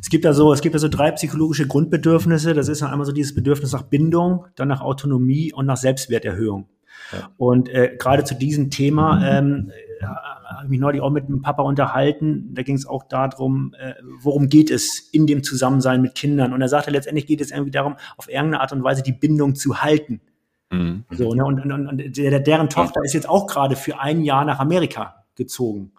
Es 0.00 0.10
gibt 0.10 0.24
ja 0.24 0.32
so, 0.32 0.52
es 0.52 0.60
gibt 0.60 0.74
ja 0.74 0.80
so 0.80 0.88
drei 0.88 1.12
psychologische 1.12 1.68
Grundbedürfnisse. 1.68 2.52
Das 2.52 2.68
ist 2.68 2.82
einmal 2.82 3.06
so 3.06 3.12
dieses 3.12 3.32
Bedürfnis 3.32 3.72
nach 3.72 3.84
Bindung, 3.84 4.46
dann 4.56 4.66
nach 4.66 4.80
Autonomie 4.80 5.52
und 5.52 5.66
nach 5.66 5.76
Selbstwerterhöhung. 5.76 6.68
Ja. 7.12 7.30
Und 7.36 7.68
äh, 7.68 7.96
gerade 7.96 8.24
zu 8.24 8.34
diesem 8.34 8.70
Thema 8.70 9.24
ähm, 9.24 9.70
habe 10.06 10.68
mich 10.68 10.80
neulich 10.80 11.00
auch 11.00 11.10
mit 11.10 11.28
dem 11.28 11.42
Papa 11.42 11.62
unterhalten. 11.62 12.54
Da 12.54 12.62
ging 12.62 12.76
es 12.76 12.86
auch 12.86 13.04
darum, 13.04 13.74
äh, 13.78 13.94
worum 14.20 14.48
geht 14.48 14.70
es 14.70 14.98
in 15.12 15.26
dem 15.26 15.42
Zusammensein 15.42 16.02
mit 16.02 16.14
Kindern. 16.14 16.52
Und 16.52 16.60
er 16.60 16.68
sagte, 16.68 16.90
letztendlich 16.90 17.26
geht 17.26 17.40
es 17.40 17.50
irgendwie 17.50 17.70
darum, 17.70 17.96
auf 18.16 18.28
irgendeine 18.28 18.60
Art 18.60 18.72
und 18.72 18.82
Weise 18.82 19.02
die 19.02 19.12
Bindung 19.12 19.54
zu 19.54 19.82
halten. 19.82 20.20
Mhm. 20.70 21.04
So, 21.10 21.34
ne? 21.34 21.44
Und, 21.44 21.60
und, 21.60 21.86
und 21.86 22.16
der, 22.16 22.40
deren 22.40 22.68
Tochter 22.68 23.00
ist 23.02 23.14
jetzt 23.14 23.28
auch 23.28 23.46
gerade 23.46 23.76
für 23.76 24.00
ein 24.00 24.22
Jahr 24.22 24.44
nach 24.44 24.60
Amerika 24.60 25.24
gezogen. 25.34 25.92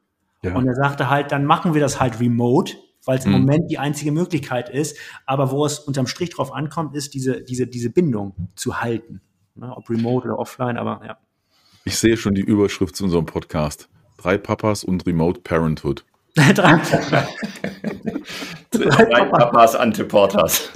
Ja. 0.43 0.55
Und 0.55 0.67
er 0.67 0.75
sagte 0.75 1.09
halt, 1.09 1.31
dann 1.31 1.45
machen 1.45 1.73
wir 1.73 1.81
das 1.81 1.99
halt 1.99 2.19
remote, 2.19 2.75
weil 3.05 3.17
es 3.17 3.25
im 3.25 3.31
mhm. 3.31 3.39
Moment 3.39 3.71
die 3.71 3.79
einzige 3.79 4.11
Möglichkeit 4.11 4.69
ist. 4.69 4.97
Aber 5.25 5.51
wo 5.51 5.65
es 5.65 5.79
unterm 5.79 6.07
Strich 6.07 6.29
drauf 6.29 6.53
ankommt, 6.53 6.95
ist 6.95 7.13
diese, 7.13 7.41
diese, 7.41 7.67
diese 7.67 7.89
Bindung 7.89 8.49
zu 8.55 8.81
halten. 8.81 9.21
Ne? 9.55 9.75
Ob 9.75 9.89
remote 9.89 10.27
oder 10.27 10.39
offline, 10.39 10.77
aber 10.77 11.01
ja. 11.05 11.17
Ich 11.89 11.97
sehe 11.97 12.17
schon 12.17 12.35
die 12.35 12.43
Überschrift 12.43 12.95
zu 12.95 13.05
unserem 13.05 13.25
Podcast. 13.25 13.89
Drei 14.17 14.37
Papas 14.37 14.83
und 14.83 15.07
Remote 15.07 15.41
Parenthood. 15.41 16.05
Drei, 16.35 16.53
Drei 18.69 19.25
Papas 19.25 19.75
Anteportas. 19.75 20.69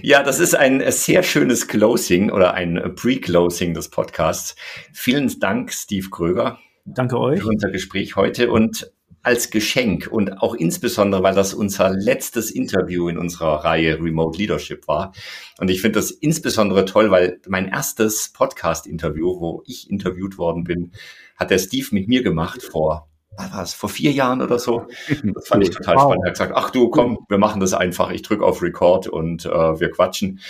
ja, 0.00 0.22
das 0.22 0.38
ist 0.38 0.54
ein 0.54 0.80
sehr 0.92 1.24
schönes 1.24 1.66
Closing 1.66 2.30
oder 2.30 2.54
ein 2.54 2.94
Pre-Closing 2.94 3.74
des 3.74 3.90
Podcasts. 3.90 4.54
Vielen 4.92 5.40
Dank, 5.40 5.72
Steve 5.72 6.08
Kröger. 6.08 6.60
Danke 6.84 7.18
euch. 7.18 7.40
Für 7.40 7.48
unser 7.48 7.72
Gespräch 7.72 8.14
heute 8.14 8.52
und 8.52 8.92
als 9.22 9.50
Geschenk 9.50 10.08
und 10.10 10.40
auch 10.40 10.54
insbesondere, 10.54 11.22
weil 11.22 11.34
das 11.34 11.54
unser 11.54 11.90
letztes 11.90 12.50
Interview 12.50 13.08
in 13.08 13.18
unserer 13.18 13.64
Reihe 13.64 13.98
Remote 14.00 14.38
Leadership 14.38 14.88
war. 14.88 15.12
Und 15.58 15.70
ich 15.70 15.80
finde 15.80 15.98
das 15.98 16.10
insbesondere 16.10 16.84
toll, 16.84 17.10
weil 17.10 17.40
mein 17.46 17.68
erstes 17.68 18.32
Podcast-Interview, 18.32 19.40
wo 19.40 19.62
ich 19.66 19.90
interviewt 19.90 20.38
worden 20.38 20.64
bin, 20.64 20.92
hat 21.36 21.50
der 21.50 21.58
Steve 21.58 21.88
mit 21.92 22.08
mir 22.08 22.22
gemacht 22.22 22.62
vor, 22.62 23.08
was 23.36 23.74
vor 23.74 23.88
vier 23.88 24.12
Jahren 24.12 24.42
oder 24.42 24.58
so. 24.58 24.86
Das 25.34 25.48
fand 25.48 25.62
ich 25.62 25.70
total 25.76 25.96
wow. 25.96 26.02
spannend. 26.02 26.24
Er 26.24 26.28
hat 26.28 26.34
gesagt, 26.34 26.52
ach 26.54 26.70
du, 26.70 26.90
komm, 26.90 27.18
wir 27.28 27.38
machen 27.38 27.60
das 27.60 27.74
einfach. 27.74 28.10
Ich 28.10 28.22
drücke 28.22 28.44
auf 28.44 28.62
Record 28.62 29.06
und 29.08 29.46
äh, 29.46 29.50
wir 29.80 29.90
quatschen. 29.90 30.40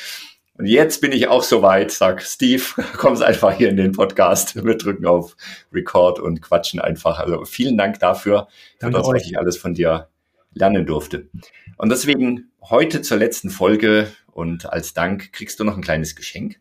Und 0.59 0.67
jetzt 0.67 1.01
bin 1.01 1.13
ich 1.13 1.29
auch 1.29 1.45
soweit, 1.45 1.93
sag 1.93 2.21
Steve, 2.21 2.65
kommst 2.97 3.23
einfach 3.23 3.57
hier 3.57 3.69
in 3.69 3.77
den 3.77 3.93
Podcast. 3.93 4.57
Wir 4.57 4.77
drücken 4.77 5.07
auf 5.07 5.37
Record 5.73 6.19
und 6.19 6.43
quatschen 6.43 6.81
einfach. 6.81 7.21
Also 7.21 7.45
vielen 7.45 7.79
Dank 7.79 8.01
dafür, 8.01 8.49
für 8.81 8.91
das, 8.91 9.07
was 9.07 9.25
ich 9.25 9.39
alles 9.39 9.57
von 9.57 9.75
dir 9.75 10.09
lernen 10.53 10.85
durfte. 10.85 11.29
Und 11.77 11.91
deswegen 11.91 12.51
heute 12.61 13.03
zur 13.03 13.19
letzten 13.19 13.51
Folge 13.51 14.09
und 14.33 14.67
als 14.67 14.95
Dank 14.95 15.33
kriegst 15.33 15.61
du 15.61 15.65
noch 15.65 15.77
ein 15.77 15.83
kleines 15.83 16.17
Geschenk, 16.17 16.59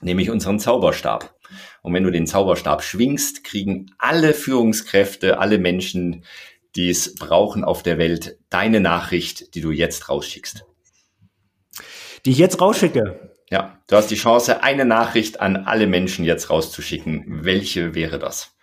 nämlich 0.00 0.30
unseren 0.30 0.60
Zauberstab. 0.60 1.34
Und 1.82 1.94
wenn 1.94 2.04
du 2.04 2.12
den 2.12 2.28
Zauberstab 2.28 2.84
schwingst, 2.84 3.42
kriegen 3.42 3.90
alle 3.98 4.32
Führungskräfte, 4.32 5.40
alle 5.40 5.58
Menschen, 5.58 6.22
die 6.76 6.88
es 6.88 7.16
brauchen 7.16 7.64
auf 7.64 7.82
der 7.82 7.98
Welt, 7.98 8.38
deine 8.48 8.78
Nachricht, 8.78 9.56
die 9.56 9.60
du 9.60 9.72
jetzt 9.72 10.08
rausschickst 10.08 10.67
die 12.28 12.32
ich 12.32 12.38
jetzt 12.38 12.60
rausschicke. 12.60 13.32
Ja, 13.48 13.78
du 13.86 13.96
hast 13.96 14.10
die 14.10 14.16
Chance, 14.16 14.62
eine 14.62 14.84
Nachricht 14.84 15.40
an 15.40 15.56
alle 15.56 15.86
Menschen 15.86 16.26
jetzt 16.26 16.50
rauszuschicken. 16.50 17.24
Welche 17.42 17.94
wäre 17.94 18.18
das? 18.18 18.54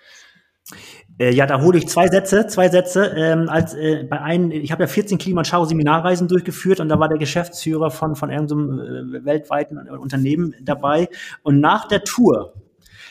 Äh, 1.17 1.33
ja, 1.33 1.47
da 1.47 1.59
hole 1.59 1.79
ich 1.79 1.87
zwei 1.87 2.07
Sätze, 2.07 2.45
zwei 2.45 2.69
Sätze. 2.69 3.07
Ähm, 3.17 3.49
als 3.49 3.73
äh, 3.73 4.03
bei 4.07 4.21
einem, 4.21 4.51
ich 4.51 4.71
habe 4.71 4.83
ja 4.83 4.87
14 4.87 5.17
Kilimanjaro 5.17 5.65
Seminarreisen 5.65 6.27
durchgeführt 6.27 6.79
und 6.79 6.89
da 6.89 6.99
war 6.99 7.09
der 7.09 7.17
Geschäftsführer 7.17 7.89
von 7.89 8.15
von 8.15 8.29
irgendeinem 8.29 9.15
äh, 9.15 9.25
weltweiten 9.25 9.79
Unternehmen 9.89 10.53
dabei. 10.61 11.09
Und 11.41 11.59
nach 11.59 11.87
der 11.87 12.03
Tour, 12.03 12.53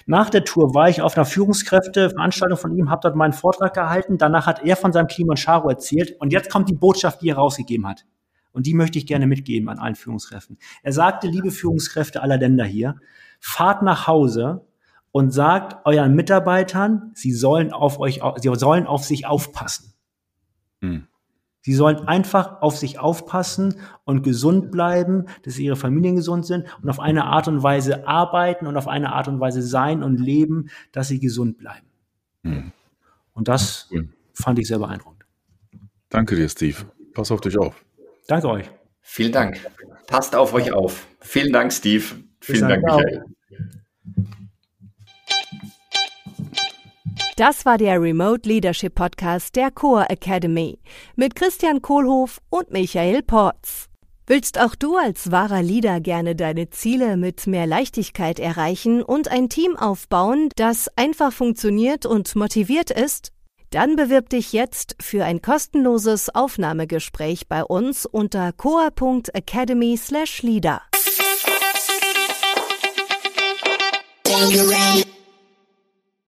nach 0.07 0.31
der 0.31 0.45
Tour 0.45 0.73
war 0.73 0.89
ich 0.89 1.03
auf 1.03 1.17
einer 1.17 1.27
Führungskräfteveranstaltung 1.27 2.59
von 2.59 2.77
ihm, 2.77 2.91
habe 2.91 3.01
dort 3.03 3.17
meinen 3.17 3.33
Vortrag 3.33 3.75
gehalten. 3.75 4.19
Danach 4.19 4.47
hat 4.47 4.65
er 4.65 4.77
von 4.77 4.93
seinem 4.93 5.09
Kilimanjaro 5.09 5.69
erzählt 5.69 6.15
und 6.21 6.33
jetzt 6.33 6.49
kommt 6.49 6.69
die 6.69 6.77
Botschaft, 6.77 7.23
die 7.23 7.31
er 7.31 7.39
rausgegeben 7.39 7.89
hat. 7.89 8.05
Und 8.55 8.67
die 8.67 8.75
möchte 8.75 8.99
ich 8.99 9.07
gerne 9.07 9.27
mitgeben 9.27 9.69
an 9.69 9.79
allen 9.79 9.97
Führungskräften. 9.97 10.59
Er 10.83 10.93
sagte, 10.93 11.27
liebe 11.27 11.51
Führungskräfte 11.51 12.23
aller 12.23 12.39
Länder 12.39 12.65
hier, 12.65 12.97
fahrt 13.41 13.83
nach 13.83 14.07
Hause 14.07 14.65
und 15.11 15.33
sagt 15.33 15.85
euren 15.85 16.15
Mitarbeitern, 16.15 17.11
sie 17.15 17.33
sollen 17.33 17.73
auf 17.73 17.99
euch, 17.99 18.21
sie 18.41 18.55
sollen 18.55 18.87
auf 18.87 19.05
sich 19.05 19.27
aufpassen. 19.27 19.93
Hm. 20.81 21.09
Sie 21.61 21.75
sollen 21.75 22.07
einfach 22.07 22.61
auf 22.63 22.77
sich 22.77 22.99
aufpassen 22.99 23.77
und 24.05 24.23
gesund 24.23 24.71
bleiben, 24.71 25.25
dass 25.45 25.59
ihre 25.59 25.77
Familien 25.77 26.17
gesund 26.17 26.45
sind 26.47 26.67
und 26.83 26.91
auf 26.91 27.01
eine 27.01 27.25
Art 27.25 27.49
und 27.49 27.63
Weise 27.63 28.07
arbeiten 28.07 28.67
und 28.67 28.77
auf 28.77 28.87
eine 28.87 29.13
Art 29.13 29.29
und 29.29 29.41
Weise 29.41 29.63
sein 29.63 30.03
und 30.03 30.21
leben, 30.21 30.69
dass 30.93 31.09
sie 31.09 31.19
gesund 31.21 31.59
bleiben. 31.59 31.87
Hm. 32.43 32.73
Und 33.33 33.49
das 33.49 33.89
cool. 33.91 34.11
fand 34.33 34.59
ich 34.59 34.69
sehr 34.69 34.79
beeindruckend. 34.79 35.25
Danke 36.09 36.37
dir, 36.37 36.49
Steve. 36.49 36.77
Pass 37.15 37.33
auf 37.33 37.41
dich 37.41 37.59
auf. 37.59 37.85
Danke 38.27 38.49
euch. 38.49 38.71
Vielen 39.01 39.33
Dank. 39.33 39.61
Passt 40.07 40.35
auf 40.35 40.55
euch 40.55 40.73
auf. 40.73 41.07
Vielen 41.21 41.53
Dank, 41.53 41.73
Steve. 41.73 42.05
Vielen 42.41 42.69
Dank, 42.69 42.83
Michael. 42.83 43.25
Das 47.37 47.67
war 47.67 47.79
der 47.79 48.01
Remote 48.01 48.49
Leadership 48.49 48.95
Podcast 48.95 49.57
der 49.57 49.73
Core 49.73 50.09
Academy 50.09 50.79
mit 51.17 51.35
Christian 51.35 51.83
Kohlhoff 51.83 52.41
und 52.49 52.71
Michael 52.71 53.23
Porz. 53.23 53.89
Willst 54.27 54.59
auch 54.59 54.75
du 54.75 54.97
als 54.97 55.31
wahrer 55.33 55.61
Leader 55.61 56.01
gerne 56.01 56.35
deine 56.35 56.71
Ziele 56.71 57.19
mit 57.19 57.47
mehr 57.47 57.67
Leichtigkeit 57.67 58.39
erreichen 58.39 59.03
und 59.03 59.29
ein 59.29 59.51
Team 59.51 59.77
aufbauen, 59.77 60.49
das 60.57 60.89
einfach 60.97 61.33
funktioniert 61.33 62.07
und 62.07 62.35
motiviert 62.35 62.91
ist? 62.91 63.34
Dann 63.75 63.97
bewirb 63.97 64.29
dich 64.29 64.53
jetzt 64.53 64.95
für 65.01 65.25
ein 65.25 65.43
kostenloses 65.43 66.33
Aufnahmegespräch 66.33 67.49
bei 67.49 67.65
uns 67.65 68.07
unter 68.07 68.53
coa.academy/leader. 68.53 70.83